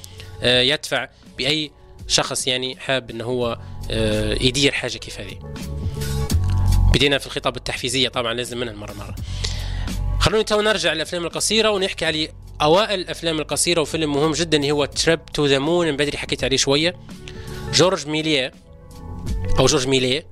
آه، 0.41 0.61
يدفع 0.61 1.09
بأي 1.38 1.71
شخص 2.07 2.47
يعني 2.47 2.75
حاب 2.77 3.09
إنه 3.09 3.23
هو 3.23 3.59
آه، 3.91 4.33
يدير 4.33 4.71
حاجة 4.71 4.97
كيف 4.97 5.19
هذه. 5.19 5.39
بدينا 6.93 7.17
في 7.17 7.25
الخطاب 7.25 7.55
التحفيزية 7.55 8.09
طبعا 8.09 8.33
لازم 8.33 8.57
منها 8.57 8.73
مرة 8.73 8.93
مرة. 8.93 9.15
خلوني 10.19 10.43
تو 10.43 10.61
نرجع 10.61 10.93
للأفلام 10.93 11.25
القصيرة 11.25 11.69
ونحكي 11.69 12.05
على 12.05 12.29
أوائل 12.61 12.99
الأفلام 12.99 13.39
القصيرة 13.39 13.81
وفيلم 13.81 14.13
مهم 14.13 14.31
جدا 14.31 14.57
اللي 14.57 14.71
هو 14.71 14.85
Trip 14.85 15.25
to 15.25 15.45
the 15.45 15.59
Moon 15.59 15.88
من 15.87 15.95
بدري 15.97 16.17
حكيت 16.17 16.43
عليه 16.43 16.57
شوية. 16.57 16.95
جورج 17.73 18.07
ميليه 18.07 18.51
أو 19.59 19.65
جورج 19.65 19.87
ميليه 19.87 20.27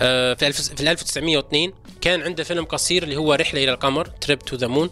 آه، 0.00 0.34
في 0.34 0.52
في 0.52 0.90
1902 0.90 1.72
كان 2.00 2.22
عنده 2.22 2.44
فيلم 2.44 2.64
قصير 2.64 3.02
اللي 3.02 3.16
هو 3.16 3.34
رحلة 3.34 3.64
إلى 3.64 3.72
القمر 3.72 4.06
Trip 4.06 4.38
to 4.38 4.56
the 4.56 4.66
Moon 4.66 4.90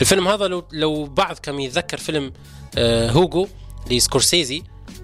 الفيلم 0.00 0.28
هذا 0.28 0.46
لو 0.46 0.64
لو 0.72 1.04
بعض 1.04 1.38
كم 1.38 1.60
يتذكر 1.60 1.96
فيلم 1.96 2.32
آه، 2.78 3.10
هوجو 3.10 3.48
لسكورسيزي 3.90 4.62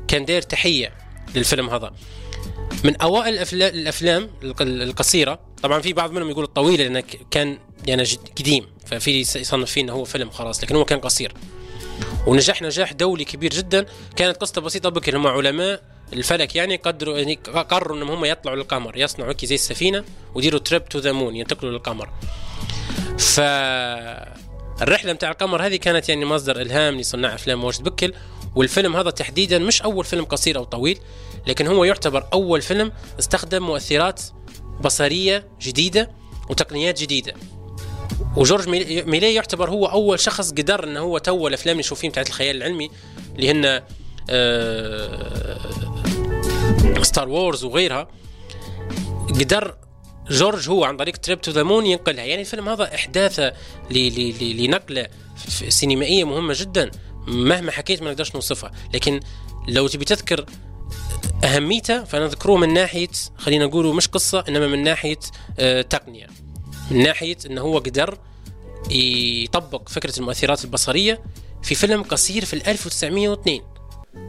كان 0.09 0.25
داير 0.25 0.43
تحية 0.43 0.93
للفيلم 1.35 1.71
هذا. 1.71 1.93
من 2.85 2.97
أوائل 2.97 3.35
الأفلام 3.63 4.31
الق- 4.43 4.63
القصيرة 4.63 5.41
طبعا 5.63 5.81
في 5.81 5.93
بعض 5.93 6.13
منهم 6.13 6.31
يقول 6.31 6.45
الطويله 6.45 6.85
لأنه 6.85 7.03
كان 7.31 7.59
يعني 7.87 8.05
قديم 8.39 8.67
ففي 8.87 9.21
يصنف 9.21 9.71
فيه 9.71 9.81
إنه 9.81 9.93
هو 9.93 10.05
فيلم 10.05 10.31
خلاص 10.31 10.63
لكن 10.65 10.77
هو 10.77 10.85
كان 10.85 10.99
قصير. 10.99 11.33
ونجح 12.27 12.63
نجاح 12.63 12.93
دولي 12.93 13.25
كبير 13.25 13.51
جدا. 13.51 13.87
كانت 14.17 14.37
قصته 14.37 14.61
بسيطة 14.61 14.89
بكل 14.89 15.17
هم 15.17 15.27
علماء 15.27 15.83
الفلك 16.13 16.57
يعني 16.57 16.77
قدروا 16.77 17.19
يعني 17.19 17.35
قرروا 17.45 17.97
إنهم 17.97 18.11
هم 18.11 18.25
يطلعوا 18.25 18.57
للقمر 18.57 18.97
يصنعوا 18.97 19.31
هيك 19.31 19.45
زي 19.45 19.55
السفينة 19.55 20.05
ويديروا 20.35 20.61
Trip 20.61 20.89
to 20.89 20.99
the 20.99 21.13
Moon 21.13 21.37
ينتقلوا 21.37 21.73
للقمر. 21.73 22.09
ف 23.19 23.41
الرحله 24.83 25.13
متاع 25.13 25.31
القمر 25.31 25.67
هذه 25.67 25.77
كانت 25.77 26.09
يعني 26.09 26.25
مصدر 26.25 26.61
إلهام 26.61 27.01
لصناع 27.01 27.35
أفلام 27.35 27.65
واجد 27.65 27.83
بكل. 27.83 28.13
والفيلم 28.57 28.97
هذا 28.97 29.11
تحديدا 29.11 29.59
مش 29.59 29.83
أول 29.83 30.05
فيلم 30.05 30.25
قصير 30.25 30.59
أو 30.59 30.65
طويل 30.65 30.99
لكن 31.47 31.67
هو 31.67 31.85
يعتبر 31.85 32.29
أول 32.33 32.63
فيلم 32.63 32.93
استخدم 33.19 33.63
مؤثرات 33.63 34.23
بصرية 34.81 35.49
جديدة 35.61 36.11
وتقنيات 36.51 37.01
جديدة. 37.01 37.35
وجورج 38.37 38.69
ميلي 39.09 39.35
يعتبر 39.35 39.71
هو 39.71 39.87
أول 39.87 40.21
شخص 40.21 40.51
قدر 40.53 40.85
إنه 40.85 41.01
هو 41.01 41.19
تو 41.19 41.49
الأفلام 41.49 41.73
اللي 41.73 41.81
نشوف 41.81 42.07
بتاعت 42.07 42.29
الخيال 42.29 42.57
العلمي 42.57 42.91
اللي 43.37 43.51
هن 43.51 43.83
Star 47.03 47.29
Wars 47.29 47.65
وغيرها. 47.65 48.09
قدر 49.29 49.77
جورج 50.31 50.69
هو 50.69 50.85
عن 50.85 50.97
طريق 50.97 51.17
Trip 51.17 51.41
to 51.41 51.51
the 51.51 51.63
Moon 51.63 51.87
ينقلها. 51.87 52.25
يعني 52.25 52.41
الفيلم 52.41 52.69
هذا 52.69 52.95
إحداثه 52.95 53.53
لنقلة 53.91 55.07
سينمائية 55.69 56.25
مهمة 56.25 56.55
جدا. 56.57 56.91
مهما 57.29 57.73
حكيت 57.73 58.03
ما 58.03 58.11
نقدرش 58.11 58.35
نوصفها. 58.35 58.73
لكن 58.95 59.21
لو 59.69 59.89
تبي 59.89 60.05
تذكر 60.05 60.47
اهميته 61.45 62.05
فنذكره 62.05 62.57
من 62.57 62.75
ناحية 62.75 63.09
خلينا 63.37 63.67
نقوله 63.67 63.93
مش 63.93 64.09
قصة 64.09 64.45
إنما 64.49 64.67
من 64.67 64.83
ناحية 64.83 65.19
آه، 65.59 65.83
تقنية. 65.83 66.27
من 66.91 67.03
ناحية 67.03 67.37
إنه 67.47 67.61
هو 67.61 67.79
قدر 67.79 68.19
يطبق 68.91 69.89
فكرة 69.89 70.19
المؤثرات 70.19 70.65
البصرية 70.65 71.21
في 71.63 71.75
فيلم 71.75 72.03
قصير 72.03 72.45
في 72.45 72.55
ال 72.55 72.67
1902 72.67 73.61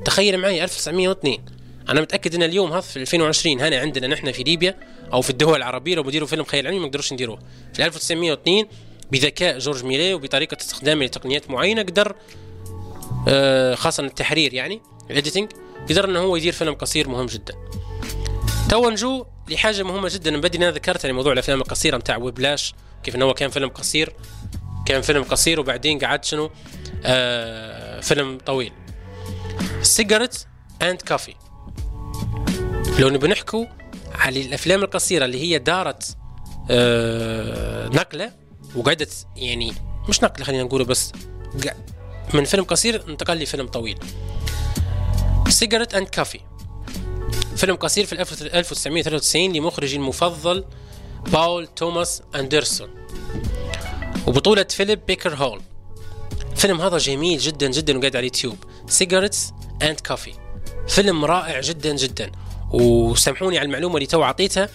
تخيل 0.05 0.37
معي 0.37 0.63
1902 0.63 1.37
أنا 1.89 2.01
متأكد 2.01 2.35
إن 2.35 2.43
اليوم 2.43 2.71
هذا 2.71 2.81
في 2.81 2.97
2020 2.97 3.61
هنا 3.61 3.79
عندنا 3.79 4.07
نحن 4.07 4.31
في 4.31 4.43
ليبيا 4.43 4.77
أو 5.13 5.21
في 5.21 5.29
الدول 5.29 5.57
العربية 5.57 5.95
لو 5.95 6.03
بديروا 6.03 6.27
فيلم 6.27 6.43
خيال 6.43 6.67
علمي 6.67 6.79
ما 6.79 6.85
يقدروش 6.85 7.13
نديروه 7.13 7.39
في 7.73 7.85
1902 7.85 8.65
بذكاء 9.11 9.59
جورج 9.59 9.83
ميلي 9.83 10.13
وبطريقة 10.13 10.57
استخدامه 10.61 11.05
لتقنيات 11.05 11.49
معينة 11.49 11.81
قدر 11.81 12.15
خاصة 13.75 14.03
التحرير 14.03 14.53
يعني 14.53 14.81
ال 15.09 15.15
editing 15.15 15.51
قدر 15.89 16.05
إنه 16.05 16.19
هو 16.19 16.35
يدير 16.35 16.53
فيلم 16.53 16.73
قصير 16.73 17.09
مهم 17.09 17.25
جدا. 17.25 17.53
تو 18.69 18.89
نجو 18.89 19.25
لحاجة 19.49 19.83
مهمة 19.83 20.09
جدا. 20.13 20.31
من 20.31 20.41
بدري 20.41 20.57
أنا 20.57 20.71
ذكرتها 20.71 21.07
يعني 21.07 21.17
موضوع 21.17 21.33
الأفلام 21.33 21.61
القصيرة 21.61 21.97
بتاع 21.97 22.17
Whiplash 22.17 22.73
كيف 23.03 23.15
إنه 23.15 23.25
هو 23.25 23.33
كان 23.33 23.49
فيلم 23.49 23.69
قصير 23.69 24.13
كان 24.85 25.01
فيلم 25.01 25.23
قصير 25.23 25.59
وبعدين 25.59 25.99
قعد 25.99 26.25
شنو؟ 26.25 26.51
آه 27.03 27.99
فيلم 28.01 28.37
طويل. 28.45 28.71
Cigarettes 29.81 30.47
and 30.81 31.01
Coffee 31.01 31.33
لو 32.99 33.09
نبي 33.09 33.27
نحكوا 33.27 33.65
على 34.15 34.41
الأفلام 34.41 34.83
القصيرة 34.83 35.25
اللي 35.25 35.41
هي 35.41 35.59
دارت 35.59 36.17
آه 36.69 37.87
نقلة 37.87 38.31
وقعدت 38.75 39.27
يعني 39.35 39.73
مش 40.09 40.23
نقلة 40.23 40.45
خلينا 40.45 40.63
نقوله 40.63 40.85
بس 40.85 41.11
من 42.33 42.43
فيلم 42.43 42.63
قصير 42.63 43.03
انتقل 43.09 43.37
لفيلم 43.37 43.67
طويل. 43.67 43.99
Cigarettes 45.49 45.95
and 45.95 46.07
Coffee 46.07 46.39
فيلم 47.55 47.75
قصير 47.75 48.05
في 48.05 48.21
1993 48.21 49.53
لمخرجي 49.53 49.95
المفضل 49.95 50.65
باول 51.31 51.67
توماس 51.67 52.21
أندرسون. 52.35 52.89
وبطولة 54.27 54.63
فيليب 54.63 55.05
بيكر 55.05 55.35
هول. 55.35 55.61
الفيلم 56.51 56.81
هذا 56.81 56.97
جميل 56.97 57.39
جدا 57.39 57.71
جدا 57.71 57.97
وقاعد 57.97 58.15
على 58.15 58.19
اليوتيوب. 58.19 58.57
Cigarettes 58.87 59.51
and 59.81 59.99
Coffee 59.99 60.33
فيلم 60.87 61.25
رائع 61.25 61.61
جدا 61.61 61.95
جدا. 61.95 62.31
وسامحوني 62.71 63.57
على 63.57 63.65
المعلومة 63.65 63.95
اللي 63.95 64.07
تو 64.07 64.23
أعطيتها 64.23 64.69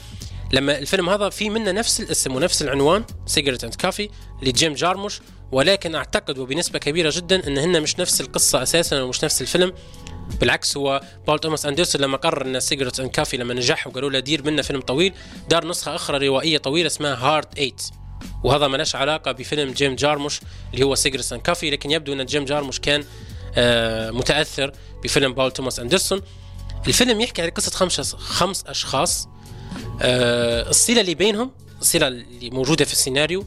لما 0.52 0.78
الفيلم 0.78 1.08
هذا 1.08 1.28
في 1.28 1.50
منه 1.50 1.70
نفس 1.70 2.00
الاسم 2.00 2.36
ونفس 2.36 2.62
العنوان 2.62 3.04
Cigarettes 3.26 3.64
and 3.64 3.74
Coffee 3.74 4.08
لجيم 4.42 4.74
جارموش. 4.74 5.20
ولكن 5.52 5.94
أعتقد 5.94 6.38
وبنسبة 6.38 6.78
كبيرة 6.78 7.12
جدا 7.16 7.46
إن 7.48 7.58
هن 7.58 7.82
مش 7.82 7.98
نفس 7.98 8.20
القصة 8.20 8.62
أساسا 8.62 9.02
ومش 9.02 9.24
نفس 9.24 9.42
الفيلم. 9.42 9.72
بالعكس 10.40 10.76
هو 10.76 11.00
بول 11.26 11.38
توماس 11.38 11.66
اندرسون 11.66 12.00
لما 12.00 12.16
قرر 12.16 12.46
ان 12.46 12.60
Cigarettes 12.60 13.00
and 13.00 13.10
Coffee 13.10 13.36
لما 13.36 13.54
نجح 13.54 13.86
وقالوا 13.86 14.10
له 14.10 14.18
دير 14.18 14.44
منا 14.44 14.62
فيلم 14.62 14.80
طويل 14.80 15.14
دار 15.48 15.66
نسخة 15.66 15.94
أخرى 15.94 16.28
روائية 16.28 16.58
طويلة 16.58 16.86
اسمها 16.86 17.14
Hard 17.14 17.54
8 17.54 17.72
وهذا 18.44 18.68
ما 18.68 18.76
لهش 18.76 18.96
علاقة 18.96 19.32
بفيلم 19.32 19.72
جيم 19.72 19.94
جارموش 19.94 20.40
اللي 20.74 20.84
هو 20.84 20.94
Cigarettes 20.94 21.32
and 21.32 21.42
Coffee 21.42 21.70
لكن 21.70 21.90
يبدو 21.90 22.12
إن 22.12 22.26
جيم 22.26 22.44
جارموش 22.44 22.80
كان 22.80 23.04
آه 23.56 24.10
متأثر 24.10 24.72
بفيلم 25.04 25.34
بول 25.34 25.50
توماس 25.50 25.80
اندرسون 25.80 26.20
الفيلم 26.86 27.20
يحكي 27.20 27.42
عن 27.42 27.50
قصة 27.50 27.70
خمس 27.70 28.14
خمس 28.14 28.64
أشخاص. 28.66 29.28
الصلة 30.02 31.00
اللي 31.00 31.14
بينهم 31.14 31.50
الصلة 31.80 32.08
اللي 32.08 32.50
موجودة 32.50 32.84
في 32.84 32.92
السيناريو 32.92 33.44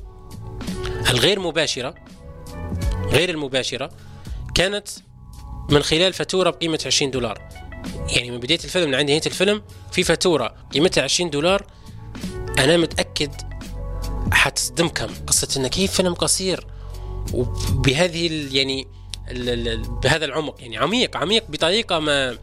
الغير 1.10 1.40
مباشرة 1.40 1.96
غير 3.12 3.30
المباشرة 3.30 3.92
كانت 4.56 4.88
من 5.70 5.84
خلال 5.84 6.14
فاتورة 6.14 6.50
بقيمة 6.50 6.80
20 6.86 7.12
دولار. 7.12 7.42
يعني 8.10 8.32
من 8.32 8.40
بداية 8.40 8.60
الفيلم 8.64 8.92
لعند 8.92 9.10
نهاية 9.10 9.22
الفيلم 9.26 9.62
في 9.92 10.04
فاتورة 10.04 10.56
قيمتها 10.74 11.04
20 11.04 11.30
دولار. 11.30 11.66
أنا 12.60 12.78
متأكد 12.78 13.32
حتصدمكم 14.32 15.08
قصة 15.28 15.48
انه 15.58 15.68
كيف 15.68 15.92
فيلم 15.92 16.14
قصير. 16.14 16.68
وبهذه 17.34 18.48
يعني 18.56 18.88
بهذا 20.04 20.26
العمق. 20.26 20.62
يعني 20.62 20.78
عميق 20.78 21.18
عميق 21.18 21.46
بطريقة 21.50 22.00
ما 22.00 22.38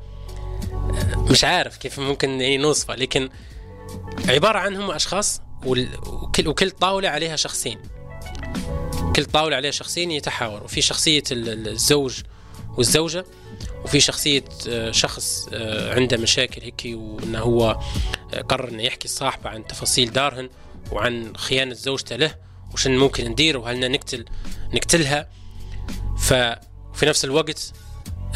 مش 1.31 1.45
عارف 1.45 1.77
كيف 1.77 2.01
ممكن 2.01 2.41
يعني 2.41 2.57
نوصفه 2.57 2.95
لكن 2.95 3.29
عبارة 4.28 4.59
عن 4.59 4.76
هم 4.76 4.91
أشخاص 4.91 5.41
وال- 5.66 5.99
وكل 6.07 6.49
وكل 6.49 6.70
طاولة 6.70 7.09
عليها 7.09 7.37
شخصين. 7.37 7.78
كل 9.16 9.24
طاولة 9.24 9.57
عليها 9.57 9.70
شخصين 9.70 10.11
يتحاوروا. 10.11 10.68
في 10.68 10.82
ال- 11.49 11.68
الزوج 11.68 12.20
والزوجة 12.76 13.24
وفي 13.85 14.01
شخصية 14.01 14.45
آه، 14.68 14.91
شخص 14.91 15.49
آه، 15.53 15.95
عنده 15.95 16.16
مشاكل 16.16 16.62
هيك 16.62 16.82
وإنه 16.87 17.39
هو 17.39 17.80
آه، 18.35 18.41
قرر 18.41 18.68
إنه 18.68 18.82
يحكي 18.82 19.09
صاحبه 19.09 19.51
عن 19.51 19.66
تفاصيل 19.66 20.12
دارهن 20.12 20.51
وعن 20.93 21.37
خيانة 21.37 21.74
زوجته 21.74 22.16
له 22.16 22.35
وشن 22.74 22.97
ممكن 22.97 23.24
ندير 23.30 23.59
وهل 23.59 23.93
نقتل 23.93 24.24
نقتلها. 24.74 25.28
ففي 26.18 27.07
نفس 27.07 27.24
الوقت 27.24 27.72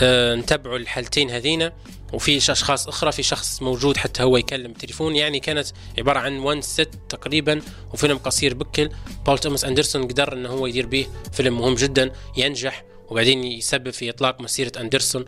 نتبعوا 0.02 0.76
الحالتين 0.76 1.30
هذينا. 1.30 1.72
وفي 2.12 2.36
اشخاص 2.36 2.88
أخرى 2.88 3.12
في 3.12 3.22
شخص 3.22 3.62
موجود 3.62 3.96
حتى 3.96 4.22
هو 4.22 4.36
يكلم 4.36 4.72
تليفون. 4.72 5.16
يعني 5.16 5.40
كانت 5.40 5.66
عبارة 5.98 6.18
عن 6.18 6.38
one 6.38 6.62
set 6.62 6.90
تقريبا 7.08 7.60
وفيلم 7.92 8.18
قصير 8.18 8.54
بكل. 8.54 8.88
بول 9.26 9.38
توماس 9.38 9.64
أندرسون 9.64 10.08
قدر 10.08 10.32
إنه 10.32 10.48
هو 10.48 10.66
يدير 10.66 10.86
به 10.86 11.06
فيلم 11.32 11.58
مهم 11.58 11.74
جدا 11.74 12.12
ينجح 12.36 12.84
وبعدين 13.08 13.44
يسبب 13.44 13.90
في 13.90 14.10
إطلاق 14.10 14.40
مسيرة 14.40 14.72
أندرسون 14.80 15.24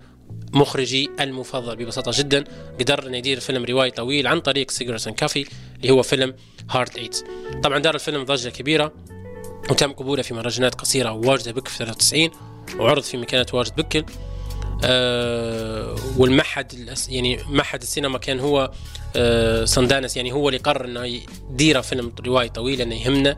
مخرجي 0.52 1.10
المفضل 1.20 1.76
ببساطة 1.76 2.12
جدا. 2.14 2.44
قدر 2.80 3.06
إنه 3.06 3.16
يدير 3.16 3.40
فيلم 3.40 3.64
روائي 3.64 3.90
طويل 3.90 4.26
عن 4.26 4.40
طريق 4.40 4.70
Cigarettes 4.70 5.08
Coffee 5.08 5.46
اللي 5.76 5.90
هو 5.90 6.02
فيلم 6.02 6.34
Hard 6.70 6.96
Eight 6.96 7.24
طبعا 7.62 7.78
دار 7.78 7.94
الفيلم 7.94 8.24
ضجة 8.24 8.48
كبيرة 8.48 8.92
وتم 9.70 9.92
قبوله 9.92 10.22
في 10.22 10.34
مهرجانات 10.34 10.74
قصيرة 10.74 11.12
واجدة 11.12 11.52
بكل 11.52 11.68
في 11.68 11.78
93 11.78 12.30
وعرض 12.78 13.02
في 13.02 13.16
مكانات 13.16 13.46
واجد 13.52 13.76
بكل. 13.76 14.04
والمعهد 16.16 16.72
الأس- 16.72 17.08
يعني 17.10 17.38
معهد 17.48 17.82
السينما 17.82 18.18
كان 18.18 18.40
هو 18.40 18.70
آه 19.16 19.64
Sundance 19.64 20.16
يعني 20.16 20.32
هو 20.32 20.48
اللي 20.48 20.58
قرر 20.60 20.84
إنه 20.84 21.04
يدير 21.50 21.82
فيلم 21.82 22.12
روائي 22.26 22.48
طويل 22.48 22.80
إنه 22.80 22.94
يهمنا 22.94 23.36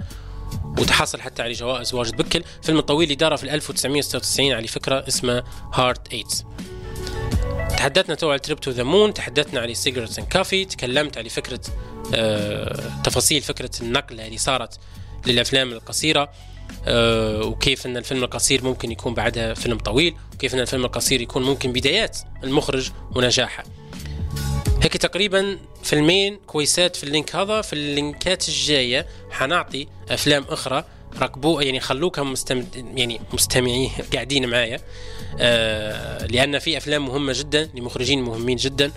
وتحصل 0.78 1.20
حتى 1.20 1.42
على 1.42 1.52
جوائز 1.52 1.94
واجد. 1.94 2.16
بكل 2.16 2.44
فيلم 2.62 2.78
الطويل 2.78 3.02
اللي 3.04 3.14
دار 3.14 3.36
في 3.36 3.54
1996 3.54 4.52
على 4.52 4.66
فكرة 4.66 5.04
اسمه 5.08 5.42
Hard 5.74 6.12
Eight 6.12 6.44
تحدثنا 7.70 8.14
تو 8.14 8.30
على 8.30 8.38
Trip 8.38 8.60
to 8.60 8.70
the 8.70 8.82
Moon 8.82 9.14
تحدثنا 9.14 9.60
على 9.60 9.74
Cigarettes 9.74 10.18
and 10.18 10.28
Coffee 10.28 10.64
تكلمت 10.64 11.18
على 11.18 11.28
فكرة 11.28 11.60
آه 12.14 12.90
تفاصيل 13.04 13.42
فكرة 13.42 13.70
النقلة 13.80 14.26
اللي 14.26 14.38
صارت 14.38 14.78
للأفلام 15.26 15.72
القصيرة. 15.72 16.20
آه، 16.22 16.28
وكيف 16.88 17.86
إن 17.86 17.96
الفيلم 17.96 18.24
القصير 18.24 18.64
ممكن 18.64 18.92
يكون 18.92 19.14
بعدها 19.14 19.54
فيلم 19.54 19.78
طويل 19.78 20.14
وكيف 20.34 20.54
إن 20.54 20.60
الفيلم 20.60 20.84
القصير 20.84 21.20
يكون 21.20 21.42
ممكن 21.42 21.72
بدايات 21.72 22.18
المخرج 22.44 22.90
ونجاحه. 23.16 23.64
هيك 24.82 24.96
تقريبا 24.96 25.58
فيلمين 25.82 26.38
كويسات 26.46 26.96
في 26.96 27.04
ال 27.04 27.10
link 27.10 27.36
هذا. 27.36 27.60
في 27.60 27.72
اللينكات 27.72 28.48
الجاية 28.48 29.06
حنعطي 29.30 29.86
أفلام 30.10 30.44
أخرى 30.48 30.84
ركزوا 31.20 31.62
يعني 31.62 31.80
خلوكم 31.80 32.32
مستم... 32.32 32.64
يعني 32.94 33.20
مستمعين 33.32 33.90
قاعدين 34.14 34.48
معايا. 34.48 34.80
آه 35.40 36.26
لأن 36.26 36.58
في 36.58 36.76
أفلام 36.76 37.06
مهمة 37.06 37.32
جدا 37.36 37.70
لمخرجين 37.74 38.22
مهمين 38.22 38.56
جدا. 38.56 38.92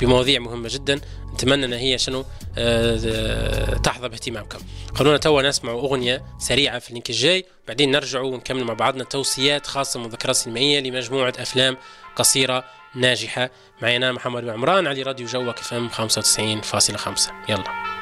بمواضيع 0.00 0.40
مهمة 0.40 0.68
جدا. 0.72 1.00
نتمنى 1.34 1.64
إن 1.64 1.72
هي 1.72 1.98
شنو 1.98 2.24
آه 2.58 3.74
تحظى 3.74 4.08
باهتمامكم. 4.08 4.58
خلونا 4.94 5.16
توا 5.16 5.42
نسمع 5.42 5.72
أغنية 5.72 6.24
سريعة 6.38 6.78
في 6.78 6.88
ال 6.88 6.92
link 6.92 7.10
الجاي. 7.10 7.44
بعدين 7.68 7.90
نرجع 7.90 8.20
ونكمل 8.20 8.64
مع 8.64 8.74
بعضنا 8.74 9.04
توصيات 9.04 9.66
خاصة 9.66 10.00
مذكرات 10.00 10.36
سينمائيه 10.36 10.80
لمجموعة 10.80 11.32
أفلام 11.38 11.76
قصيرة 12.16 12.64
ناجحة. 12.94 13.50
معي 13.82 13.96
أنا 13.96 14.12
محمد 14.12 14.42
بن 14.42 14.50
عمران 14.50 14.86
على 14.86 15.02
راديو 15.02 15.26
جوك 15.26 15.58
إف 15.58 15.74
إم 15.74 15.88
95.5 15.88 17.32
يلا. 17.48 17.97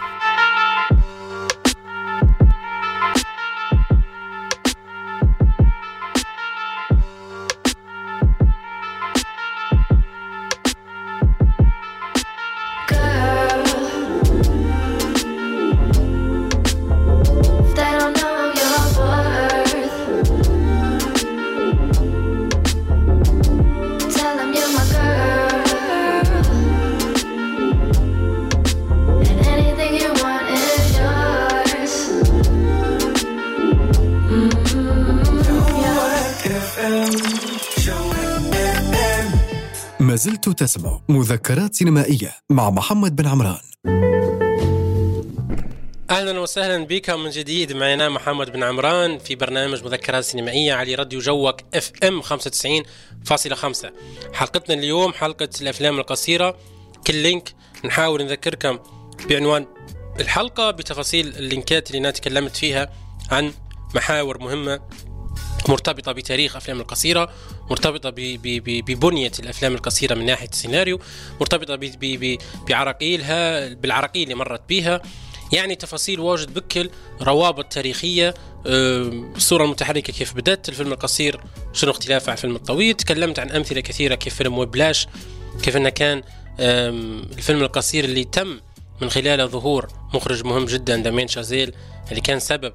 ما 40.17 40.21
زلت 40.21 40.49
تسمع 40.49 41.01
مذكرات 41.09 41.75
سينمائية 41.75 42.37
مع 42.51 42.71
محمد 42.71 43.17
بن 43.17 43.27
عمران. 43.27 43.61
أهلا 46.11 46.41
وسهلا 46.41 46.87
بكم 46.87 47.21
من 47.21 47.31
جديد. 47.31 47.73
معنا 47.73 48.09
محمد 48.09 48.53
بن 48.53 48.63
عمران 48.63 49.19
في 49.19 49.35
برنامج 49.35 49.85
مذكرات 49.85 50.25
سينمائية 50.25 50.75
على 50.75 50.95
راديو 50.95 51.21
جوك 51.21 51.61
اف 51.75 51.93
ام 52.05 52.23
95.5 52.23 53.93
حلقتنا 54.33 54.75
اليوم 54.75 55.13
حلقة 55.13 55.49
الأفلام 55.61 55.99
القصيرة. 55.99 56.57
كل 57.07 57.15
link 57.15 57.55
نحاول 57.85 58.25
نذكركم 58.25 58.79
بعنوان 59.29 59.67
الحلقة 60.21 60.71
بتفاصيل 60.71 61.29
اللينكات 61.29 61.91
اللي 61.91 61.99
أنا 61.99 62.11
تكلمت 62.11 62.57
فيها 62.57 62.93
عن 63.31 63.53
محاور 63.95 64.39
مهمة 64.39 64.81
مرتبطة 65.69 66.13
بتاريخ 66.13 66.57
أفلام 66.57 66.81
القصيرة 66.81 67.31
مرتبطة 67.71 68.11
ب- 68.11 68.15
ب- 68.15 68.41
ب- 68.65 68.85
ببنية 68.85 69.33
الأفلام 69.39 69.75
القصيرة 69.75 70.15
من 70.15 70.27
ناحية 70.27 70.49
السيناريو 70.49 71.01
ب- 71.41 72.37
بعراقيلها 72.69 73.69
بالعراقيل 73.75 74.23
اللي 74.23 74.35
مرت 74.35 74.61
بها 74.69 75.03
يعني 75.53 75.75
تفاصيل 75.75 76.21
واجد 76.21 76.55
بكل 76.55 76.91
روابط 77.23 77.65
تاريخية 77.73 78.35
آم، 78.67 79.33
الصورة 79.37 79.65
المتحركة 79.65 80.13
كيف 80.13 80.35
بدأت 80.35 80.69
الفيلم 80.69 80.93
القصير 80.93 81.41
شنو 81.73 81.91
اختلافه 81.91 82.31
عن 82.31 82.37
الفيلم 82.37 82.57
الطويل. 82.57 82.95
تكلمت 82.95 83.39
عن 83.39 83.51
أمثلة 83.51 83.81
كثيرة 83.81 84.15
كيف 84.15 84.35
فيلم 84.35 84.59
وبلاش 84.59 85.07
كيف 85.63 85.77
إنه 85.77 85.89
كان 85.89 86.23
الفيلم 86.61 87.63
القصير 87.63 88.05
اللي 88.05 88.25
تم 88.25 88.61
من 89.03 89.11
خلاله 89.11 89.47
ظهور 89.47 89.89
مخرج 90.15 90.45
مهم 90.45 90.65
جدا 90.65 90.97
دامين 90.97 91.29
شازيل 91.29 91.73
اللي 92.11 92.21
كان 92.21 92.41
سبب 92.41 92.73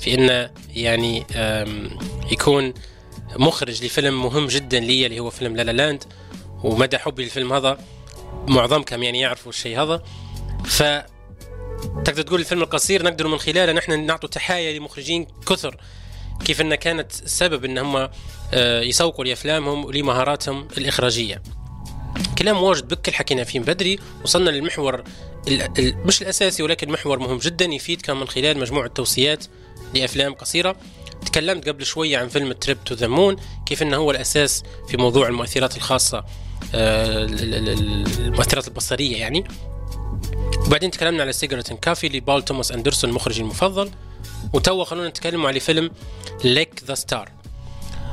في 0.00 0.14
انه 0.14 0.50
يعني 0.76 1.26
يكون 2.32 2.74
مخرج 3.36 3.84
لفيلم 3.84 4.22
مهم 4.22 4.46
جدا 4.46 4.80
لي 4.80 5.06
اللي 5.06 5.20
هو 5.20 5.30
فيلم 5.30 5.56
لالا 5.56 5.72
لاند 5.72 6.04
ومدى 6.64 6.98
حبي 6.98 7.24
للفيلم 7.24 7.52
هذا 7.52 7.78
معظمكم 8.48 9.02
يعني 9.02 9.20
يعرفوا 9.20 9.52
الشيء 9.52 9.82
هذا 9.82 10.02
ف 10.64 10.82
تقدر 12.04 12.22
تقول 12.22 12.40
الفيلم 12.40 12.62
القصير 12.62 13.02
نقدر 13.02 13.28
من 13.28 13.38
خلاله 13.38 13.72
نحن 13.72 14.06
نعطوا 14.06 14.28
تحايا 14.28 14.78
لمخرجين 14.78 15.26
كثر 15.46 15.76
كيف 16.44 16.60
انه 16.60 16.74
كانت 16.74 17.12
سبب 17.12 17.64
إن 17.64 17.78
هم 17.78 18.08
آه، 18.54 18.80
يسوقوا 18.80 19.24
لأفلامهم 19.24 19.84
ولمهاراتهم 19.84 20.68
الإخراجية. 20.78 21.42
كلام 22.38 22.62
واجد 22.62 22.88
بكل 22.88 23.12
حكينا 23.12 23.44
فيه 23.44 23.60
بدري 23.60 23.98
وصلنا 24.24 24.50
للمحور 24.50 25.04
مش 26.04 26.22
الأساسي 26.22 26.62
ولكن 26.62 26.90
محور 26.90 27.18
مهم 27.18 27.38
جدا 27.38 27.64
يفيدكم 27.64 28.20
من 28.20 28.28
خلال 28.28 28.58
مجموعة 28.58 28.88
توصيات 28.88 29.44
لافلام 29.94 30.34
قصيرة. 30.34 30.76
تكلمت 31.26 31.68
قبل 31.68 31.86
شوية 31.86 32.18
عن 32.18 32.28
فيلم 32.28 32.52
Trip 32.52 32.84
to 32.84 32.94
the 32.94 33.06
Moon 33.06 33.36
كيف 33.66 33.82
إنه 33.82 33.96
هو 33.96 34.10
الأساس 34.10 34.62
في 34.88 34.96
موضوع 34.96 35.28
المؤثرات 35.28 35.76
الخاصة 35.76 36.24
آه، 36.74 37.24
ال- 37.24 37.54
ال- 37.54 37.68
ال- 37.68 38.20
المؤثرات 38.24 38.68
البصرية 38.68 39.16
يعني. 39.16 39.44
وبعدين 40.66 40.90
تكلمنا 40.90 41.22
على 41.22 41.32
Cigarettes 41.32 41.72
Coffee 41.72 42.08
لبول 42.08 42.42
توماس 42.42 42.72
أندرسون 42.72 43.12
مخرجي 43.12 43.40
المفضل. 43.42 43.90
وتوا 44.52 44.84
خلونا 44.84 45.08
نتكلم 45.08 45.46
على 45.46 45.60
فيلم 45.60 45.90
Lick 46.44 46.82
the 46.86 46.94
Star 46.94 47.30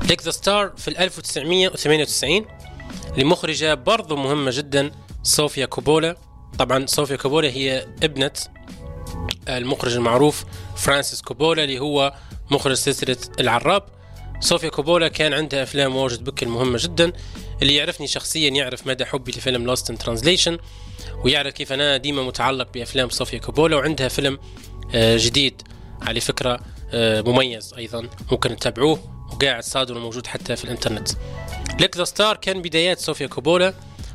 Lick 0.10 0.24
the 0.24 0.32
Star 0.32 0.74
في 0.78 0.88
1998 1.04 2.46
لمخرجة 3.18 3.74
برضو 3.74 4.16
مهمة 4.16 4.52
جدا 4.54 4.92
صوفيا 5.24 5.66
كوبولا. 5.66 6.18
طبعا 6.60 6.86
صوفيا 6.86 7.16
كوبولا 7.16 7.50
هي 7.50 7.88
ابنة 8.04 8.32
المخرج 9.50 9.96
المعروف 9.96 10.46
فرانسيس 10.78 11.22
كوبولا 11.22 11.64
اللي 11.64 11.80
هو 11.80 12.14
مخرج 12.52 12.74
سلسلة 12.74 13.18
العراب. 13.40 13.84
صوفيا 14.40 14.70
كوبولا 14.70 15.08
كان 15.08 15.34
عندها 15.34 15.64
أفلام 15.64 15.96
واجد 15.96 16.24
بكل 16.24 16.48
مهمة 16.48 16.78
جدا. 16.82 17.14
اللي 17.62 17.76
يعرفني 17.76 18.08
شخصيا 18.08 18.50
يعرف 18.50 18.88
مدى 18.88 19.06
حبي 19.06 19.32
لفيلم 19.32 19.66
Lost 19.66 19.90
in 19.90 19.98
Translation 19.98 20.58
ويعرف 21.24 21.54
كيف 21.54 21.74
أنا 21.74 21.98
ديما 21.98 22.24
متعلق 22.24 22.68
بأفلام 22.74 23.10
صوفيا 23.10 23.40
كوبولا 23.40 23.76
وعندها 23.76 24.08
فيلم 24.08 24.40
آه، 24.96 25.18
جديد 25.18 25.62
على 26.02 26.20
فكرة 26.20 26.60
آه، 26.94 27.22
مميز 27.22 27.74
أيضا. 27.78 28.10
ممكن 28.32 28.56
تتابعوه 28.56 29.00
وقاعد 29.34 29.64
صادر 29.64 29.98
وموجود 29.98 30.28
حتى 30.28 30.56
في 30.56 30.64
الإنترنت. 30.64 31.10
ليك 31.80 31.98
ذا 31.98 32.04
ستار 32.04 32.38
كان 32.38 32.62
بدايات 32.62 33.00
صوفيا 33.00 33.28
كوبولا. 33.28 33.74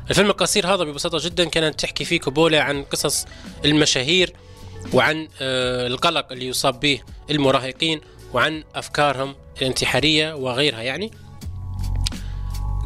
الفيلم 0.09 0.29
القصير 0.29 0.67
هذا 0.67 0.83
ببساطة 0.83 1.17
جدا 1.21 1.45
كانت 1.45 1.79
تحكي 1.79 2.05
فيه 2.05 2.19
كوبولا 2.19 2.61
عن 2.61 2.83
قصص 2.83 3.25
المشاهير. 3.65 4.33
وعن 4.93 5.27
آه، 5.41 5.87
القلق 5.87 6.31
اللي 6.31 6.47
يصاب 6.47 6.79
به 6.79 6.99
المراهقين 7.31 8.01
وعن 8.33 8.63
أفكارهم 8.75 9.35
الانتحارية 9.61 10.33
وغيرها. 10.33 10.81
يعني 10.81 11.11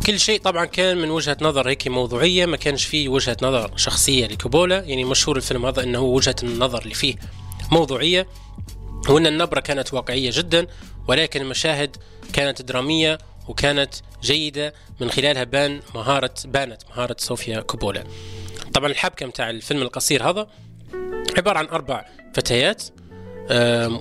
كل 0.05 0.19
شيء 0.19 0.39
طبعا 0.41 0.65
كان 0.65 0.97
من 0.97 1.09
وجهة 1.09 1.37
نظر 1.41 1.69
هيك 1.69 1.87
موضوعية 1.87 2.45
ما 2.45 2.57
كانش 2.57 2.85
فيه 2.85 3.09
وجهة 3.09 3.37
نظر 3.41 3.71
شخصية 3.75 4.27
لكوبولا. 4.27 4.79
يعني 4.79 5.03
مشهور 5.03 5.37
الفيلم 5.37 5.65
هذا 5.65 5.83
أنه 5.83 6.01
وجهة 6.01 6.35
النظر 6.43 6.81
اللي 6.81 6.93
فيه 6.93 7.15
موضوعية 7.71 8.27
وأن 9.09 9.27
النبرة 9.27 9.59
كانت 9.59 9.93
واقعية 9.93 10.31
جدا 10.33 10.67
ولكن 11.07 11.41
المشاهد 11.41 11.97
كانت 12.33 12.61
درامية 12.61 13.17
وكانت 13.47 13.93
جيدة 14.23 14.73
من 15.01 15.09
خلالها 15.09 15.43
بان 15.43 15.81
مهارة 15.95 16.33
بانت 16.45 16.81
مهارة 16.89 17.15
صوفيا 17.19 17.59
كوبولا. 17.59 18.03
طبعا 18.73 18.89
الحبكة 18.91 19.25
متاع 19.25 19.49
الفيلم 19.49 19.81
القصير 19.81 20.29
هذا 20.29 20.47
عبارة 21.37 21.57
عن 21.57 21.65
أربع 21.65 22.05
فتيات. 22.33 22.83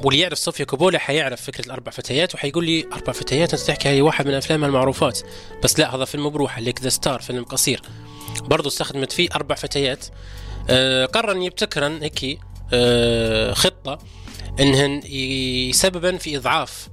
واللي 0.05 0.21
يعرف 0.21 0.39
صوفيا 0.39 0.65
كوبولا 0.65 0.99
حيعرف 0.99 1.43
فكرة 1.43 1.67
الأربع 1.67 1.93
فتيات 1.93 2.35
وحيقول 2.35 2.67
لي 2.67 2.87
أربع 2.93 3.13
فتيات 3.13 3.55
أنت 3.55 3.63
تحكي 3.63 3.89
هذه 3.89 4.03
واحد 4.03 4.27
من 4.27 4.35
أفلامها 4.35 4.69
المعروفات. 4.69 5.21
بس 5.65 5.79
لا 5.79 5.95
هذا 5.95 6.05
فيلم 6.05 6.31
بروحه 6.31 6.61
ليك 6.61 6.83
ذا 6.83 6.89
ستار 6.89 7.21
فيلم 7.21 7.45
قصير. 7.45 7.83
برضو 8.43 8.69
استخدمت 8.69 9.13
فيه 9.13 9.29
أربع 9.35 9.55
فتيات. 9.55 10.07
أه، 10.71 11.07
قرر 11.07 11.37
يبتكرن 11.37 12.03
هيك 12.03 12.39
أه، 12.73 13.53
خطة 13.53 13.99
إنهن 14.61 15.03
سببا 15.73 16.17
في 16.17 16.37
إضعاف 16.37 16.89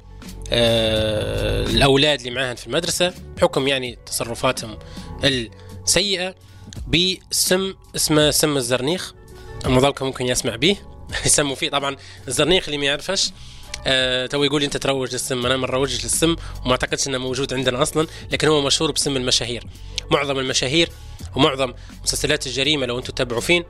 آه، 0.52 1.66
الأولاد 1.66 2.20
اللي 2.20 2.32
معاهن 2.32 2.56
في 2.56 2.68
المدرسة 2.68 3.14
بحكم 3.38 3.68
يعني 3.68 3.98
تصرفاتهم 4.06 4.78
السيئة 5.24 6.36
بسم 6.88 7.74
اسمه 7.96 8.32
سم 8.32 8.58
الزرنيخ. 8.58 9.14
المظلكم 9.66 10.06
ممكن 10.06 10.26
يسمع 10.26 10.56
به 10.56 10.78
يسموا 11.26 11.56
فيه 11.56 11.70
طبعا 11.70 11.96
الزرنيخ 12.28 12.66
اللي 12.66 12.78
ما 12.78 12.86
يعرفش 12.86 13.32
آه 13.88 14.26
تو 14.26 14.44
يقول 14.44 14.64
أنت 14.64 14.78
تروج 14.78 15.14
للسم. 15.14 15.46
أنا 15.46 15.58
ما 15.58 15.68
نروجش 15.68 16.04
للسم 16.04 16.36
وما 16.66 16.72
أعتقدش 16.72 17.08
إنه 17.08 17.18
موجود 17.18 17.54
عندنا 17.54 17.82
أصلا 17.82 18.08
لكن 18.32 18.48
هو 18.48 18.62
مشهور 18.62 18.92
بسم 18.92 19.18
المشاهير. 19.18 19.64
معظم 20.12 20.40
المشاهير 20.40 20.90
ومعظم 21.36 21.74
مسلسلات 22.04 22.48
الجريمة 22.48 22.86
لو 22.86 22.98
أنتم 22.98 23.14
تتابعوا 23.14 23.42
فين 23.42 23.64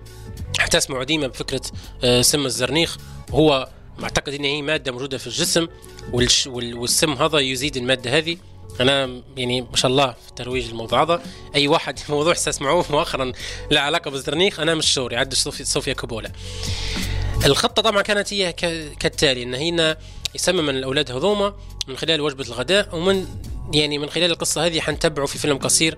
حتسمعوا 0.60 1.04
ديما 1.04 1.28
بفكرة 1.28 1.62
آه، 2.04 2.22
سم 2.22 2.46
الزرنيخ. 2.46 2.98
وهو 3.32 3.70
معتقد 4.00 4.34
إن 4.34 4.44
هي 4.44 4.62
مادة 4.62 4.91
موجودة 4.91 5.18
في 5.18 5.28
الجسم 5.28 5.68
والسم 6.54 7.14
هذا 7.14 7.39
يزيد 7.39 7.78
المادة 7.78 8.18
هذه. 8.18 8.38
أنا 8.82 9.21
يعني 9.38 9.61
ما 9.61 9.76
شاء 9.76 9.91
الله 9.91 10.11
في 10.11 10.34
ترويج 10.36 10.69
الموضوع 10.69 11.03
هذا. 11.03 11.21
أي 11.55 11.67
واحد 11.67 11.99
موضوع 12.09 12.32
استسمعوه 12.34 12.86
مؤخرا 12.89 13.32
له 13.71 13.80
علاقة 13.80 14.11
بالزرنيخ 14.11 14.59
أنا 14.59 14.76
مش 14.76 14.93
شوري 14.93 15.15
عد 15.15 15.34
صوفيا, 15.34 15.93
كوبولا 15.93 16.32
الخطة 17.45 17.82
طبعا 17.82 18.01
كانت 18.01 18.34
هي 18.34 18.53
كالتالي 18.99 19.43
إن 19.43 19.53
هي 19.53 19.97
يسمم 20.36 20.69
الأولاد 20.69 21.11
هذوما 21.11 21.53
من 21.88 21.97
خلال 21.97 22.21
وجبة 22.21 22.43
الغداء 22.43 22.95
ومن 22.95 23.28
يعني 23.74 23.97
من 23.97 24.09
خلال 24.09 24.32
القصة 24.32 24.65
هذه 24.65 24.80
حنتبعوا 24.80 25.28
في 25.28 25.38
فيلم 25.38 25.57
قصير 25.57 25.97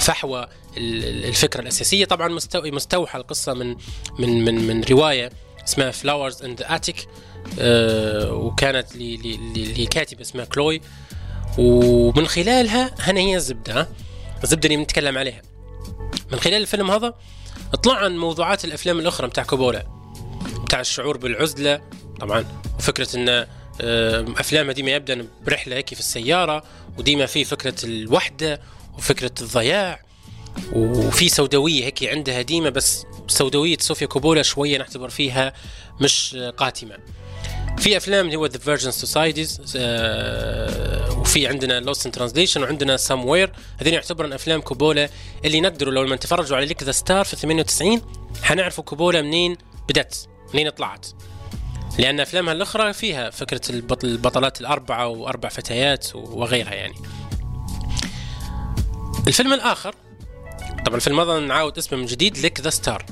فحوى 0.00 0.46
الفكرة 0.76 1.60
الأساسية. 1.60 2.04
طبعا 2.04 2.38
مستو- 2.38 2.56
مستوحى 2.64 3.18
القصة 3.18 3.54
من 3.54 3.76
من 4.18 4.44
من 4.44 4.66
من 4.66 4.84
رواية 4.84 5.30
اسمها 5.68 5.90
Flowers 5.90 6.42
in 6.42 6.54
the 6.54 6.74
Attic 6.74 7.08
وكانت 8.30 8.86
لكاتبة 9.78 10.20
اسمها 10.20 10.44
كلوي 10.44 10.80
ومن 11.58 12.26
خلالها 12.26 12.94
هنا 13.00 13.20
هي 13.20 13.36
الزبده؟ 13.36 13.88
الزبدة 14.42 14.66
اللي 14.66 14.76
بنتكلم 14.76 15.18
عليها 15.18 15.42
من 16.32 16.40
خلال 16.40 16.62
الفيلم 16.62 16.90
هذا 16.90 17.14
اطلع 17.72 17.94
عن 17.94 18.16
موضوعات 18.16 18.64
الأفلام 18.64 18.98
الأخرى 18.98 19.28
بتاع 19.28 19.44
كوبولا 19.44 19.86
بتاع 20.64 20.80
الشعور 20.80 21.16
بالعزلة 21.16 21.80
طبعا 22.20 22.44
وفكرة 22.78 23.16
إن 23.16 23.46
آه، 23.80 24.26
افلامها 24.38 24.72
ديما 24.72 24.90
يبدأ 24.90 25.26
برحلة 25.46 25.76
هيك 25.76 25.94
في 25.94 26.00
السيارة 26.00 26.64
وديما 26.98 27.26
في 27.26 27.44
فكرة 27.44 27.74
الوحدة 27.84 28.60
وفكرة 28.98 29.32
الضياع 29.40 30.00
وفي 30.72 31.28
سوداوية 31.28 31.84
هيك 31.84 32.04
عندها 32.04 32.42
ديما 32.42 32.70
بس 32.70 33.06
سوداوية 33.28 33.76
صوفيا 33.80 34.06
كوبولا 34.06 34.42
شوية 34.42 34.78
نعتبر 34.78 35.08
فيها 35.08 35.52
مش 36.00 36.36
قاتمة 36.56 36.96
في 37.78 37.96
أفلام 37.96 38.26
اللي 38.26 38.36
هو 38.36 38.46
The 38.46 38.58
Virgin 38.58 38.90
Suicides 38.90 39.76
وفي 41.24 41.46
عندنا 41.46 41.80
Lost 41.80 42.06
in 42.06 42.12
Translation 42.12 42.62
وعندنا 42.62 42.96
Somewhere 42.96 43.52
هذين 43.80 43.94
يعتبرون 43.94 44.32
أفلام 44.32 44.60
كوبولا 44.60 45.08
اللي 45.44 45.60
نقدروا 45.60 45.92
لو 45.92 46.02
لما 46.02 46.16
تفرجوا 46.16 46.56
على 46.56 46.66
Lick 46.66 46.82
the 46.82 46.92
Star 46.92 47.24
في 47.24 47.36
98 47.36 48.02
حنعرفوا 48.42 48.84
كوبولا 48.84 49.22
منين 49.22 49.56
بدت 49.88 50.28
منين 50.54 50.70
طلعت. 50.70 51.06
لأن 51.98 52.20
أفلامها 52.20 52.52
الأخرى 52.52 52.92
فيها 52.92 53.30
فكرة 53.30 53.60
البطل 53.70 54.08
البطلات 54.08 54.60
الأربعة 54.60 55.06
وأربع 55.06 55.48
فتيات 55.48 56.16
وغيرها 56.16 56.74
يعني. 56.74 56.94
الفيلم 59.26 59.52
الآخر 59.52 59.94
طبعا 60.86 60.96
الفيلم 60.96 61.20
هذا 61.20 61.38
نعاود 61.40 61.78
اسمه 61.78 61.98
من 61.98 62.06
جديد 62.06 62.38
Lick 62.38 62.60
the 62.60 62.70
Star 62.70 63.04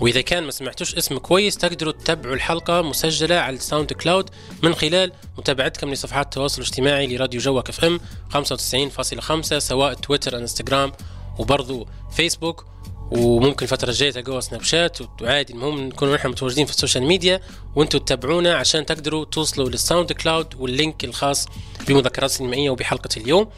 وإذا 0.00 0.20
كان 0.20 0.44
ما 0.44 0.50
سمعتوش 0.50 0.94
اسم 0.94 1.18
كويس 1.18 1.56
تقدروا 1.56 1.92
تتابعوا 1.92 2.34
الحلقة 2.34 2.82
مسجلة 2.82 3.36
على 3.36 3.56
ال 3.56 3.92
SoundCloud 3.92 4.30
من 4.62 4.74
خلال 4.74 5.12
متابعتكم 5.38 5.90
لصفحات 5.90 6.26
التواصل 6.26 6.62
الاجتماعي 6.62 7.06
لراديو 7.06 7.40
جوك 7.40 7.68
FM 7.68 8.00
95.5 8.34 9.58
سواء 9.58 9.94
تويتر 9.94 10.38
انستغرام 10.38 10.92
وبرضو 11.38 11.86
فيسبوك. 12.16 12.64
وممكن 13.10 13.62
الفترة 13.62 13.90
الجاية 13.90 14.10
تلقوها 14.10 14.40
سناب 14.40 14.62
شات. 14.62 14.98
وعادي 15.22 15.52
المهم 15.52 15.80
نكونوا 15.80 16.14
نحن 16.14 16.28
متواجدين 16.28 16.66
في 16.66 16.72
ال 16.72 16.77
social 16.77 17.04
media 17.04 17.40
وأنتم 17.76 17.98
تتابعونا 17.98 18.54
عشان 18.54 18.86
تقدروا 18.86 19.24
توصلوا 19.24 19.68
لل 19.68 20.12
SoundCloud 20.12 20.54
وال 20.54 20.71
link 20.71 21.04
الخاص 21.04 21.46
بمذكرات 21.88 22.30
سينمائية 22.30 22.70
وبحلقة 22.70 23.08
اليوم. 23.16 23.48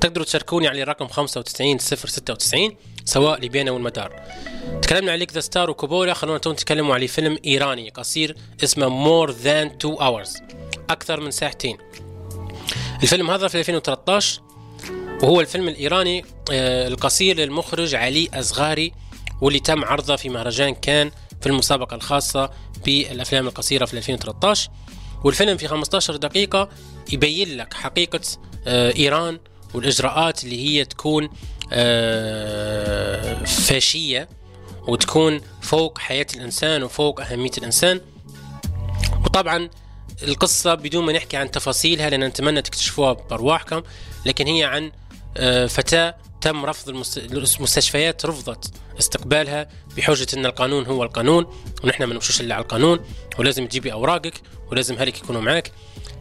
تقدروا 0.00 0.24
تشاركوني 0.26 0.68
على 0.68 0.82
الرقم 0.82 1.08
95 1.08 1.78
096 1.78 2.76
سواء 3.08 3.40
ليبيانا 3.40 3.70
والمدار 3.70 4.22
تكلمنا 4.82 5.10
على 5.10 5.18
Lick 5.18 5.32
the 5.32 5.40
Star 5.40 5.70
وكوبولا 5.70 6.14
خلونا 6.14 6.38
تو 6.38 6.52
نتكلموا 6.52 6.94
على 6.94 7.08
فيلم 7.08 7.38
إيراني 7.46 7.90
قصير 7.90 8.36
اسمه 8.64 8.88
More 8.88 9.30
Than 9.30 9.66
2 9.66 9.94
Hours 9.94 10.36
أكثر 10.90 11.20
من 11.20 11.30
ساعتين. 11.30 11.78
الفيلم 13.02 13.30
هذا 13.30 13.48
في 13.48 13.58
2013 13.58 14.40
وهو 15.22 15.40
الفيلم 15.40 15.68
الإيراني 15.68 16.24
آه، 16.52 16.88
القصير 16.88 17.36
للمخرج 17.36 17.94
علي 17.94 18.28
أزغاري 18.34 18.92
واللي 19.40 19.60
تم 19.60 19.84
عرضه 19.84 20.16
في 20.16 20.28
مهرجان 20.28 20.74
كان 20.74 21.10
في 21.40 21.46
المسابقة 21.46 21.94
الخاصة 21.94 22.50
بالأفلام 22.84 23.46
القصيرة 23.46 23.84
في 23.84 23.96
2013 23.96 24.70
والفيلم 25.24 25.56
في 25.56 25.68
15 25.68 26.16
دقيقة 26.16 26.68
يبين 27.12 27.56
لك 27.56 27.74
حقيقة 27.74 28.20
آه، 28.66 28.94
إيران 28.96 29.38
والإجراءات 29.74 30.44
اللي 30.44 30.66
هي 30.66 30.84
تكون 30.84 31.28
آه، 31.72 33.44
فاشية 33.44 34.28
وتكون 34.88 35.40
فوق 35.62 35.98
حياة 35.98 36.26
الإنسان 36.36 36.82
وفوق 36.82 37.20
أهمية 37.20 37.50
الإنسان. 37.58 38.00
وطبعا 39.24 39.68
القصة 40.22 40.74
بدون 40.74 41.04
ما 41.04 41.12
نحكي 41.12 41.36
عن 41.36 41.50
تفاصيلها 41.50 42.10
لأن 42.10 42.24
نتمنى 42.24 42.62
تكتشفوها 42.62 43.12
بأرواحكم 43.12 43.82
لكن 44.26 44.46
هي 44.46 44.64
عن 44.64 44.92
آه، 45.36 45.66
فتاة 45.66 46.14
تم 46.40 46.66
رفض 46.66 46.88
المست- 46.88 47.18
المستشفيات 47.58 48.26
رفضت 48.26 48.70
استقبالها 48.98 49.68
بحجة 49.96 50.26
أن 50.34 50.46
القانون 50.46 50.86
هو 50.86 51.02
القانون 51.02 51.46
ونحن 51.84 52.04
ما 52.04 52.14
نمشوش 52.14 52.40
إلا 52.40 52.54
على 52.54 52.62
القانون 52.62 53.00
ولازم 53.38 53.66
تجيبي 53.66 53.92
أوراقك 53.92 54.40
ولازم 54.70 54.94
أهلك 54.94 55.18
يكونوا 55.18 55.40
معك 55.40 55.72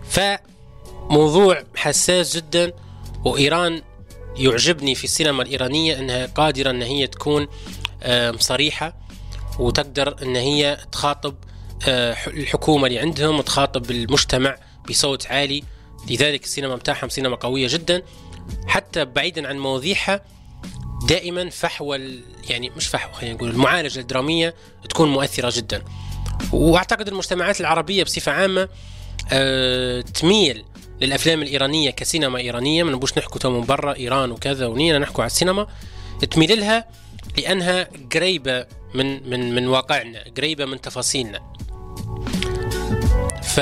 فموضوع 0.09 1.63
حساس 1.75 2.35
جدا 2.37 2.73
وإيران 3.25 3.81
يعجبني 4.37 4.95
في 4.95 5.03
السينما 5.03 5.43
الإيرانية 5.43 5.99
أنها 5.99 6.25
قادرة 6.25 6.69
أن 6.69 6.81
هي 6.81 7.07
تكون 7.07 7.47
صريحة 8.39 8.95
وتقدر 9.59 10.15
أن 10.21 10.35
هي 10.35 10.77
تخاطب 10.91 11.35
آه، 11.87 12.17
الحكومة 12.27 12.87
اللي 12.87 12.99
عندهم 12.99 13.39
وتخاطب 13.39 13.91
المجتمع 13.91 14.57
بصوت 14.89 15.27
عالي. 15.27 15.63
لذلك 16.09 16.43
السينما 16.43 16.75
بتاعهم 16.75 17.09
سينما 17.09 17.35
قوية 17.35 17.67
جدا. 17.69 18.01
حتى 18.67 19.05
بعيدا 19.05 19.47
عن 19.47 19.59
مواضيعها 19.59 20.21
دائما 21.07 21.49
فحوى 21.49 22.21
يعني 22.49 22.69
مش 22.69 22.87
فحوى 22.87 23.13
خلينا 23.13 23.35
نقول 23.35 23.49
المعالجة 23.49 23.99
الدرامية 23.99 24.55
تكون 24.89 25.09
مؤثرة 25.09 25.51
جدا. 25.55 25.83
وأعتقد 26.51 27.07
المجتمعات 27.07 27.61
العربية 27.61 28.03
بصفة 28.03 28.31
عامة 28.31 28.69
آه، 29.31 30.01
تميل 30.01 30.65
للأفلام 31.01 31.41
الإيرانية 31.41 31.89
كسينما 31.89 32.39
إيرانية 32.39 32.83
ما 32.83 32.91
نبوش 32.91 33.17
نحكوا 33.17 33.39
تو 33.39 33.49
من 33.49 33.65
برا 33.65 33.95
إيران 33.95 34.31
وكذا 34.31 34.67
ونينا 34.67 34.99
نحكوا 34.99 35.23
على 35.23 35.31
السينما. 35.31 35.67
تميل 36.31 36.59
لها 36.59 36.87
لأنها 37.37 37.87
قريبة 38.13 38.65
من 38.93 39.29
من 39.29 39.55
من 39.55 39.67
واقعنا 39.67 40.23
قريبة 40.37 40.65
من 40.65 40.81
تفاصيلنا. 40.81 41.53
ف 43.43 43.59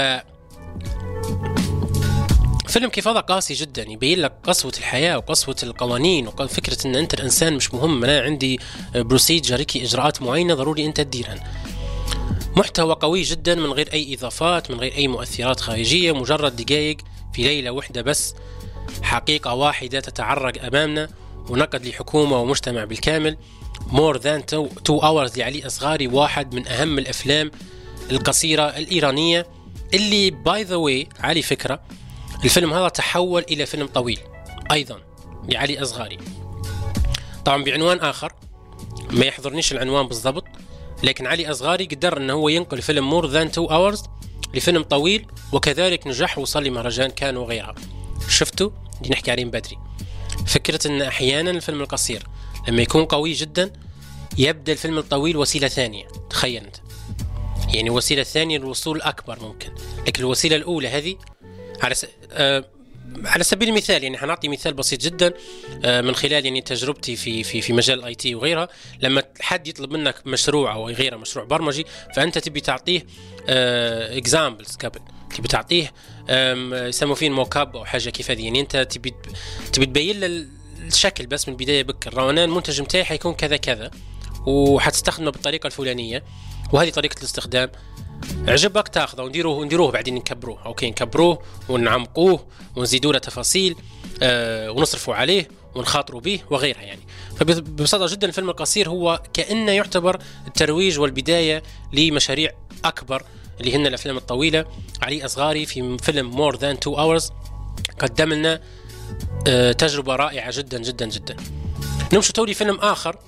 فيلم 2.67 2.89
كيف 2.89 3.07
هذا 3.07 3.19
قاسي 3.19 3.53
جدا 3.53 3.89
يبين 3.89 4.19
لك 4.19 4.33
قسوة 4.43 4.73
الحياة 4.77 5.17
وقسوة 5.17 5.55
القوانين 5.63 6.27
وفكرة 6.27 6.87
إن 6.87 6.95
أنت 6.95 7.13
الإنسان 7.13 7.53
مش 7.55 7.73
مهم 7.73 8.03
أنا 8.03 8.21
عندي 8.21 8.59
بروسيجر 8.95 9.65
إجراءات 9.75 10.21
معينة 10.21 10.53
ضروري 10.53 10.85
أنت 10.85 11.01
تديرهن. 11.01 11.39
محتوى 12.55 12.95
قوي 12.95 13.21
جدا 13.21 13.55
من 13.55 13.71
غير 13.71 13.93
أي 13.93 14.13
إضافات 14.13 14.71
من 14.71 14.79
غير 14.79 14.95
أي 14.95 15.07
مؤثرات 15.07 15.59
خارجية 15.59 16.11
مجرد 16.11 16.55
دقائق 16.55 16.97
في 17.35 17.43
ليلة 17.43 17.71
واحدة 17.71 18.01
بس 18.01 18.35
حقيقة 19.01 19.53
واحدة 19.53 19.99
تتعرى 19.99 20.65
أمامنا 20.65 21.09
ونقد 21.49 21.85
لحكومة 21.85 22.41
ومجتمع 22.41 22.83
بالكامل. 22.83 23.37
More 23.87 24.17
Than 24.17 24.45
Two 24.45 24.99
Hours 24.99 25.37
لعلي 25.37 25.65
أصغاري 25.65 26.07
واحد 26.07 26.55
من 26.55 26.67
أهم 26.67 26.99
الأفلام 26.99 27.51
القصيرة 28.11 28.63
الإيرانية 28.63 29.47
اللي 29.93 30.29
by 30.31 30.63
the 30.63 30.75
way 30.75 31.09
علي 31.19 31.41
فكرة 31.41 31.79
الفيلم 32.43 32.73
هذا 32.73 32.87
تحول 32.87 33.41
إلى 33.41 33.65
فيلم 33.65 33.87
طويل 33.87 34.19
أيضا 34.71 34.99
لعلي 35.49 35.81
أصغاري. 35.81 36.17
طبعا 37.45 37.63
بعنوان 37.63 37.99
آخر 37.99 38.33
ما 39.11 39.25
يحضرنيش 39.25 39.71
العنوان 39.71 40.07
بالضبط 40.07 40.45
لكن 41.05 41.27
علي 41.27 41.51
أصغاري 41.51 41.85
قدر 41.85 42.17
إنه 42.17 42.33
هو 42.33 42.49
ينقل 42.49 42.81
فيلم 42.81 43.09
More 43.09 43.27
Than 43.27 43.51
Two 43.51 43.65
Hours 43.65 44.03
لفيلم 44.53 44.83
طويل 44.83 45.25
وكذلك 45.51 46.07
نجح 46.07 46.37
وصل 46.37 46.63
لمهرجان 46.63 47.09
كان 47.09 47.37
وغيرها 47.37 47.75
شفتوا؟ 48.29 48.69
دي 49.01 49.09
نحكي 49.09 49.31
عليه 49.31 49.45
من 49.45 49.51
بدري. 49.51 49.77
فكرة 50.47 50.87
إن 50.87 51.01
أحيانا 51.01 51.51
الفيلم 51.51 51.81
القصير 51.81 52.23
لما 52.67 52.81
يكون 52.81 53.05
قوي 53.05 53.33
جدا 53.33 53.73
يبدأ 54.37 54.71
الفيلم 54.71 54.97
الطويل 54.97 55.37
وسيلة 55.37 55.67
ثانية. 55.67 56.07
تخيل 56.29 56.63
أنت. 56.63 56.75
يعني 57.73 57.89
وسيلة 57.89 58.23
ثانية 58.23 58.57
للوصول 58.57 59.01
أكبر 59.01 59.39
ممكن. 59.39 59.69
لكن 60.07 60.23
الوسيلة 60.23 60.55
الأولى 60.55 60.87
هذه 60.87 61.15
على 61.81 61.95
س... 61.95 62.05
آه 62.31 62.65
على 63.23 63.43
سبيل 63.43 63.69
المثال 63.69 64.03
يعني 64.03 64.17
حنعطي 64.17 64.47
مثال 64.47 64.73
بسيط 64.73 65.01
جدا 65.01 65.33
آه 65.85 66.01
من 66.01 66.15
خلال 66.15 66.45
يعني 66.45 66.61
تجربتي 66.61 67.15
في 67.15 67.43
في 67.43 67.61
في 67.61 67.73
مجال 67.73 67.99
ال 67.99 68.15
IT 68.15 68.35
وغيرها. 68.35 68.67
لما 68.99 69.23
حد 69.39 69.67
يطلب 69.67 69.91
منك 69.91 70.15
مشروع 70.25 70.73
أو 70.73 70.89
غيره 70.89 71.17
مشروع 71.17 71.45
برمجي 71.45 71.85
فأنت 72.15 72.37
تبي 72.37 72.61
تعطيه 72.61 73.05
examples 73.49 74.75
قبل 74.75 74.99
تبي 75.37 75.47
تعطيه 75.47 75.93
يسموا 76.87 77.15
فيه 77.15 77.29
mock 77.29 77.57
up 77.57 77.75
أو 77.75 77.85
حاجة 77.85 78.09
كيف 78.09 78.31
هذه. 78.31 78.43
يعني 78.43 78.59
أنت 78.59 78.77
تبي 78.77 79.13
تبي 79.73 79.85
تبين 79.85 80.19
له 80.19 80.47
الشكل 80.87 81.27
بس 81.27 81.47
من 81.47 81.53
البداية 81.53 81.83
بكرة 81.83 82.13
راهو 82.13 82.39
المنتج 82.39 82.81
بتاعي 82.81 83.05
حيكون 83.05 83.33
كذا 83.33 83.57
كذا 83.57 83.91
وحتستخدمه 84.45 85.31
بالطريقة 85.31 85.67
الفلانية 85.67 86.23
وهذه 86.73 86.89
طريقة 86.89 87.17
الاستخدام. 87.19 87.71
عجبك؟ 88.47 88.87
تاخذه. 88.87 89.21
ونديروه 89.21 89.65
نديروه 89.65 89.91
بعدين 89.91 90.15
نكبروه. 90.15 90.65
okay 90.65 90.89
نكبروه 90.89 91.39
ونعمقوه 91.69 92.45
ونزيدوا 92.75 93.13
له 93.13 93.19
تفاصيل 93.19 93.75
آه 94.23 94.71
ونصرفوا 94.71 95.15
عليه 95.15 95.47
ونخاطروا 95.75 96.21
به 96.21 96.39
وغيرها 96.49 96.81
يعني. 96.81 97.01
فببساطة 97.39 98.13
جدا 98.13 98.27
الفيلم 98.27 98.49
القصير 98.49 98.89
هو 98.89 99.21
كأنه 99.33 99.71
يعتبر 99.71 100.19
الترويج 100.47 100.99
والبداية 100.99 101.63
لمشاريع 101.93 102.51
أكبر 102.85 103.23
اللي 103.59 103.75
هن 103.75 103.87
الأفلام 103.87 104.17
الطويلة. 104.17 104.65
علي 105.01 105.25
أصغاري 105.25 105.65
في 105.65 105.97
فيلم 105.97 106.29
More 106.29 106.55
Than 106.57 106.75
2 106.75 106.97
Hours 106.97 107.31
قدم 107.99 108.33
لنا 108.33 108.61
آه 109.47 109.71
تجربة 109.71 110.15
رائعة 110.15 110.51
جدا 110.57 110.77
جدا 110.81 111.05
جدا. 111.05 111.35
نمشي 112.13 112.33
توا 112.33 112.53
لفيلم 112.53 112.75
آخر 112.75 113.19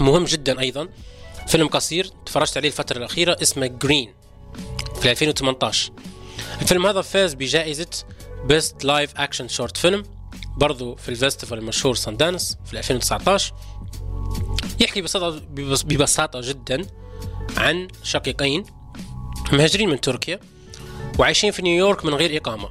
مهم 0.00 0.24
جدا 0.24 0.60
أيضا. 0.60 0.88
فيلم 1.46 1.68
قصير 1.68 2.10
تفرجت 2.26 2.56
عليه 2.56 2.68
الفترة 2.68 2.98
الأخيرة 2.98 3.36
اسمه 3.42 3.66
Green 3.66 4.14
في 5.00 5.10
2018 5.10 5.92
الفيلم 6.62 6.86
هذا 6.86 7.00
فاز 7.00 7.34
بجائزة 7.34 8.04
best 8.44 8.84
live 8.84 9.16
action 9.16 9.48
short 9.48 9.76
film 9.76 10.02
برضو 10.56 10.94
في 10.94 11.08
ال 11.08 11.14
festival 11.14 11.58
المشهور 11.58 11.94
ساندانس 11.94 12.58
في 12.64 12.78
2019 12.78 13.54
يحكي 14.80 15.00
ببساطة 15.00 15.40
ببساطة 15.84 16.40
جدا 16.40 16.86
عن 17.56 17.88
شقيقين 18.02 18.64
مهاجرين 19.52 19.88
من 19.88 20.00
تركيا 20.00 20.40
وعايشين 21.18 21.50
في 21.50 21.62
نيويورك 21.62 22.04
من 22.04 22.14
غير 22.14 22.36
إقامة. 22.36 22.68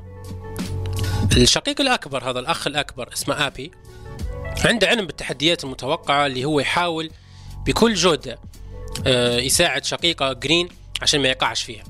الشقيق 1.37 1.81
الأكبر 1.81 2.29
هذا 2.29 2.39
الأخ 2.39 2.67
الأكبر 2.67 3.13
اسمه 3.13 3.47
آبي 3.47 3.71
عنده 4.65 4.87
علم 4.87 5.05
بالتحديات 5.05 5.63
المتوقعة 5.63 6.25
اللي 6.25 6.45
هو 6.45 6.59
يحاول 6.59 7.11
بكل 7.65 7.93
جهده 7.93 8.39
يساعد 9.39 9.85
شقيقه 9.85 10.33
جرين 10.33 10.69
عشان 11.01 11.21
ما 11.21 11.27
يقعش 11.27 11.63
فيها. 11.63 11.83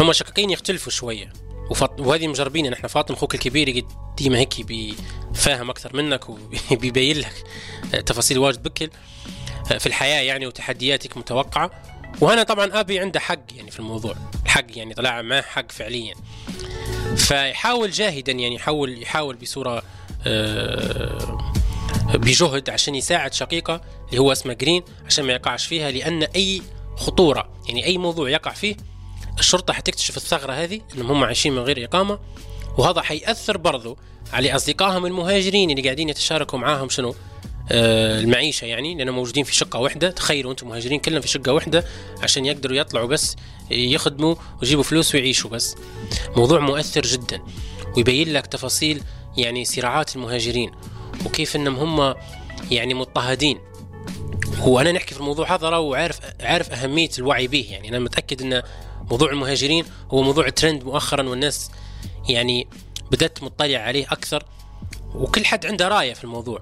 هم 0.00 0.12
شقيقين 0.12 0.50
يختلفوا 0.50 0.92
شوية. 0.92 1.32
وفط... 1.70 2.00
وهذه 2.00 2.26
مجربين 2.26 2.70
نحن 2.70 2.86
فاطن 2.86 3.14
أخوك 3.14 3.34
الكبير 3.34 3.84
ديما 4.16 4.38
هيك 4.38 4.62
بيفهم 4.62 5.70
أكثر 5.70 5.96
منك 5.96 6.28
وبيبين 6.70 7.16
لك 7.18 7.44
تفاصيل 8.06 8.38
واجد 8.38 8.62
بكل 8.62 8.90
في 9.78 9.86
الحياة 9.86 10.22
يعني 10.22 10.46
وتحدياتك 10.46 11.16
متوقعة. 11.16 11.70
وهنا 12.20 12.42
طبعا 12.42 12.80
أبي 12.80 12.98
عنده 12.98 13.20
حق 13.20 13.40
يعني 13.56 13.70
في 13.70 13.78
الموضوع. 13.78 14.14
الحق 14.44 14.66
يعني 14.68 14.94
طلع 14.94 15.22
معه 15.22 15.42
حق 15.42 15.72
فعليا. 15.72 16.14
فيحاول 17.16 17.90
جاهدا 17.90 18.32
يعني 18.32 18.54
يحاول 18.54 19.02
يحاول 19.02 19.36
بصورة 19.36 19.82
آه، 20.26 21.53
بجهد 22.16 22.70
عشان 22.70 22.94
يساعد 22.94 23.34
شقيقة 23.34 23.80
اللي 24.08 24.18
هو 24.18 24.32
اسمه 24.32 24.52
جرين 24.52 24.82
عشان 25.06 25.24
ما 25.24 25.32
يقعش 25.32 25.66
فيها 25.66 25.90
لأن 25.90 26.22
أي 26.22 26.62
خطورة 26.96 27.48
يعني 27.68 27.84
أي 27.84 27.98
موضوع 27.98 28.30
يقع 28.30 28.52
فيه 28.52 28.76
الشرطة 29.38 29.72
حتكتشف 29.72 30.16
الثغرة 30.16 30.52
هذه 30.52 30.80
إنهم 30.94 31.10
هم 31.10 31.24
عايشين 31.24 31.52
من 31.52 31.62
غير 31.62 31.84
إقامة 31.84 32.18
وهذا 32.78 33.00
حيأثر 33.00 33.56
برضو 33.56 33.98
على 34.32 34.54
أصدقائهم 34.56 35.06
المهاجرين 35.06 35.70
اللي 35.70 35.82
قاعدين 35.82 36.08
يتشاركوا 36.08 36.58
معاهم 36.58 36.88
شنو 36.88 37.14
آه، 37.72 38.20
المعيشة 38.20 38.64
يعني 38.64 38.94
لأنهم 38.94 39.14
موجودين 39.14 39.44
في 39.44 39.54
شقة 39.54 39.78
واحدة. 39.78 40.10
تخيلوا 40.10 40.50
أنتم 40.50 40.68
مهاجرين 40.68 41.00
كلهم 41.00 41.20
في 41.20 41.28
شقة 41.28 41.52
واحدة 41.52 41.84
عشان 42.22 42.46
يقدروا 42.46 42.76
يطلعوا 42.76 43.06
بس 43.06 43.36
يخدموا 43.70 44.34
ويجيبوا 44.62 44.82
فلوس 44.82 45.14
ويعيشوا 45.14 45.50
بس. 45.50 45.76
موضوع 46.36 46.60
مؤثر 46.60 47.02
جدا 47.02 47.40
ويبين 47.96 48.32
لك 48.32 48.46
تفاصيل 48.46 49.02
يعني 49.36 49.64
صراعات 49.64 50.16
المهاجرين. 50.16 50.70
وكيف 51.26 51.56
إنهم 51.56 51.98
هم 51.98 52.14
يعني 52.70 52.94
مضطهدين. 52.94 53.58
وأنا 54.60 54.92
نحكي 54.92 55.14
في 55.14 55.20
الموضوع 55.20 55.54
هذا 55.54 55.68
وعارف 55.68 56.20
عارف 56.40 56.72
أهمية 56.72 57.10
الوعي 57.18 57.46
به. 57.46 57.66
يعني 57.70 57.88
أنا 57.88 57.98
متأكد 57.98 58.42
إن 58.42 58.62
موضوع 59.10 59.30
المهاجرين 59.30 59.84
هو 60.10 60.22
موضوع 60.22 60.48
ترند 60.48 60.84
مؤخرا 60.84 61.28
والناس 61.28 61.70
يعني 62.28 62.68
بدأت 63.10 63.42
مطلع 63.42 63.78
عليه 63.78 64.06
أكثر 64.06 64.44
وكل 65.14 65.44
حد 65.44 65.66
عنده 65.66 65.88
رايه 65.88 66.14
في 66.14 66.24
الموضوع. 66.24 66.60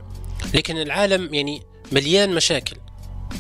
لكن 0.55 0.77
العالم 0.77 1.35
يعني 1.35 1.63
مليان 1.93 2.35
مشاكل 2.35 2.77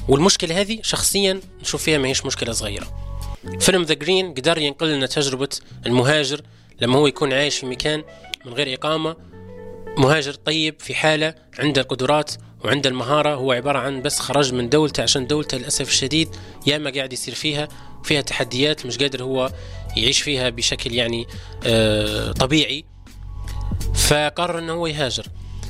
والمشكلة 0.08 0.60
هذه 0.60 0.78
شخصيا 0.82 1.40
نشوف 1.60 1.82
فيها 1.82 1.98
ما 1.98 2.08
هيش 2.08 2.26
مشكلة 2.26 2.52
صغيرة. 2.52 3.02
فيلم 3.60 3.82
the 3.82 3.94
Green 3.94 4.34
قدر 4.34 4.58
ينقل 4.58 4.92
لنا 4.92 5.06
تجربة 5.06 5.48
المهاجر 5.86 6.42
لما 6.80 6.98
هو 6.98 7.06
يكون 7.06 7.32
عايش 7.32 7.58
في 7.58 7.66
مكان 7.66 8.04
من 8.44 8.52
غير 8.52 8.74
إقامة 8.74 9.16
مهاجر 9.98 10.34
طيب 10.34 10.80
في 10.80 10.94
حالة 10.94 11.34
عنده 11.58 11.80
القدرات 11.82 12.32
وعنده 12.64 12.90
المهارة 12.90 13.34
هو 13.34 13.52
عبارة 13.52 13.78
عن 13.78 14.02
بس 14.02 14.18
خرج 14.18 14.54
من 14.54 14.68
دولته 14.68 15.02
عشان 15.02 15.26
دولته 15.26 15.58
للأسف 15.58 15.88
الشديد 15.88 16.28
يا 16.66 16.78
ما 16.78 16.90
قاعد 16.90 17.12
يصير 17.12 17.34
فيها 17.34 17.68
وفيها 18.00 18.20
تحديات 18.20 18.86
مش 18.86 18.98
قادر 18.98 19.22
هو 19.22 19.52
يعيش 19.96 20.20
فيها 20.22 20.50
بشكل 20.50 20.92
يعني 20.94 21.26
آه 21.66 22.32
طبيعي. 22.32 22.84
فقرر 23.94 24.58
إنه 24.58 24.72
هو 24.72 24.86
يهاجر. 24.86 25.26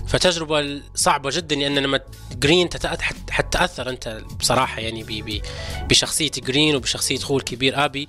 فتجربة 0.07 0.81
صعبة 0.95 1.31
جدا 1.33 1.57
لأن 1.57 1.79
لما 1.79 2.01
جرين 2.37 2.69
تتأ- 2.75 2.87
حت- 2.87 3.31
حتتأثر 3.31 3.89
أنت 3.89 4.21
بصراحة 4.41 4.81
يعني 4.81 5.03
ب- 5.03 5.07
ب- 5.31 5.43
بشخصية 5.89 6.31
جرين 6.31 6.77
وبشخصية 6.77 7.19
أخوه 7.19 7.37
الكبير 7.37 7.85
أبي 7.85 8.09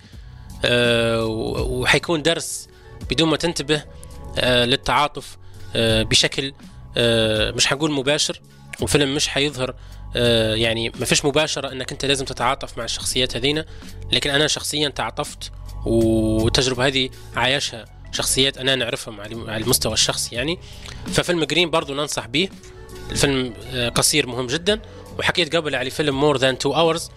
آه، 0.66 1.26
وحيكون 1.26 2.22
درس 2.22 2.68
بدون 3.10 3.30
ما 3.30 3.38
تنتبه 3.38 3.84
آه، 4.38 4.66
للتعاطف. 4.66 5.38
بشكل 5.76 6.54
آه، 6.98 7.52
مش 7.52 7.68
حنقول 7.68 7.92
مباشر 7.92 8.42
وفيلم 8.82 9.16
مش 9.16 9.28
حيظهر 9.28 9.76
آه، 10.16 10.56
يعني 10.56 10.90
ما 10.90 11.06
فيش 11.06 11.26
مباشرة 11.26 11.72
إنك 11.72 11.92
أنت 11.92 12.06
لازم 12.06 12.26
تتعاطف 12.26 12.78
مع 12.78 12.84
الشخصيات 12.84 13.36
هذينا 13.36 13.66
لكن 14.12 14.30
أنا 14.30 14.48
شخصيا 14.48 14.90
تعاطفت 14.90 15.52
والتجربة 15.86 16.88
هذه 16.88 17.10
عايشها 17.36 17.86
شخصيات 18.12 18.58
أنا 18.58 18.76
نعرفهم 18.76 19.22
على 19.22 19.58
المستوى 19.58 19.94
الشخصي 19.94 20.36
يعني. 20.36 20.60
ففيلم 21.08 21.44
جرين 21.44 21.70
برضو 21.70 21.94
ننصح 21.94 22.28
به 22.28 22.50
الفيلم 23.12 23.54
آه، 23.74 23.90
قصير 23.90 24.28
مهم 24.28 24.48
جدا 24.48 24.82
وحكيت 25.20 25.56
قبل 25.56 25.76
على 25.76 25.90
فيلم 25.90 26.20
More 26.20 26.38
Than 26.38 26.58
Two 26.58 26.76
Hours 26.76 27.12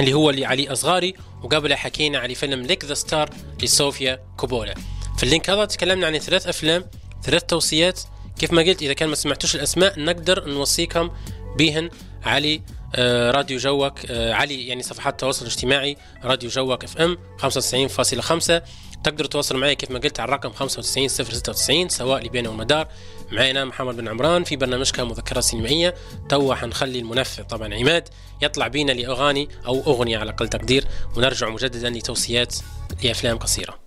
اللي 0.00 0.12
هو 0.12 0.30
اللي 0.30 0.44
علي 0.44 0.72
أصغاري 0.72 1.14
وقبلها 1.42 1.76
حكينا 1.76 2.18
على 2.18 2.34
فيلم 2.34 2.62
Lick 2.62 2.84
the 2.84 2.94
Star 2.94 3.30
لصوفيا 3.62 4.20
كوبولا. 4.36 4.74
في 5.16 5.22
ال 5.22 5.28
link 5.28 5.50
هذا 5.50 5.64
تكلمنا 5.64 6.06
عن 6.06 6.18
ثلاث 6.18 6.46
أفلام 6.46 6.84
ثلاث 7.22 7.42
توصيات. 7.42 8.00
كيف 8.38 8.52
ما 8.52 8.62
قلت 8.62 8.82
إذا 8.82 8.92
كان 8.92 9.08
ما 9.08 9.14
سمعتوش 9.14 9.54
الأسماء 9.54 10.00
نقدر 10.00 10.48
نوصيكم 10.48 11.10
بهن. 11.58 11.90
علي 12.24 12.62
آه، 12.94 13.30
راديو 13.30 13.58
جوك 13.58 13.98
آه، 14.06 14.32
علي 14.32 14.68
يعني 14.68 14.82
صفحات 14.82 15.12
التواصل 15.12 15.46
الاجتماعي 15.46 15.96
راديو 16.24 16.50
جوك 16.50 16.84
FM 16.84 17.18
95.5 17.38 18.62
تقدروا 19.04 19.28
تتواصلوا 19.28 19.60
معي 19.60 19.74
كيف 19.74 19.90
ما 19.90 19.98
قلت 19.98 20.20
على 20.20 20.28
الرقم 20.28 20.52
95 20.52 21.08
096 21.08 21.88
سواء 21.88 22.26
ليبيانا 22.26 22.46
والمدار 22.46 22.88
معي 23.32 23.50
أنا 23.50 23.64
محمد 23.64 23.96
بن 23.96 24.08
عمران 24.08 24.44
في 24.44 24.56
برنامجكم 24.56 25.08
مذكرات 25.08 25.44
سينمائية. 25.44 25.94
توا 26.28 26.54
حنخلي 26.54 26.98
المنفذ. 26.98 27.42
طبعا 27.42 27.74
عماد 27.74 28.08
يطلع 28.42 28.68
بينا 28.68 28.92
لأغاني 28.92 29.48
أو 29.66 29.80
أغنية 29.80 30.18
على 30.18 30.30
أقل 30.30 30.48
تقدير. 30.48 30.84
ونرجع 31.16 31.48
مجددا 31.48 31.90
لتوصيات 31.90 32.56
لأفلام 33.04 33.38
قصيرة. 33.38 33.78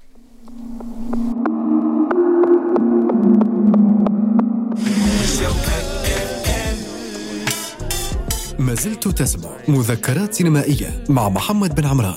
ما 8.64 8.74
زلت 8.74 9.08
تسمع 9.08 9.50
مذكرات 9.68 10.34
سينمائية 10.34 11.04
مع 11.10 11.30
محمد 11.30 11.76
بن 11.76 11.86
عمران. 11.86 12.16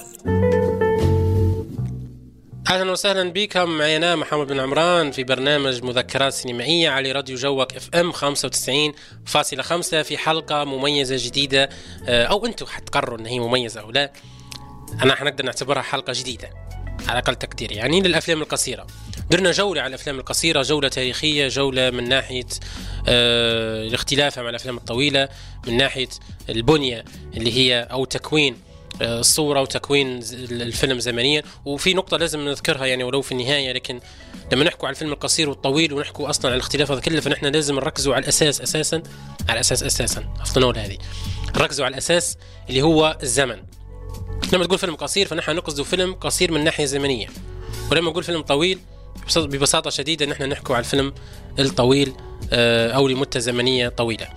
أهلا 2.70 2.90
وسهلا 2.90 3.32
بكم. 3.32 3.68
معي 3.78 3.96
أنا 3.96 4.16
محمد 4.16 4.46
بن 4.46 4.60
عمران 4.60 5.10
في 5.10 5.24
برنامج 5.24 5.82
مذكرات 5.82 6.32
سينمائية 6.32 6.90
على 6.90 7.12
راديو 7.12 7.36
جوك 7.36 7.76
إف 7.76 7.94
إم 7.94 8.12
95.5 8.12 10.02
في 10.02 10.18
حلقة 10.18 10.64
مميزة 10.64 11.16
جديدة. 11.18 11.68
آه، 12.08 12.24
أو 12.24 12.46
أنتم 12.46 12.66
حتقرروا 12.66 13.18
إن 13.18 13.26
هي 13.26 13.38
مميزة 13.40 13.80
أو 13.80 13.90
لا. 13.90 14.12
أنا 15.02 15.14
حنقدر 15.14 15.44
نعتبرها 15.44 15.82
حلقة 15.82 16.12
جديدة. 16.16 16.65
على 17.08 17.18
أقل 17.18 17.34
تقدير 17.34 17.72
يعني 17.72 18.00
للأفلام 18.00 18.42
القصيرة. 18.42 18.86
درنا 19.30 19.50
جولة 19.50 19.80
على 19.80 19.88
الأفلام 19.88 20.18
القصيرة 20.18 20.62
جولة 20.62 20.88
تاريخية 20.88 21.48
جولة 21.48 21.90
من 21.90 22.08
ناحية 22.08 22.46
آه 23.08 23.86
الاختلاف 23.86 24.38
مع 24.38 24.48
الأفلام 24.48 24.76
الطويلة 24.76 25.28
من 25.66 25.76
ناحية 25.76 26.08
البنية 26.48 27.04
اللي 27.36 27.52
هي 27.52 27.80
أو 27.80 28.04
تكوين 28.04 28.56
آه، 29.02 29.20
الصورة 29.20 29.60
وتكوين 29.60 30.20
الفيلم 30.50 30.98
زمنيا. 30.98 31.42
وفي 31.64 31.94
نقطة 31.94 32.16
لازم 32.16 32.40
نذكرها 32.40 32.86
يعني 32.86 33.04
ولو 33.04 33.22
في 33.22 33.32
النهاية 33.32 33.72
لكن 33.72 34.00
لما 34.52 34.64
نحكوا 34.64 34.88
على 34.88 34.94
الفيلم 34.94 35.12
القصير 35.12 35.48
والطويل 35.48 35.92
ونحكوا 35.92 36.30
أصلا 36.30 36.46
على 36.46 36.56
الاختلاف 36.56 36.90
هذا 36.90 37.00
كله 37.00 37.20
فنحن 37.20 37.46
لازم 37.46 37.74
نركزوا 37.74 38.14
على 38.14 38.22
الأساس 38.22 38.60
أساسا 38.60 39.02
على 39.48 39.60
أساس 39.60 39.82
أساسا. 39.82 40.34
افضل 40.40 40.78
هذه؟ 40.78 40.98
نركزوا 41.56 41.84
على 41.84 41.92
الأساس 41.92 42.36
اللي 42.68 42.82
هو 42.82 43.18
الزمن. 43.22 43.62
لما 44.52 44.64
تقول 44.64 44.78
فيلم 44.78 44.94
قصير 44.94 45.26
فنحن 45.26 45.56
نقصد 45.56 45.82
فيلم 45.82 46.14
قصير 46.14 46.52
من 46.52 46.64
ناحية 46.64 46.84
زمنية. 46.84 47.26
ولما 47.92 48.10
نقول 48.10 48.24
فيلم 48.24 48.40
طويل 48.40 48.78
ببساطة 49.36 49.90
شديدة 49.90 50.26
نحن 50.26 50.42
نحكوا 50.42 50.74
على 50.74 50.84
الفيلم 50.84 51.14
الطويل 51.58 52.12
آه، 52.52 52.90
أو 52.90 53.08
لمدة 53.08 53.40
زمنية 53.40 53.88
طويلة. 53.88 54.28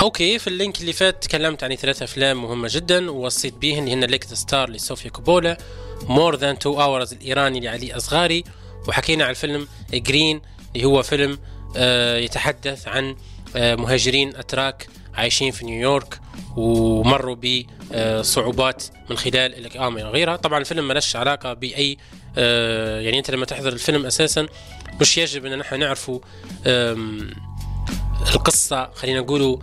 okay 0.00 0.38
في 0.38 0.46
ال 0.46 0.53
link 0.53 0.80
اللي 0.80 0.92
فات 0.92 1.24
تكلمت 1.24 1.64
عن 1.64 1.74
ثلاث 1.74 2.02
أفلام 2.02 2.42
مهمة 2.42 2.68
جدا 2.72 3.10
ووصيت 3.10 3.54
بيهن 3.54 3.78
اللي 3.78 3.94
هن 3.94 4.04
Lick 4.04 4.24
Star 4.24 4.70
لصوفيا 4.70 5.10
كوبولا 5.10 5.58
More 6.02 6.36
Than 6.36 6.58
Two 6.58 6.82
Hours 6.82 7.12
الإيراني 7.12 7.60
لعلي 7.60 7.96
اصغاري 7.96 8.44
وحكينا 8.88 9.24
عن 9.24 9.30
الفيلم 9.30 9.68
Green 9.92 10.40
اللي 10.76 10.86
هو 10.86 11.02
فيلم 11.02 11.38
آه، 11.76 12.16
يتحدث 12.16 12.88
عن 12.88 13.16
آه، 13.56 13.74
مهاجرين 13.74 14.36
أتراك 14.36 14.88
عايشين 15.18 15.50
في 15.50 15.64
نيويورك 15.64 16.20
ومروا 16.56 17.36
بصعوبات 17.90 18.84
من 19.10 19.16
خلال 19.16 19.54
الإقامة 19.54 20.08
وغيرها. 20.08 20.36
طبعا 20.36 20.58
الفيلم 20.58 20.88
ما 20.88 20.94
لاش 20.94 21.16
علاقة 21.16 21.52
بأي 21.52 21.98
آه، 22.38 23.00
يعني 23.00 23.18
أنت 23.18 23.30
لما 23.30 23.44
تحضر 23.44 23.72
الفيلم 23.72 24.06
أساسا 24.06 24.46
مش 25.00 25.18
يجب 25.18 25.46
إن 25.46 25.58
نحن 25.58 25.78
نعرفوا 25.80 26.20
القصة 28.34 28.90
خلينا 28.94 29.20
نقولوا 29.20 29.56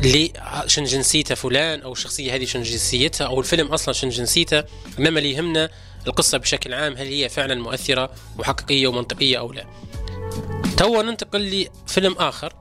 ليه 0.00 0.32
شن 0.66 0.84
جنسيته 0.84 1.34
فلان 1.34 1.80
أو 1.80 1.92
الشخصية 1.92 2.34
هذه 2.34 2.44
شن 2.44 2.62
جنسيتها 2.62 3.26
أو 3.26 3.40
الفيلم 3.40 3.66
أصلا 3.66 3.94
شن 3.94 4.08
جنسيته. 4.08 4.64
انما 4.98 5.18
اللي 5.18 5.32
يهمنا 5.32 5.70
القصة 6.06 6.38
بشكل 6.38 6.74
عام 6.74 6.96
هل 6.96 7.06
هي 7.06 7.28
فعلا 7.28 7.54
مؤثرة 7.54 8.10
وحقيقية 8.38 8.86
ومنطقية 8.86 9.38
أو 9.38 9.52
لا. 9.52 9.66
توا 10.76 11.02
ننتقل 11.02 11.66
لفيلم 11.86 12.12
آخر 12.12 12.52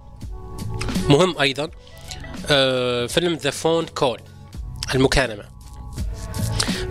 مهم 1.10 1.38
أيضا. 1.38 1.70
آه 2.50 3.06
فيلم 3.06 3.34
The 3.34 3.52
Phone 3.52 3.86
Call 3.86 4.20
المكالمة. 4.96 5.44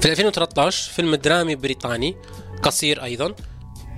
في 0.00 0.10
2013 0.10 0.92
فيلم 0.92 1.14
درامي 1.14 1.54
بريطاني 1.54 2.16
قصير 2.62 3.02
أيضا 3.04 3.34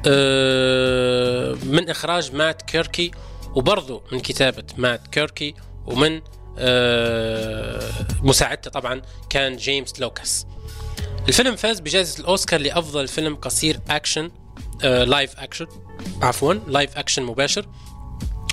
آه، 0.06 1.54
من 1.64 1.88
إخراج 1.90 2.34
مات 2.34 2.62
كيركبي 2.62 3.10
وبرضه 3.54 4.02
من 4.12 4.20
كتابة 4.20 4.64
مات 4.78 5.08
كيركبي 5.08 5.54
ومن 5.86 6.20
آه، 6.58 7.90
مساعدته 8.22 8.70
طبعا 8.70 9.02
كان 9.30 9.56
جيمس 9.56 10.00
لوكاس. 10.00 10.46
الفيلم 11.28 11.56
فاز 11.56 11.80
بجائزة 11.80 12.20
الأوسكار 12.20 12.60
لأفضل 12.60 13.08
فيلم 13.08 13.34
قصير 13.34 13.80
أكشن 13.90 14.30
آه، 14.84 15.04
live 15.04 15.38
action 15.40 15.66
عفوا 16.22 16.54
live 16.54 16.98
action 16.98 17.22
مباشر 17.22 17.68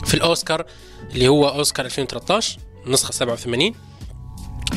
في 0.05 0.13
الأوسكار 0.13 0.65
اللي 1.11 1.27
هو 1.27 1.49
أوسكار 1.49 1.85
2013 1.85 2.59
نسخة 2.85 3.11
87 3.11 3.73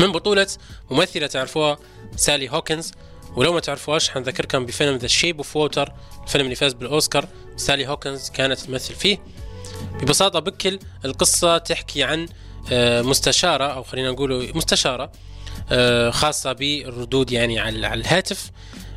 من 0.01 0.13
بطولة 0.13 0.47
ممثلة 0.91 1.27
تعرفوها 1.27 1.79
سالي 2.17 2.51
هوكنز 2.51 2.93
ولو 3.37 3.53
ما 3.53 3.61
تعرفوهاش 3.61 4.11
حنذكركم 4.11 4.67
بفيلم 4.67 4.97
The 4.97 5.07
Shape 5.07 5.37
of 5.37 5.57
Water 5.57 5.93
الفيلم 6.23 6.45
اللي 6.45 6.55
فاز 6.55 6.73
بالأوسكار. 6.73 7.29
سالي 7.57 7.87
هوكنز 7.87 8.31
كانت 8.31 8.61
تمثل 8.61 8.95
فيه. 8.95 9.19
ببساطة 10.01 10.39
بكل 10.39 10.79
القصة 11.05 11.59
تحكي 11.59 12.03
عن 12.03 12.29
آه، 12.73 13.03
مستشارة 13.03 13.65
أو 13.65 13.83
خلينا 13.83 14.11
نقول 14.11 14.53
مستشارة 14.55 15.13
آه، 15.73 16.11
خاصة 16.11 16.53
بالردود 16.53 17.33
يعني 17.33 17.61
على 17.61 17.95
الهاتف 17.95 18.51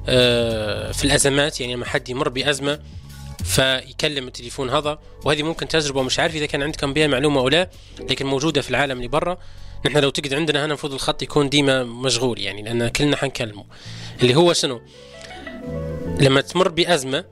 آه، 0.08 0.92
في 0.92 1.04
الأزمات. 1.04 1.62
يعني 1.62 1.74
لما 1.74 1.86
حد 1.86 2.10
يمر 2.10 2.30
بأزمة 2.30 2.80
فيكلم 3.46 4.28
التليفون 4.28 4.70
هذا 4.70 5.00
وهذه 5.26 5.44
ممكن 5.44 5.68
تجربة 5.68 6.04
مش 6.04 6.20
عارف 6.20 6.36
إذا 6.36 6.46
كان 6.46 6.64
عندكم 6.64 6.94
بها 6.94 7.08
معلومة 7.08 7.40
أو 7.42 7.50
لا 7.50 7.70
لكن 8.00 8.26
موجودة 8.26 8.62
في 8.62 8.70
العالم 8.70 8.98
اللي 8.98 9.08
برا. 9.08 9.38
نحن 9.86 9.98
لو 9.98 10.10
تقعد 10.10 10.34
عندنا 10.34 10.60
هنا 10.60 10.66
المفروض 10.66 10.94
الخط 10.94 11.22
يكون 11.22 11.50
ديما 11.50 11.84
مشغول 11.84 12.40
يعني 12.40 12.62
لأن 12.62 12.88
كلنا 12.88 13.18
حنكلمه. 13.18 13.66
اللي 14.22 14.36
هو 14.36 14.54
شنو؟ 14.54 14.82
لما 16.20 16.42
تمر 16.42 16.68
بأزمة 16.68 17.26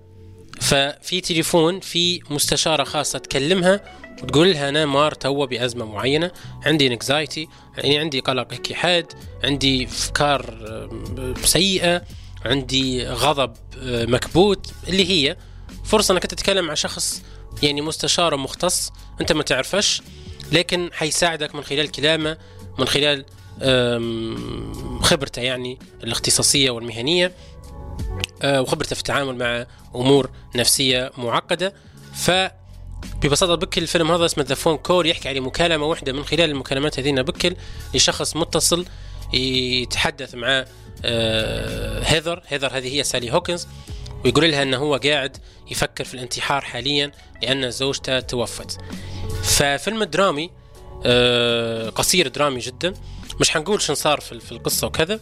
ففي 0.61 1.21
تليفون 1.21 1.79
في 1.79 2.21
مستشارة 2.29 2.83
خاصة 2.83 3.19
تكلمها 3.19 3.81
وتقول 4.23 4.51
لها 4.51 4.69
أنا 4.69 4.85
مار 4.85 5.11
توا 5.11 5.45
بأزمة 5.45 5.85
معينة 5.85 6.31
عندي 6.65 6.87
انكزايتي 6.87 7.47
يعني 7.77 7.97
عندي 7.97 8.19
قلق 8.19 8.53
هيك 8.53 8.73
حاد 8.73 9.13
عندي 9.43 9.85
أفكار 9.85 10.57
آه، 11.17 11.33
سيئة 11.43 12.01
عندي 12.45 13.07
غضب 13.07 13.53
آه، 13.77 14.05
مكبوت 14.05 14.71
اللي 14.87 15.09
هي 15.09 15.37
فرصة 15.83 16.11
أنك 16.11 16.23
تتكلم 16.23 16.65
مع 16.65 16.73
شخص 16.73 17.23
يعني 17.63 17.81
مستشار 17.81 18.37
مختص 18.37 18.91
أنت 19.21 19.31
ما 19.31 19.43
تعرفش 19.43 20.01
لكن 20.51 20.89
حيساعدك 20.93 21.55
من 21.55 21.63
خلال 21.63 21.91
كلامه 21.91 22.37
من 22.79 22.85
خلال 22.85 23.25
خبرته 25.01 25.41
يعني 25.41 25.79
الاختصاصية 26.03 26.69
والمهنية 26.69 27.31
آه، 28.41 28.61
وخبرته 28.61 28.93
في 28.93 28.99
التعامل 28.99 29.35
مع 29.35 29.65
أمور 29.95 30.29
نفسية 30.55 31.11
معقدة. 31.17 31.73
ف 32.13 32.31
ببساطة 33.21 33.55
بكل 33.55 33.81
الفيلم 33.81 34.11
هذا 34.11 34.25
اسمه 34.25 34.43
The 34.43 34.55
Phone 34.55 34.77
Call 34.77 35.07
يحكي 35.07 35.29
على 35.29 35.39
مكالمة 35.39 35.85
واحدة 35.85 36.13
من 36.13 36.23
خلال 36.23 36.49
المكالمات 36.49 36.99
هذين 36.99 37.21
بكل 37.23 37.55
لشخص 37.93 38.35
متصل 38.35 38.85
يتحدث 39.33 40.35
مع 40.35 40.65
آه، 41.05 42.03
هيذر. 42.03 42.41
هيذر 42.47 42.77
هذه 42.77 42.95
هي 42.95 43.03
سالي 43.03 43.33
هوكنز. 43.33 43.67
ويقول 44.25 44.51
لها 44.51 44.63
إنه 44.63 44.77
هو 44.77 44.95
قاعد 44.95 45.37
يفكر 45.71 46.03
في 46.03 46.13
الانتحار 46.13 46.61
حاليا 46.61 47.11
لأن 47.43 47.71
زوجته 47.71 48.19
توفت. 48.19 48.77
ففيلم 49.43 50.03
درامي 50.03 50.49
آه، 51.05 51.89
قصير 51.89 52.27
درامي 52.27 52.59
جدا. 52.59 52.93
مش 53.41 53.49
حنقول 53.49 53.81
شن 53.81 53.95
صار 53.95 54.19
في 54.19 54.51
القصة 54.51 54.87
وكذا 54.87 55.19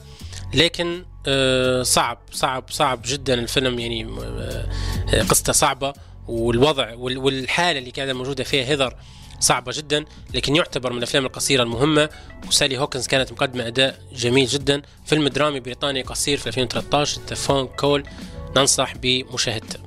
لكن 0.53 1.05
آه، 1.27 1.83
صعب 1.83 2.19
صعب 2.31 2.63
صعب 2.69 3.01
جدا 3.05 3.33
الفيلم. 3.33 3.79
يعني 3.79 4.07
آه، 4.23 5.21
قصته 5.29 5.53
صعبة 5.53 5.93
والوضع 6.27 6.93
وال- 6.93 7.17
والحالة 7.17 7.79
اللي 7.79 7.89
قاعدة 7.91 8.13
موجودة 8.13 8.43
فيها 8.43 8.65
هيذر 8.65 8.95
صعبة 9.39 9.71
جدا 9.75 10.05
لكن 10.33 10.55
يعتبر 10.55 10.91
من 10.91 10.97
الأفلام 10.97 11.25
القصيرة 11.25 11.63
المهمة. 11.63 12.09
وسالي 12.47 12.77
هوكنز 12.77 13.07
كانت 13.07 13.31
مقدمة 13.31 13.67
أداء 13.67 13.99
جميل 14.13 14.47
جدا. 14.47 14.81
فيلم 15.05 15.27
درامي 15.27 15.59
بريطاني 15.59 16.01
قصير 16.01 16.37
في 16.37 16.47
2013 16.47 17.21
The 17.29 17.35
Phone 17.35 17.67
Call 17.67 18.03
ننصح 18.57 18.93
بمشاهدته 18.95 19.79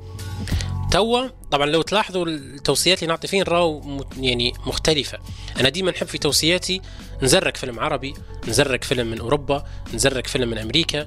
توا 0.90 1.28
طبعا 1.50 1.66
لو 1.66 1.82
تلاحظوا 1.82 2.26
التوصيات 2.26 2.98
اللي 3.02 3.08
نعطي 3.08 3.28
فين 3.28 3.42
راو 3.42 4.04
يعني 4.20 4.52
مختلفة. 4.66 5.18
أنا 5.60 5.68
ديما 5.68 5.90
نحب 5.90 6.06
في 6.06 6.18
توصياتي 6.18 6.80
نزرك 7.22 7.56
فيلم 7.56 7.80
عربي 7.80 8.14
نزرك 8.48 8.84
فيلم 8.84 9.06
من 9.06 9.20
أوروبا 9.20 9.64
نزرك 9.94 10.26
فيلم 10.26 10.48
من 10.50 10.58
أمريكا 10.58 11.06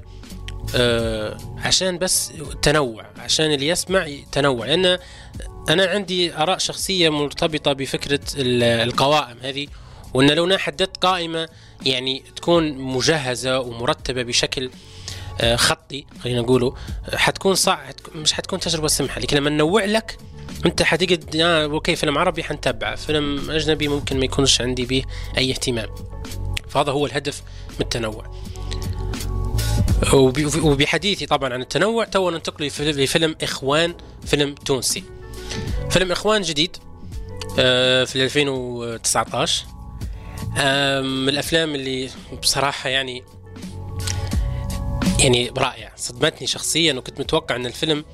آه 0.76 1.36
عشان 1.58 1.98
بس 1.98 2.32
تنوع 2.62 3.06
عشان 3.18 3.52
اللي 3.52 3.68
يسمع 3.68 4.08
تنوع 4.32 4.66
لأن 4.66 4.98
أنا 5.68 5.86
عندي 5.86 6.34
آراء 6.34 6.58
شخصية 6.58 7.08
مرتبطة 7.08 7.72
بفكرة 7.72 8.20
ال- 8.36 8.62
القوائم 8.88 9.36
هذه 9.42 9.66
وأن 10.14 10.30
لو 10.30 10.44
أنا 10.44 10.58
حددت 10.58 10.96
قائمة 10.96 11.48
يعني 11.86 12.22
تكون 12.36 12.72
مجهزة 12.78 13.60
ومرتبة 13.60 14.22
بشكل 14.22 14.70
خطي 15.56 16.06
خلينا 16.24 16.40
نقوله 16.40 16.74
آه، 17.12 17.16
حتكون 17.16 17.54
صعب 17.54 17.94
مش 18.14 18.32
حتكون 18.32 18.60
تجربة 18.60 18.88
سمحة 18.88 19.20
لكن 19.20 19.36
لما 19.36 19.50
ننوع 19.50 19.84
لك 19.84 20.18
أنت 20.66 20.82
حتقعد 20.82 21.36
آه 21.36 21.64
okay 21.64 21.96
فيلم 21.96 22.18
عربي 22.18 22.44
حنتبعه 22.44 22.94
فيلم 22.96 23.50
أجنبي 23.50 23.88
ممكن 23.88 24.18
ما 24.18 24.24
يكونش 24.24 24.60
عندي 24.60 24.84
به 24.86 25.02
أي 25.38 25.50
اهتمام. 25.50 25.88
فهذا 26.68 26.92
هو 26.92 27.06
الهدف 27.06 27.42
من 27.70 27.80
التنوع. 27.80 28.30
وب- 30.12 30.64
وبحديثي 30.64 31.26
طبعا 31.26 31.52
عن 31.54 31.60
التنوع 31.60 32.04
تو 32.04 32.30
ننتقل 32.30 32.66
لفيلم- 32.66 33.36
إخوان 33.42 33.94
فيلم 34.26 34.54
تونسي. 34.54 35.04
فيلم 35.90 36.12
إخوان 36.12 36.42
جديد 36.42 36.76
آه، 37.58 38.04
في 38.04 38.24
2019 38.24 39.64
آه، 40.58 41.00
من 41.00 41.28
الأفلام 41.28 41.74
اللي 41.74 42.10
بصراحة 42.42 42.88
يعني 42.88 43.22
يعني 45.18 45.52
رائع 45.58 45.92
صدمتني 45.96 46.46
شخصيا 46.46 46.94
وكنت 46.94 47.20
متوقع 47.20 47.56
إن 47.56 47.66
الفيلم 47.66 48.04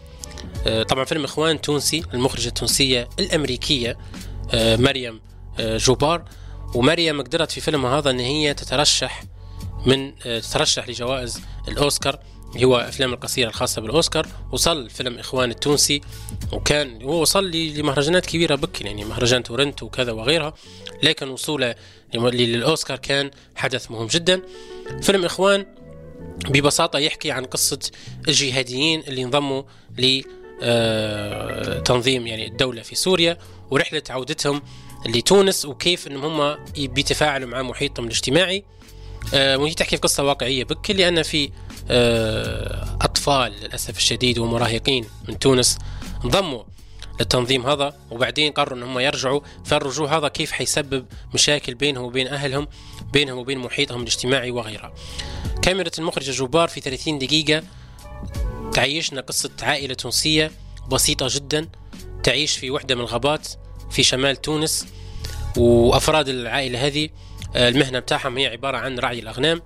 آه، 0.67 0.83
طبعا 0.83 1.05
فيلم 1.05 1.25
إخوان 1.25 1.61
تونسي 1.61 2.03
المخرجة 2.15 2.49
التونسية 2.49 3.09
الأمريكية 3.19 3.99
آه، 4.55 4.77
مريم 4.77 5.21
آه، 5.59 5.77
جوبار. 5.77 6.25
ومريم 6.75 7.23
قدرت 7.23 7.51
في 7.51 7.61
فيلمها 7.61 7.99
هذا 7.99 8.11
إن 8.11 8.21
هي 8.21 8.55
تترشح 8.55 9.25
من 9.87 10.19
تترشح 10.19 10.89
لجوائز 10.89 11.41
الأوسكار 11.69 12.19
اللي 12.55 12.67
هو 12.67 12.81
الافلام 12.81 13.13
القصيرة 13.13 13.49
الخاصة 13.49 13.83
بالأوسكار. 13.83 14.27
وصل 14.53 14.91
فيلم 14.91 15.19
إخوان 15.19 15.51
التونسي 15.51 16.01
وكان 16.53 17.03
هو 17.03 17.21
وصل 17.21 17.51
لمهرجانات 17.51 18.27
كبيرة 18.27 18.55
بكل 18.55 18.87
يعني 18.87 19.05
مهرجان 19.05 19.43
تورنتو 19.43 19.87
وكذا 19.87 20.13
وغيرها. 20.13 20.55
لكن 21.03 21.29
وصوله 21.29 21.75
للأوسكار 22.15 22.99
كان 22.99 23.31
حدث 23.57 23.91
مهم 23.91 24.07
جدا. 24.07 24.43
فيلم 25.03 25.25
إخوان 25.25 25.67
ببساطة 26.49 26.99
يحكي 26.99 27.31
عن 27.31 27.45
قصة 27.45 27.79
الجهاديين 28.29 29.01
اللي 29.01 29.23
انضموا 29.23 29.63
لتنظيم 30.63 32.27
يعني 32.27 32.47
الدولة 32.47 32.83
في 32.83 32.95
سوريا 32.95 33.39
ورحلة 33.71 34.03
عودتهم 34.11 34.63
لتونس 35.07 35.65
وكيف 35.65 36.07
انهم 36.07 36.41
هم 36.41 36.59
بيتفاعلوا 36.77 37.49
مع 37.49 37.63
محيطهم 37.63 38.07
الاجتماعي. 38.07 38.65
آه، 39.35 39.57
وهي 39.59 39.75
تحكي 39.75 39.97
في 39.97 40.03
قصة 40.03 40.25
واقعية 40.25 40.65
بكل 40.65 40.97
لأن 40.97 41.23
في 41.23 41.51
آه، 41.91 42.99
أطفال 43.01 43.53
للأسف 43.63 43.97
الشديد 43.97 44.39
ومراهقين 44.39 45.05
من 45.29 45.39
تونس 45.39 45.79
انضموا 46.25 46.63
للتنظيم 47.21 47.67
هذا 47.67 47.95
وبعدين 48.11 48.53
قرروا 48.53 48.79
إنهم 48.79 48.99
يرجعوا 48.99 49.41
فالرجوع 49.65 50.19
هذا 50.19 50.29
كيف 50.29 50.53
حيسبب 50.53 51.07
مشاكل 51.35 51.75
بينهم 51.75 52.05
وبين 52.05 52.27
أهلهم 52.29 52.69
بينهم 53.13 53.39
وبين 53.39 53.59
محيطهم 53.59 54.01
الاجتماعي 54.03 54.51
وغيرها 54.51 54.95
كاميرا 55.63 55.91
المخرج 55.99 56.31
جوبار 56.31 56.69
في 56.69 56.81
30 56.81 57.19
دقيقة. 57.19 57.63
تعيشنا 58.73 59.21
قصة 59.21 59.51
عائلة 59.63 59.95
تونسية 59.95 60.51
بسيطة 60.89 61.27
جدا 61.31 61.69
تعيش 62.23 62.57
في 62.57 62.71
وحدة 62.71 62.95
من 62.95 63.01
الغابات 63.01 63.49
في 63.91 64.03
شمال 64.03 64.37
تونس. 64.37 64.87
وأفراد 65.57 66.29
العائلة 66.29 66.87
هذه 66.87 67.09
آه، 67.57 67.69
المهنة 67.69 67.99
بتاعهم 67.99 68.39
هي 68.39 68.47
عبارة 68.47 68.77
عن 68.77 68.99
رعي 68.99 69.19
الأغنام. 69.19 69.63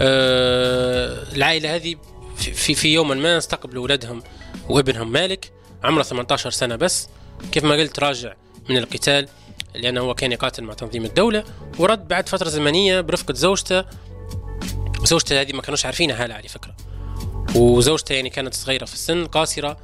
آه، 0.00 1.32
العائلة 1.36 1.74
هذه 1.76 1.96
في- 2.36 2.74
في 2.74 2.88
يوم 2.94 3.08
ما 3.08 3.38
استقبلوا 3.38 3.84
ولدهم 3.84 4.22
وابنهم 4.68 5.12
مالك. 5.12 5.52
عمره 5.84 6.02
18 6.02 6.50
سنة 6.50 6.76
بس. 6.76 7.08
كيف 7.52 7.64
ما 7.64 7.74
قلت 7.74 7.98
راجع 7.98 8.34
من 8.70 8.76
القتال 8.76 9.28
لأنه 9.74 10.00
هو 10.00 10.14
كان 10.14 10.32
يقاتل 10.32 10.64
مع 10.64 10.74
تنظيم 10.74 11.04
الدولة 11.04 11.44
ورد 11.78 12.08
بعد 12.08 12.28
فترة 12.28 12.48
زمنية 12.48 13.00
برفقة 13.00 13.34
زوجته. 13.34 13.84
زوجته 15.04 15.40
هذه 15.40 15.52
ما 15.52 15.62
كانوش 15.62 15.86
عارفينها 15.86 16.16
حالها 16.16 16.36
على 16.36 16.48
فكرة. 16.48 16.74
وزوجته 17.54 18.12
يعني 18.12 18.30
كانت 18.30 18.54
صغيرة 18.54 18.84
في 18.84 18.94
السن 18.94 19.26
قاصرة. 19.26 19.76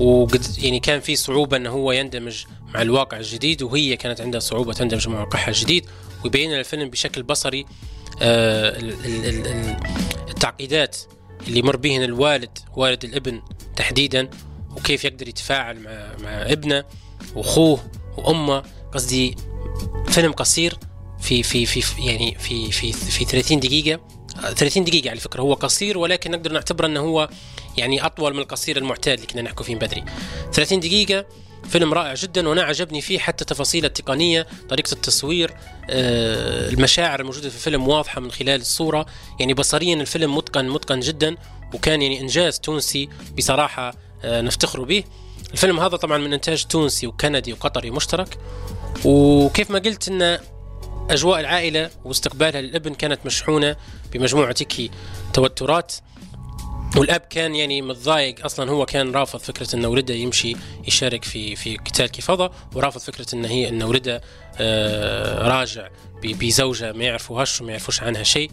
وقد 0.00 0.46
يعني 0.58 0.80
كان 0.80 1.00
في 1.00 1.16
صعوبة 1.16 1.56
أنه 1.56 1.70
هو 1.70 1.92
يندمج 1.92 2.44
مع 2.74 2.82
الواقع 2.82 3.16
الجديد 3.16 3.62
وهي 3.62 3.96
كانت 3.96 4.20
عندها 4.20 4.40
صعوبة 4.40 4.72
تندمج 4.72 5.08
مع 5.08 5.20
واقعها 5.20 5.48
الجديد. 5.48 5.86
ويبين 6.24 6.54
الفيلم 6.54 6.90
بشكل 6.90 7.22
بصري 7.22 7.66
آه 8.22 8.78
ال- 8.78 8.90
ال- 9.04 9.24
ال- 9.26 9.46
ال- 9.46 9.76
التعقيدات 10.28 10.96
اللي 11.48 11.58
يمر 11.58 11.76
بهن 11.76 12.02
الوالد 12.02 12.58
والد 12.76 13.04
الابن 13.04 13.42
تحديدا. 13.76 14.30
وكيف 14.76 15.04
يقدر 15.04 15.28
يتفاعل 15.28 15.80
مع 15.80 15.90
مع 16.22 16.30
ابنه 16.30 16.84
وأخوه 17.36 17.90
وأمه. 18.16 18.62
قصدي 18.94 19.36
فيلم 20.08 20.32
قصير 20.32 20.78
في 21.20 21.42
في 21.42 21.66
في 21.66 22.02
يعني 22.02 22.34
في 22.38 22.72
في 22.72 22.92
في 22.92 23.24
30 23.24 23.60
دقيقة. 23.60 24.00
آه، 24.44 24.52
30 24.52 24.84
دقيقة 24.84 25.10
على 25.10 25.20
فكرة. 25.20 25.40
هو 25.40 25.54
قصير 25.54 25.98
ولكن 25.98 26.30
نقدر 26.30 26.52
نعتبره 26.52 26.86
إنه 26.86 27.00
هو 27.00 27.28
يعني 27.76 28.06
أطول 28.06 28.34
من 28.34 28.38
القصير 28.40 28.76
المعتاد 28.76 29.14
اللي 29.14 29.26
كنا 29.26 29.42
نحكي 29.42 29.64
فيه 29.64 29.76
بدري. 29.76 30.04
30 30.52 30.80
دقيقة. 30.80 31.26
فيلم 31.68 31.94
رائع 31.94 32.14
جدا 32.14 32.48
وأنا 32.48 32.62
عجبني 32.62 33.00
فيه 33.00 33.18
حتى 33.18 33.44
تفاصيله 33.44 33.86
التقنية 33.86 34.46
طريقة 34.68 34.92
التصوير 34.92 35.50
آه، 35.90 36.68
المشاعر 36.68 37.20
الموجودة 37.20 37.48
في 37.48 37.54
الفيلم 37.54 37.88
واضحة 37.88 38.20
من 38.20 38.30
خلال 38.30 38.60
الصورة. 38.60 39.06
يعني 39.40 39.54
بصريا 39.54 39.94
الفيلم 39.94 40.36
متقن 40.36 40.68
متقن 40.68 41.00
جدا 41.00 41.36
وكان 41.74 42.02
يعني 42.02 42.20
إنجاز 42.20 42.60
تونسي 42.60 43.08
بصراحة 43.38 43.94
آه، 44.24 44.40
نفتخر 44.40 44.82
به. 44.84 45.04
الفيلم 45.52 45.80
هذا 45.80 45.96
طبعا 45.96 46.18
من 46.18 46.32
إنتاج 46.32 46.64
تونسي 46.64 47.06
وكندي 47.06 47.52
وقطري 47.52 47.90
مشترك. 47.90 48.38
وكيف 49.04 49.70
ما 49.70 49.78
قلت 49.78 50.08
إن 50.08 50.38
أجواء 51.10 51.40
العائلة 51.40 51.90
واستقبالها 52.04 52.60
للابن 52.60 52.94
كانت 52.94 53.26
مشحونة 53.26 53.76
بمجموعة 54.12 54.54
هيك 54.60 54.90
توترات. 55.32 55.94
والأب 56.96 57.20
كان 57.20 57.54
يعني 57.54 57.82
متضايق. 57.82 58.44
أصلا 58.44 58.70
هو 58.70 58.86
كان 58.86 59.12
رافض 59.12 59.38
فكرة 59.38 59.76
انه 59.76 59.88
ولده 59.88 60.14
يمشي 60.14 60.56
يشارك 60.86 61.24
في 61.24 61.56
في 61.56 61.76
قتال 61.76 62.06
كفاضه 62.06 62.50
ورافض 62.74 63.00
فكرة 63.00 63.34
إن 63.34 63.44
هي 63.44 63.68
انه 63.68 63.86
ولده 63.86 64.22
آه 64.58 65.48
راجع 65.48 65.88
بزوجة 66.22 66.92
ما 66.92 67.04
يعرفوهاش 67.04 67.60
وما 67.60 67.70
يعرفوش 67.70 68.02
عنها 68.02 68.22
شيء. 68.22 68.50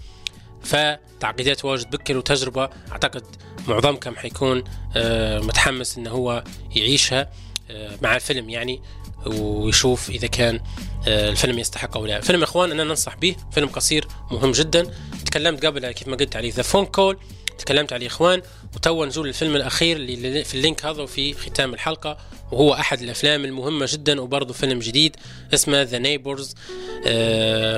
فتعقيدات 0.64 1.66
واجد 1.66 1.90
بكر 1.90 2.18
وتجربة. 2.18 2.70
أعتقد 2.92 3.24
معظمكم 3.68 4.16
حيكون 4.16 4.64
آه 4.96 5.40
متحمس 5.40 5.98
إنه 5.98 6.10
هو 6.10 6.44
يعيشها 6.76 7.30
آه 7.72 7.98
مع 8.02 8.16
الفيلم 8.16 8.50
يعني 8.50 8.82
ويشوف 9.26 10.10
إذا 10.10 10.28
كان 10.28 10.60
آه، 11.08 11.30
الفيلم 11.30 11.60
يستحق 11.60 11.98
أو 11.98 12.06
لا. 12.06 12.22
فيلم 12.22 12.40
يا 12.40 12.44
إخوان 12.44 12.72
أنا 12.72 12.84
ننصح 12.84 13.16
به. 13.16 13.36
فيلم 13.52 13.68
قصير 13.68 14.08
مهم 14.32 14.52
جدا. 14.52 14.92
تكلمت 15.26 15.66
قبل 15.66 15.92
كيف 15.92 16.08
ما 16.08 16.16
قلت 16.16 16.36
عليه 16.36 16.54
The 16.54 16.62
Phone 16.64 16.86
Call 16.86 17.18
تكلمت 17.58 17.94
عليه 17.94 18.08
إخوان 18.08 18.42
وتوا 18.76 19.06
نزول 19.06 19.28
الفيلم 19.28 19.56
الأخير 19.56 19.98
اللي 19.98 20.44
في 20.44 20.56
ال 20.56 20.62
link 20.62 20.86
هذا 20.86 21.02
وفي 21.02 21.34
ختام 21.34 21.74
الحلقة 21.74 22.18
وهو 22.52 22.74
أحد 22.74 23.02
الأفلام 23.02 23.46
المهمة 23.46 23.88
جدا 23.90 24.22
وبرضه 24.22 24.54
فيلم 24.54 24.80
جديد 24.80 25.16
اسمه 25.54 25.82
The 25.82 25.98
Neighbors' 25.98 26.56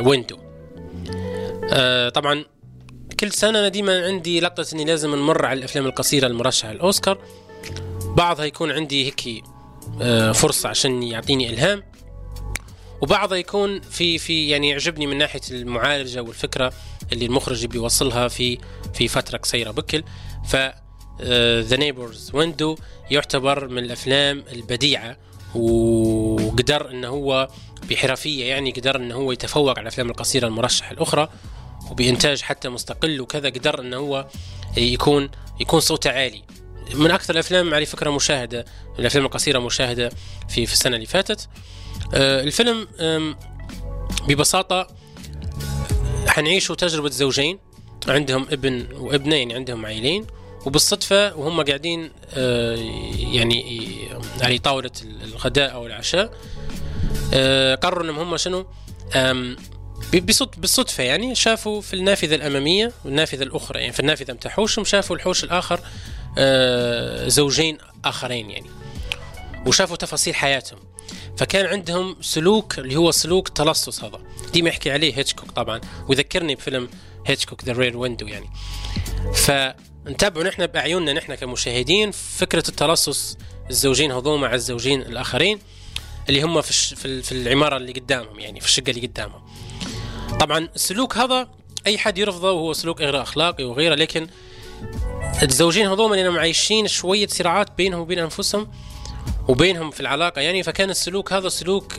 Window 0.08 0.38
طبعا 2.10 2.46
كل 3.24 3.32
سنة 3.32 3.60
أنا 3.60 3.68
ديما 3.68 4.06
عندي 4.06 4.40
لقطة 4.40 4.66
إني 4.74 4.86
لازم 4.86 5.16
نمر 5.16 5.46
على 5.46 5.60
الأفلام 5.60 5.86
القصيرة 5.86 6.28
المرشحة 6.28 6.74
للأوسكار. 6.74 7.18
بعضها 8.06 8.46
يكون 8.46 8.72
عندي 8.72 9.06
هيك 9.06 9.44
آه، 10.02 10.32
فرصة 10.32 10.70
عشان 10.70 11.04
يعطيني 11.04 11.50
إلهام. 11.50 11.84
وبعضها 13.02 13.38
يكون 13.38 13.82
في 13.82 14.18
في 14.18 14.50
يعني 14.50 14.70
يعجبني 14.70 15.08
من 15.08 15.18
ناحية 15.18 15.42
المعالجة 15.52 16.22
والفكرة 16.22 16.74
اللي 17.12 17.26
المخرج 17.26 17.66
بيوصلها 17.66 18.28
في 18.28 18.58
في 18.94 19.08
فترة 19.08 19.38
قصيرة 19.38 19.72
بكل. 19.72 20.04
ف 20.48 20.56
The 21.62 21.78
Neighbors' 21.78 22.32
Window 22.34 22.76
يعتبر 23.12 23.68
من 23.68 23.84
الأفلام 23.84 24.44
البديعة 24.54 25.18
وقدر 25.56 26.92
انه 26.92 27.08
هو 27.08 27.48
بحرفية 27.90 28.46
يعني 28.46 28.72
قدر 28.72 28.96
انه 28.96 29.16
هو 29.16 29.32
يتفوق 29.32 29.70
على 29.70 29.82
الأفلام 29.82 30.10
القصيرة 30.10 30.48
المرشحة 30.48 30.92
الأخرى. 30.92 31.30
وبإنتاج 31.92 32.42
حتى 32.42 32.70
مستقل 32.70 33.22
وكذا 33.22 33.50
قدر 33.50 33.80
إنه 33.82 33.98
هو 33.98 34.28
يكون 34.78 35.30
يكون 35.60 35.80
صوته 35.80 36.10
عالي. 36.12 36.44
من 36.94 37.12
أكثر 37.12 37.34
الأفلام 37.34 37.74
على 37.74 37.86
فكرة 37.86 38.10
مشاهدة 38.10 38.66
الأفلام 39.00 39.26
القصيرة 39.26 39.60
مشاهدة 39.60 40.10
في 40.50 40.66
في 40.66 40.74
السنة 40.74 40.96
اللي 40.96 41.06
فاتت. 41.08 41.50
آه، 42.14 42.42
الفيلم 42.44 42.88
ببساطة 44.28 44.88
حنعيشوا 46.28 46.76
تجربة 46.76 47.10
زوجين 47.10 47.60
عندهم 48.08 48.48
ابن 48.52 48.88
وابنه 48.96 49.36
يعني 49.36 49.54
عندهم 49.54 49.86
عائلين 49.86 50.28
وبالصدفة 50.66 51.36
وهم 51.36 51.62
قاعدين 51.62 52.12
آه، 52.34 52.76
يعني 53.18 53.78
ي- 53.78 54.10
على 54.42 54.58
طاولة 54.58 54.92
الغداء 55.24 55.74
أو 55.74 55.86
العشاء. 55.86 56.34
آه، 57.34 57.76
قرروا 57.76 58.04
إنهم 58.04 58.20
هم 58.20 58.38
شنو؟ 58.38 58.66
بالصدفة 60.12 61.04
يعني 61.04 61.36
شافوا 61.36 61.82
في 61.82 61.94
النافذة 61.94 62.36
الأمامية 62.36 62.92
والنافذة 63.06 63.44
الأخرى 63.44 63.80
يعني 63.82 63.94
في 63.94 64.00
النافذة 64.00 64.34
متاع 64.34 64.52
حوشهم 64.52 64.86
شافوا 64.86 65.16
الحوش 65.16 65.44
الآخر 65.44 65.80
آه، 66.38 67.28
زوجين 67.28 67.78
آخرين 68.06 68.50
يعني 68.50 68.70
وشافوا 69.66 69.96
تفاصيل 69.96 70.36
حياتهم. 70.36 70.80
فكان 71.38 71.66
عندهم 71.66 72.16
سلوك 72.22 72.80
اللي 72.80 72.96
هو 72.96 73.12
سلوك 73.12 73.50
تلصص 73.50 74.04
هذا. 74.04 74.20
ديما 74.54 74.70
يحكي 74.70 74.92
عليه 74.92 75.18
هيتشكوك 75.18 75.52
طبعا 75.52 75.82
وذكرني 76.10 76.56
بفيلم 76.56 76.90
هيتشكوك 77.28 77.64
The 77.64 77.74
Rear 77.74 77.98
Window 77.98 78.28
يعني. 78.28 78.50
فنتابعوا 79.36 80.48
نحن 80.48 80.68
بأعيننا 80.68 81.14
نحن 81.14 81.36
كمشاهدين 81.36 82.12
فكرة 82.12 82.64
التلصص 82.70 83.38
الزوجين 83.70 84.12
هذول 84.12 84.40
مع 84.40 84.54
الزوجين 84.54 85.02
الآخرين 85.02 85.60
اللي 86.30 86.42
هم 86.42 86.62
في 86.62 86.96
في 86.96 87.06
ال- 87.06 87.24
في 87.24 87.32
العمارة 87.32 87.78
اللي 87.78 87.92
قدامهم 87.92 88.40
يعني 88.40 88.60
في 88.60 88.66
الشقة 88.68 88.90
اللي 88.90 89.08
قدامهم. 89.08 89.42
طبعا 90.40 90.70
السلوك 90.76 91.18
هذا 91.18 91.48
أي 91.88 91.98
حد 91.98 92.18
يرفضه 92.18 92.52
وهو 92.52 92.74
سلوك 92.74 93.02
غير 93.02 93.22
أخلاقي 93.22 93.64
وغيره 93.64 93.96
لكن 93.96 94.28
الزوجين 95.44 95.88
هذول 95.88 96.18
لانهم 96.18 96.38
عايشين 96.38 96.88
شوية 96.88 97.28
صراعات 97.28 97.68
بينهم 97.78 98.00
وبين 98.02 98.20
أنفسهم 98.20 98.72
وبينهم 99.48 99.92
في 99.92 100.00
العلاقة 100.00 100.42
يعني 100.42 100.64
فكان 100.64 100.90
السلوك 100.90 101.34
هذا 101.34 101.50
سلوك 101.50 101.94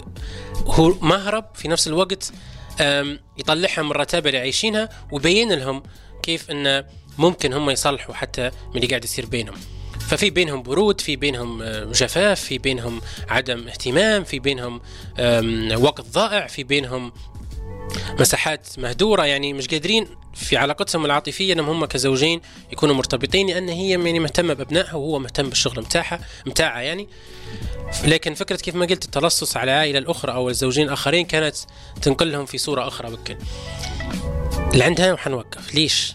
هو 0.67 0.95
مهرب 1.01 1.45
في 1.55 1.69
نفس 1.69 1.87
الوقت 1.89 2.33
أم، 2.81 3.19
يطلعهم 3.39 3.85
من 3.85 3.91
الرتابه 3.91 4.29
اللي 4.29 4.39
عايشينها 4.41 4.89
ويبين 5.13 5.53
لهم 5.53 5.83
كيف 6.23 6.51
انه 6.51 6.85
ممكن 7.19 7.53
هم 7.53 7.71
يصلحوا 7.71 8.15
حتى 8.15 8.43
من 8.43 8.77
اللي 8.77 8.87
قاعد 8.87 9.05
يصير 9.05 9.27
بينهم. 9.27 9.55
ففي 10.01 10.31
بينهم 10.31 10.63
برود 10.63 11.01
في 11.01 11.17
بينهم 11.17 11.63
آه، 11.63 11.85
جفاف 11.85 12.41
في 12.41 12.59
بينهم 12.59 13.01
عدم 13.29 13.69
اهتمام 13.69 14.25
في 14.25 14.39
بينهم 14.39 14.81
وقت 15.85 16.01
ضائع 16.01 16.47
في 16.47 16.65
بينهم 16.65 17.13
مساحات 18.21 18.79
مهدورة 18.79 19.25
يعني 19.27 19.53
مش 19.53 19.69
قادرين 19.69 20.07
في 20.35 20.57
علاقتهم 20.57 21.05
العاطفية 21.05 21.53
إنهم 21.53 21.71
هم 21.71 21.85
كزوجين 21.85 22.41
يكونوا 22.73 22.95
مرتبطين 22.95 23.47
لأن 23.47 23.69
هي 23.69 23.91
يعني 23.91 24.21
مهتمة 24.21 24.55
بأبنائها 24.55 24.95
وهو 24.95 25.19
مهتم 25.19 25.49
بالشغل 25.49 25.81
متاعها 25.81 26.21
متاعها 26.47 26.81
يعني. 26.81 27.09
لكن 28.05 28.35
فكرة 28.35 28.57
كيف 28.57 28.75
ما 28.75 28.87
قلت 28.87 29.05
التلصص 29.05 29.57
على 29.57 29.73
العائله 29.73 29.99
الأخرى 29.99 30.33
أو 30.33 30.49
الزوجين 30.51 30.87
الآخرين 30.87 31.27
كانت 31.27 31.57
تنقلهم 32.03 32.47
في 32.47 32.59
صورة 32.59 32.89
أخرى 32.89 33.11
بكل 33.11 33.37
اللي 34.73 34.85
عندها 34.85 35.13
وحنوقف. 35.13 35.75
ليش؟ 35.75 36.15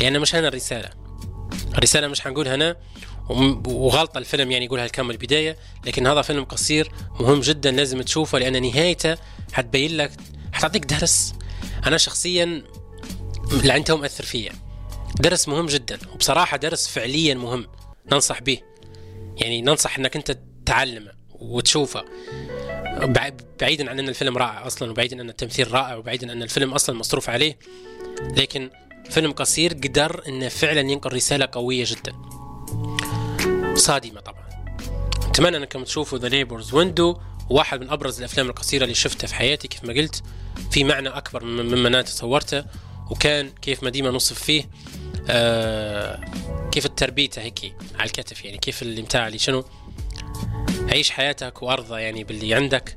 لأن 0.00 0.20
مش 0.20 0.34
هنا 0.34 0.48
الرسالة. 0.48 0.90
الرسالة 1.78 2.08
مش 2.08 2.20
حنقولها 2.20 2.54
أنا 2.54 2.76
وم- 3.28 3.62
وغلطة 3.66 4.18
الفيلم 4.18 4.50
يعني 4.50 4.64
يقولها 4.64 4.84
الكامل 4.84 5.10
البداية 5.10 5.56
لكن 5.84 6.06
هذا 6.06 6.22
فيلم 6.22 6.44
قصير 6.44 6.90
مهم 7.20 7.40
جدا 7.40 7.70
لازم 7.70 8.02
تشوفه 8.02 8.38
لأن 8.38 8.62
نهايته 8.62 9.16
حتبين 9.52 9.96
لك 9.96 10.12
حتعطيك 10.60 10.84
درس. 10.84 11.34
أنا 11.86 11.96
شخصيا 11.98 12.62
اللي 13.52 13.72
عنده 13.72 13.96
مؤثر 13.96 14.24
فيا. 14.24 14.52
درس 15.20 15.48
مهم 15.48 15.66
جدا 15.66 15.98
وبصراحة 16.14 16.56
درس 16.56 16.88
فعليا 16.88 17.34
مهم. 17.34 17.66
ننصح 18.12 18.42
به. 18.42 18.58
يعني 19.36 19.62
ننصح 19.62 19.98
إنك 19.98 20.16
أنت 20.16 20.38
تتعلمه 20.64 21.12
وتشوفه. 21.30 22.04
بع- 23.00 23.32
بعيدا 23.60 23.90
عن 23.90 23.98
إن 23.98 24.08
الفيلم 24.08 24.38
رائع 24.38 24.66
أصلا 24.66 24.90
وبعيدا 24.90 25.20
إن 25.20 25.30
التمثيل 25.30 25.72
رائع 25.72 25.94
وبعيدا 25.96 26.32
إن 26.32 26.42
الفيلم 26.42 26.74
أصلا 26.74 26.96
مصروف 26.98 27.30
عليه. 27.30 27.58
لكن 28.36 28.70
فيلم 29.10 29.32
قصير 29.32 29.72
قدر 29.72 30.22
إنه 30.28 30.48
فعلا 30.48 30.80
ينقل 30.80 31.12
رسالة 31.12 31.48
قوية 31.52 31.84
جدا. 31.88 32.12
صادمة 33.74 34.20
طبعا. 34.20 34.44
أتمنى 35.30 35.56
إنكم 35.56 35.84
تشوفوا 35.84 36.18
The 36.18 36.28
Neighbors' 36.28 36.74
Window 36.74 37.16
واحد 37.50 37.80
من 37.80 37.90
أبرز 37.90 38.18
الأفلام 38.18 38.48
القصيرة 38.48 38.84
اللي 38.84 38.94
شفتها 38.94 39.26
في 39.26 39.34
حياتي 39.34 39.68
كيف 39.68 39.84
ما 39.84 39.92
قلت. 39.92 40.22
في 40.70 40.84
معنى 40.84 41.08
أكبر 41.08 41.44
مم- 41.44 41.66
مما 41.66 41.88
أنا 41.88 42.02
تصورته 42.02 42.64
وكان 43.10 43.50
كيف 43.62 43.82
ما 43.82 43.90
ديما 43.90 44.10
نوصف 44.10 44.42
فيه 44.42 44.64
آه 45.30 46.20
كيف 46.72 46.86
التربيته 46.86 47.42
هيك 47.42 47.74
على 47.94 48.06
الكتف 48.06 48.44
يعني 48.44 48.58
كيف 48.58 48.82
الإمتاع 48.82 49.26
اللي 49.26 49.38
شنو؟ 49.38 49.64
عيش 50.88 51.10
حياتك 51.10 51.62
وأرضى 51.62 52.00
يعني 52.00 52.24
باللي 52.24 52.54
عندك. 52.54 52.96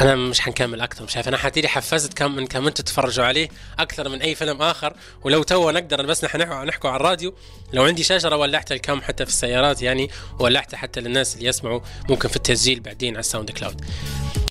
أنا 0.00 0.14
مش 0.14 0.40
حنكمل 0.40 0.80
أكثر 0.80 1.04
مش 1.04 1.16
عارف 1.16 1.28
أنا 1.28 1.36
حتيلي 1.36 1.68
حفزت 1.68 2.14
كم 2.14 2.32
من 2.32 2.38
أنتم 2.42 2.68
تتفرجوا 2.68 3.24
عليه 3.24 3.48
أكثر 3.78 4.08
من 4.08 4.22
أي 4.22 4.34
فيلم 4.34 4.62
آخر 4.62 4.96
ولو 5.22 5.42
تو 5.42 5.70
نقدر 5.70 6.06
بس 6.06 6.24
نحن 6.24 6.40
نحكوا 6.66 6.90
على 6.90 6.96
الراديو 7.00 7.34
لو 7.72 7.82
عندي 7.82 8.02
شجره 8.02 8.36
ولعتها 8.36 8.74
الكم 8.74 9.00
حتى 9.02 9.24
في 9.24 9.30
السيارات 9.30 9.82
يعني 9.82 10.10
ولعتها 10.38 10.76
حتى 10.76 11.00
للناس 11.00 11.36
اللي 11.36 11.48
يسمعوا 11.48 11.80
ممكن 12.08 12.28
في 12.28 12.36
التسجيل 12.36 12.80
بعدين 12.80 13.14
على 13.14 13.20
ال 13.20 13.50
SoundCloud. 13.50 13.84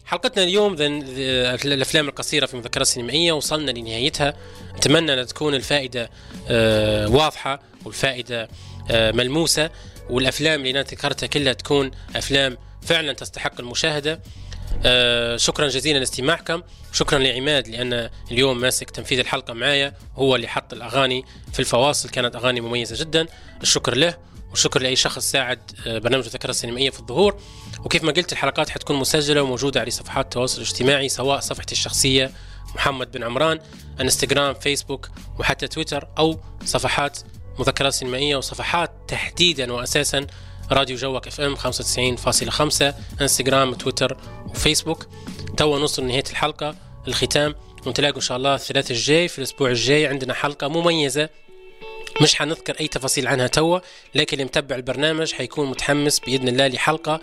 حلقتنا 0.10 0.44
اليوم 0.44 0.76
ذا 0.76 0.86
الأفلام 1.66 2.08
القصيرة 2.10 2.46
في 2.46 2.58
مذكرات 2.58 2.88
سينمائية 2.88 3.32
وصلنا 3.32 3.72
لنهايتها. 3.72 4.34
أتمنى 4.76 5.14
أن 5.14 5.26
تكون 5.26 5.54
الفائدة 5.56 6.10
آه، 6.48 7.08
واضحة 7.08 7.62
والفائدة 7.86 8.50
آه، 8.92 9.12
ملموسة. 9.12 9.70
والأفلام 10.10 10.60
اللي 10.60 10.72
أنا 10.72 10.82
ذكرتها 10.82 11.28
كلها 11.28 11.54
تكون 11.54 11.92
أفلام 12.16 12.58
فعلا 12.82 13.14
تستحق 13.14 13.60
المشاهدة. 13.60 14.22
آه، 14.86 15.38
شكرا 15.38 15.68
جزيلا 15.68 16.00
لاستماعكم. 16.00 16.62
شكرا 16.94 17.20
لعماد 17.20 17.68
لأن 17.68 18.10
اليوم 18.32 18.62
ماسك 18.62 18.90
تنفيذ 18.90 19.20
الحلقة 19.20 19.54
معايا. 19.54 19.94
هو 20.16 20.36
اللي 20.36 20.48
حط 20.48 20.74
الأغاني 20.74 21.26
في 21.54 21.60
الفواصل. 21.60 22.10
كانت 22.10 22.36
أغاني 22.36 22.62
مميزة 22.62 22.96
جدا. 23.00 23.26
الشكر 23.62 23.96
له. 23.96 24.18
والشكر 24.50 24.82
لأي 24.82 24.96
شخص 24.96 25.32
ساعد 25.32 25.60
برنامج 25.86 26.26
الذاكره 26.26 26.50
السينمائيه 26.50 26.90
في 26.90 27.00
الظهور. 27.00 27.40
وكيف 27.86 28.04
ما 28.04 28.12
قلت 28.12 28.32
الحلقات 28.32 28.70
حتكون 28.70 28.96
مسجلة 28.96 29.42
وموجودة 29.42 29.82
على 29.82 29.92
صفحات 29.92 30.26
التواصل 30.26 30.62
الاجتماعي 30.62 31.10
سواء 31.10 31.40
صفحتي 31.40 31.72
الشخصية 31.72 32.32
محمد 32.76 33.12
بن 33.12 33.24
عمران 33.24 33.60
انستغرام 34.02 34.54
فيسبوك 34.54 35.10
وحتى 35.40 35.68
تويتر 35.68 36.08
أو 36.18 36.40
صفحات 36.66 37.20
مذكرات 37.60 37.94
سينمائية 37.94 38.36
وصفحات 38.36 38.92
تحديدا 39.08 39.74
واساسا 39.74 40.28
راديو 40.72 40.98
جوك 40.98 41.28
FM 41.28 41.56
95.5 41.56 42.94
انستغرام 43.22 43.74
تويتر 43.74 44.18
وفيسبوك. 44.48 45.08
توا 45.58 45.80
نوصل 45.80 46.04
لنهاية 46.04 46.24
الحلقة. 46.30 46.76
الختام 47.08 47.56
ونتلاقوا 47.86 48.16
إن 48.16 48.22
شاء 48.22 48.38
الله 48.38 48.56
الثلاث 48.56 48.92
الجاي 48.92 49.28
في 49.28 49.38
الأسبوع 49.38 49.70
الجاي 49.70 50.08
عندنا 50.08 50.34
حلقة 50.34 50.68
مميزة. 50.68 51.30
مش 52.22 52.36
حنذكر 52.36 52.76
أي 52.80 52.88
تفاصيل 52.88 53.28
عنها 53.28 53.48
توا 53.48 53.80
لكن 54.16 54.34
اللي 54.34 54.46
متبع 54.46 54.76
البرنامج 54.76 55.34
حيكون 55.34 55.70
متحمس 55.70 56.20
بإذن 56.20 56.48
الله 56.48 56.68
لحلقة 56.68 57.20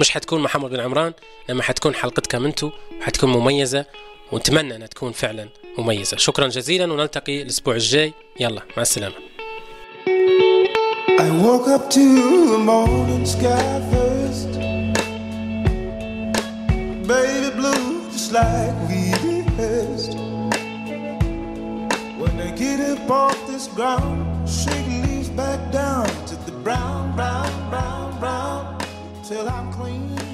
مش 0.00 0.10
حتكون 0.10 0.40
محمد 0.42 0.70
بن 0.70 0.80
عمران 0.80 1.12
لما 1.48 1.62
حتكون 1.62 1.94
حلقتكم 1.94 2.44
انتو 2.44 2.70
حتكون 3.00 3.30
مميزه 3.30 3.84
ونتمنى 4.32 4.76
انها 4.76 4.86
تكون 4.86 5.12
فعلا 5.12 5.48
مميزه 5.78 6.16
شكرا 6.16 6.48
جزيلا 6.48 6.92
ونلتقي 6.92 7.42
الأسبوع 7.42 7.74
الجاي 7.74 8.12
يلا 8.40 8.62
مع 8.76 8.82
السلامه 8.82 9.14
I 11.20 11.30
woke 11.46 11.66
up 11.76 11.90
to 11.90 12.04
the 12.52 12.58
morning 12.72 13.26
sky 13.26 13.68
first. 13.92 14.50
Baby 17.12 17.50
blue, 17.58 17.86
just 18.12 18.30
like 18.38 18.74
we 18.88 19.00
rehearsed. 19.26 20.14
When 22.20 22.32
they 22.40 22.52
get 22.64 22.78
up 22.92 23.10
off 23.10 23.38
this 23.50 23.66
ground, 23.78 24.48
shake 24.48 24.86
leaves 25.04 25.28
back 25.40 25.60
down 25.72 26.06
to 26.30 26.34
the 26.46 26.54
brown, 26.66 27.16
brown, 27.16 27.50
brown, 27.72 28.08
brown, 28.22 28.77
till 29.28 29.46
I'm 29.46 29.70
clean. 29.74 30.27